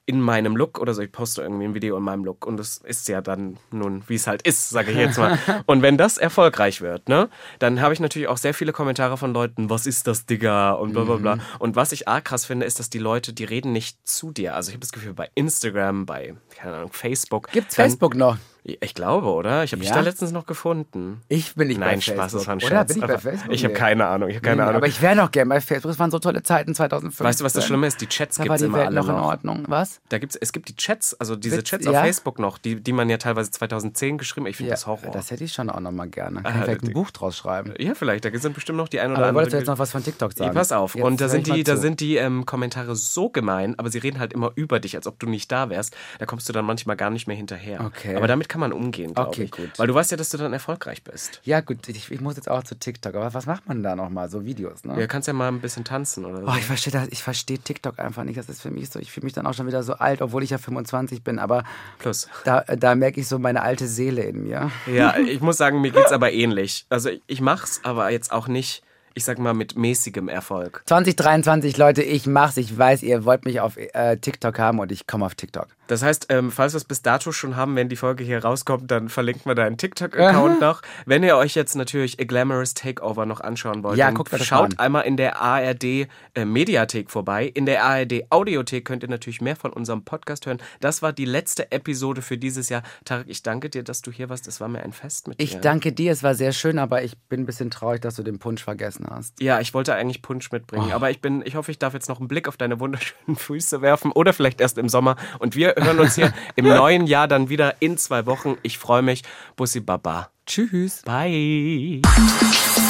in 0.05 0.19
meinem 0.19 0.55
Look 0.55 0.79
oder 0.79 0.93
so, 0.93 1.01
ich 1.01 1.11
poste 1.11 1.41
irgendwie 1.41 1.65
ein 1.65 1.73
Video 1.73 1.95
in 1.97 2.03
meinem 2.03 2.25
Look 2.25 2.45
und 2.45 2.59
es 2.59 2.77
ist 2.77 3.07
ja 3.07 3.21
dann 3.21 3.57
nun, 3.71 4.03
wie 4.07 4.15
es 4.15 4.27
halt 4.27 4.41
ist, 4.41 4.69
sage 4.69 4.91
ich 4.91 4.97
jetzt 4.97 5.17
mal. 5.17 5.37
und 5.67 5.81
wenn 5.81 5.97
das 5.97 6.17
erfolgreich 6.17 6.81
wird, 6.81 7.07
ne, 7.07 7.29
dann 7.59 7.81
habe 7.81 7.93
ich 7.93 7.99
natürlich 7.99 8.27
auch 8.27 8.37
sehr 8.37 8.53
viele 8.53 8.73
Kommentare 8.73 9.17
von 9.17 9.33
Leuten, 9.33 9.69
was 9.69 9.85
ist 9.85 10.07
das, 10.07 10.25
Digga? 10.25 10.71
Und 10.71 10.93
bla 10.93 11.03
bla 11.03 11.15
bla. 11.17 11.35
Mhm. 11.35 11.41
Und 11.59 11.75
was 11.75 11.91
ich 11.91 12.07
arg 12.07 12.25
krass 12.25 12.45
finde, 12.45 12.65
ist, 12.65 12.79
dass 12.79 12.89
die 12.89 12.99
Leute, 12.99 13.33
die 13.33 13.43
reden 13.43 13.71
nicht 13.71 14.07
zu 14.07 14.31
dir. 14.31 14.55
Also 14.55 14.69
ich 14.69 14.75
habe 14.75 14.81
das 14.81 14.91
Gefühl, 14.91 15.13
bei 15.13 15.29
Instagram, 15.35 16.05
bei, 16.05 16.35
keine 16.55 16.77
Ahnung, 16.77 16.91
Facebook. 16.93 17.49
Gibt's 17.51 17.75
dann- 17.75 17.85
Facebook 17.85 18.15
noch? 18.15 18.37
Ich 18.63 18.93
glaube, 18.93 19.27
oder? 19.27 19.63
Ich 19.63 19.71
habe 19.71 19.79
dich 19.81 19.89
Ja? 19.89 19.95
da 19.95 20.01
letztens 20.01 20.31
noch 20.31 20.45
gefunden. 20.45 21.21
Ich 21.29 21.55
bin 21.55 21.67
nicht 21.69 21.79
Nein, 21.79 21.89
bei 21.89 21.95
Facebook. 21.95 22.15
Spaß, 22.17 22.31
das 22.33 22.45
war 22.47 22.53
ein 22.53 22.57
Oder 22.59 22.67
Scherz. 22.67 22.87
bin 22.89 22.97
ich 22.97 23.01
bei 23.07 23.13
Aber 23.13 23.19
Facebook? 23.19 23.51
Ich 23.53 23.63
habe 23.63 23.73
keine 23.73 24.05
Ahnung, 24.05 24.29
ich 24.29 24.35
habe 24.35 24.43
keine 24.45 24.57
Nee, 24.57 24.61
Ahnung. 24.67 24.75
Aber 24.75 24.87
ich 24.87 25.01
wäre 25.01 25.15
noch 25.15 25.31
gern 25.31 25.49
bei 25.49 25.59
Facebook. 25.61 25.89
Das 25.91 25.97
waren 25.97 26.11
so 26.11 26.19
tolle 26.19 26.43
Zeiten 26.43 26.75
2005. 26.75 27.19
weißt 27.27 27.41
du, 27.41 27.45
was 27.45 27.53
das 27.53 27.65
Schlimme 27.65 27.87
ist? 27.87 27.99
Die 28.01 28.07
Chats 28.07 28.37
gibt 28.37 28.53
es 28.53 28.61
immer 28.61 28.77
Welt 28.77 28.87
alle 28.87 28.95
noch 28.97 29.09
in 29.09 29.15
Ordnung. 29.15 29.63
Was? 29.67 29.99
Da 30.09 30.19
gibt's, 30.19 30.35
es 30.35 30.53
gibt 30.53 30.69
die 30.69 30.75
Chats, 30.75 31.15
also 31.19 31.35
diese 31.35 31.57
Witz, 31.57 31.69
Chats 31.69 31.85
ja? 31.85 31.91
auf 31.91 31.97
Facebook 31.97 32.37
noch, 32.37 32.59
die, 32.59 32.79
die 32.79 32.93
man 32.93 33.09
ja 33.09 33.17
teilweise 33.17 33.49
2010 33.49 34.19
geschrieben 34.19 34.45
Ich 34.45 34.57
finde 34.57 34.71
das 34.71 34.85
Horror. 34.85 35.11
Das 35.11 35.31
hätte 35.31 35.43
ich 35.43 35.53
schon 35.53 35.71
auch 35.71 35.79
noch 35.79 35.91
mal 35.91 36.07
gerne. 36.07 36.43
Kann 36.43 36.53
Ah, 36.53 36.57
ich 36.59 36.63
vielleicht 36.65 36.83
ein 36.83 36.93
Buch 36.93 37.09
draus 37.09 37.35
schreiben. 37.37 37.73
ja, 37.79 37.95
vielleicht, 37.95 38.25
da 38.25 38.29
sind 38.37 38.53
bestimmt 38.53 38.77
noch 38.77 38.89
die 38.89 38.99
ein 38.99 39.07
oder 39.09 39.17
Aber 39.17 39.27
andere. 39.29 39.35
wolltest 39.37 39.53
du 39.53 39.57
jetzt 39.57 39.67
noch 39.67 39.79
was 39.79 39.91
von 39.91 40.03
TikTok 40.03 40.33
Ja, 40.33 40.45
sagen? 40.45 40.53
pass 40.55 40.71
auf. 40.71 40.93
Jetzt 40.93 41.03
und 41.03 41.19
da 41.19 41.29
sind 41.29 41.47
die, 41.47 41.63
da 41.63 41.77
sind 41.77 41.99
die 41.99 42.17
ähm, 42.17 42.45
Kommentare 42.45 42.95
so 42.95 43.29
gemein, 43.29 43.73
aber 43.79 43.89
sie 43.89 43.97
reden 43.97 44.19
halt 44.19 44.33
immer 44.33 44.51
über 44.53 44.79
dich, 44.79 44.95
als 44.95 45.07
ob 45.07 45.17
du 45.19 45.27
nicht 45.27 45.51
da 45.51 45.69
wärst. 45.71 45.95
Da 46.19 46.27
kommst 46.27 46.47
du 46.47 46.53
dann 46.53 46.65
manchmal 46.65 46.95
gar 46.95 47.09
nicht 47.09 47.25
mehr 47.25 47.35
hinterher. 47.35 47.81
Okay. 47.85 48.15
Aber 48.15 48.27
damit 48.27 48.49
kann 48.51 48.59
man 48.59 48.73
umgehen, 48.73 49.13
glaube 49.13 49.29
Okay, 49.29 49.43
ich. 49.43 49.51
gut. 49.51 49.71
Weil 49.77 49.87
du 49.87 49.93
weißt 49.95 50.11
ja, 50.11 50.17
dass 50.17 50.27
du 50.29 50.37
dann 50.37 50.51
erfolgreich 50.51 51.03
bist. 51.03 51.39
Ja, 51.43 51.61
gut, 51.61 51.87
ich, 51.87 52.11
ich 52.11 52.19
muss 52.21 52.35
jetzt 52.35 52.49
auch 52.51 52.63
zu 52.63 52.75
TikTok. 52.77 53.15
Aber 53.15 53.33
was 53.33 53.45
macht 53.45 53.65
man 53.67 53.81
da 53.81 53.95
noch 53.95 54.09
mal? 54.09 54.29
So 54.29 54.43
Videos, 54.45 54.83
ne? 54.83 54.99
Ja, 54.99 55.07
kannst 55.07 55.27
ja 55.29 55.33
mal 55.33 55.47
ein 55.47 55.61
bisschen 55.61 55.85
tanzen 55.85 56.25
oder 56.25 56.41
so. 56.41 56.47
Oh, 56.47 56.55
ich 56.57 56.65
verstehe 56.65 56.91
das, 56.91 57.07
ich 57.09 57.23
verstehe 57.23 57.57
TikTok 57.59 57.97
einfach 57.99 58.25
nicht. 58.25 58.37
Das 58.37 58.49
ist 58.49 58.61
für 58.61 58.69
mich 58.69 58.89
so, 58.89 58.99
ich 58.99 59.09
fühle 59.11 59.23
mich 59.23 59.33
dann 59.33 59.47
auch 59.47 59.53
schon 59.53 59.67
wieder 59.67 59.83
so 59.83 59.93
alt, 59.93 60.21
obwohl 60.21 60.43
ich 60.43 60.49
ja 60.49 60.57
25 60.57 61.23
bin, 61.23 61.39
aber 61.39 61.63
Plus. 61.99 62.27
da, 62.43 62.61
da 62.61 62.93
merke 62.95 63.21
ich 63.21 63.27
so 63.29 63.39
meine 63.39 63.61
alte 63.61 63.87
Seele 63.87 64.23
in 64.23 64.43
mir. 64.43 64.69
Ja, 64.85 65.17
ich 65.17 65.39
muss 65.39 65.55
sagen, 65.57 65.79
mir 65.79 65.91
geht's 65.91 66.11
aber 66.11 66.33
ähnlich. 66.33 66.85
Also 66.89 67.09
ich, 67.09 67.21
ich 67.27 67.39
mach's, 67.41 67.79
aber 67.83 68.09
jetzt 68.11 68.31
auch 68.33 68.47
nicht, 68.49 68.83
ich 69.13 69.23
sag 69.25 69.39
mal, 69.39 69.53
mit 69.53 69.75
mäßigem 69.75 70.27
Erfolg. 70.29 70.83
2023, 70.85 71.77
Leute, 71.77 72.01
ich 72.03 72.27
mach's. 72.27 72.57
Ich 72.57 72.77
weiß, 72.77 73.03
ihr 73.03 73.25
wollt 73.25 73.45
mich 73.45 73.59
auf 73.59 73.77
äh, 73.77 74.17
TikTok 74.17 74.57
haben 74.59 74.79
und 74.79 74.91
ich 74.91 75.07
komme 75.07 75.25
auf 75.25 75.35
TikTok. 75.35 75.67
Das 75.87 76.03
heißt, 76.03 76.27
ähm, 76.29 76.51
falls 76.51 76.73
wir 76.73 76.77
es 76.77 76.85
bis 76.85 77.01
dato 77.01 77.33
schon 77.33 77.57
haben, 77.57 77.75
wenn 77.75 77.89
die 77.89 77.97
Folge 77.97 78.23
hier 78.23 78.41
rauskommt, 78.43 78.89
dann 78.89 79.09
verlinken 79.09 79.43
wir 79.45 79.55
deinen 79.55 79.77
TikTok-Account 79.77 80.61
noch. 80.61 80.81
Wenn 81.05 81.21
ihr 81.23 81.35
euch 81.35 81.53
jetzt 81.55 81.75
natürlich 81.75 82.19
A 82.21 82.23
Glamorous 82.23 82.73
Takeover 82.73 83.25
noch 83.25 83.41
anschauen 83.41 83.83
wollt, 83.83 83.97
Ja, 83.97 84.05
dann 84.05 84.15
guckt 84.15 84.31
schaut 84.41 84.79
einmal 84.79 85.03
in 85.03 85.17
der 85.17 85.41
ARD 85.41 85.83
äh, 85.83 86.45
Mediathek 86.45 87.11
vorbei. 87.11 87.45
In 87.53 87.65
der 87.65 87.83
ARD 87.83 88.23
Audiothek 88.29 88.85
könnt 88.85 89.03
ihr 89.03 89.09
natürlich 89.09 89.41
mehr 89.41 89.57
von 89.57 89.73
unserem 89.73 90.05
Podcast 90.05 90.45
hören. 90.45 90.59
Das 90.79 91.01
war 91.01 91.11
die 91.11 91.25
letzte 91.25 91.71
Episode 91.73 92.21
für 92.21 92.37
dieses 92.37 92.69
Jahr. 92.69 92.83
Tarek, 93.03 93.25
ich 93.27 93.43
danke 93.43 93.69
dir, 93.69 93.83
dass 93.83 94.01
du 94.01 94.11
hier 94.11 94.29
warst. 94.29 94.47
Es 94.47 94.61
war 94.61 94.69
mir 94.69 94.83
ein 94.83 94.93
Fest 94.93 95.27
mit 95.27 95.41
Ich 95.41 95.51
dir. 95.55 95.59
danke 95.61 95.91
dir, 95.91 96.13
es 96.13 96.23
war 96.23 96.35
sehr 96.35 96.53
schön, 96.53 96.79
aber 96.79 97.03
ich 97.03 97.17
bin 97.27 97.41
ein 97.41 97.45
bisschen 97.45 97.69
traurig, 97.69 98.01
dass 98.01 98.15
du 98.15 98.23
den 98.23 98.39
Punsch 98.39 98.63
vergessen 98.63 99.00
vergessen 99.01 99.07
hast. 99.09 99.41
Ja, 99.41 99.59
ich 99.59 99.73
wollte 99.73 99.95
eigentlich 99.95 100.21
Punsch 100.21 100.51
mitbringen, 100.51 100.87
oh. 100.91 100.95
aber 100.95 101.11
ich 101.11 101.21
bin, 101.21 101.43
ich 101.45 101.55
hoffe, 101.55 101.71
ich 101.71 101.79
darf 101.79 101.93
jetzt 101.93 102.09
noch 102.09 102.19
einen 102.19 102.27
Blick 102.27 102.47
auf 102.47 102.57
deine 102.57 102.79
wunderschönen 102.79 103.35
Füße 103.35 103.81
werfen 103.81 104.11
oder 104.11 104.33
vielleicht 104.33 104.61
erst 104.61 104.77
im 104.77 104.89
Sommer. 104.89 105.15
Und 105.39 105.55
wir 105.55 105.75
hören 105.77 105.99
uns 105.99 106.15
hier 106.15 106.33
im 106.55 106.65
neuen 106.65 107.07
Jahr 107.07 107.27
dann 107.27 107.49
wieder 107.49 107.75
in 107.79 107.97
zwei 107.97 108.25
Wochen. 108.25 108.57
Ich 108.63 108.77
freue 108.77 109.01
mich. 109.01 109.23
Bussi 109.55 109.79
Baba. 109.79 110.29
Tschüss. 110.45 111.03
Bye. 111.03 112.01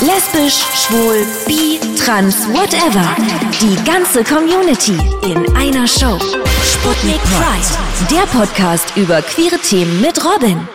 Lesbisch, 0.01 0.64
schwul, 0.74 1.26
bi, 1.45 1.80
trans, 1.97 2.47
whatever. 2.47 3.16
Die 3.62 3.84
ganze 3.84 4.24
Community 4.24 4.97
in 5.24 5.55
einer 5.55 5.88
Show. 5.88 6.18
Sputnik 6.64 7.22
Pride. 7.22 8.09
Der 8.09 8.26
Podcast 8.28 8.95
über 8.95 9.22
queere 9.22 9.59
Themen 9.59 10.01
mit 10.01 10.24
Robin. 10.26 10.68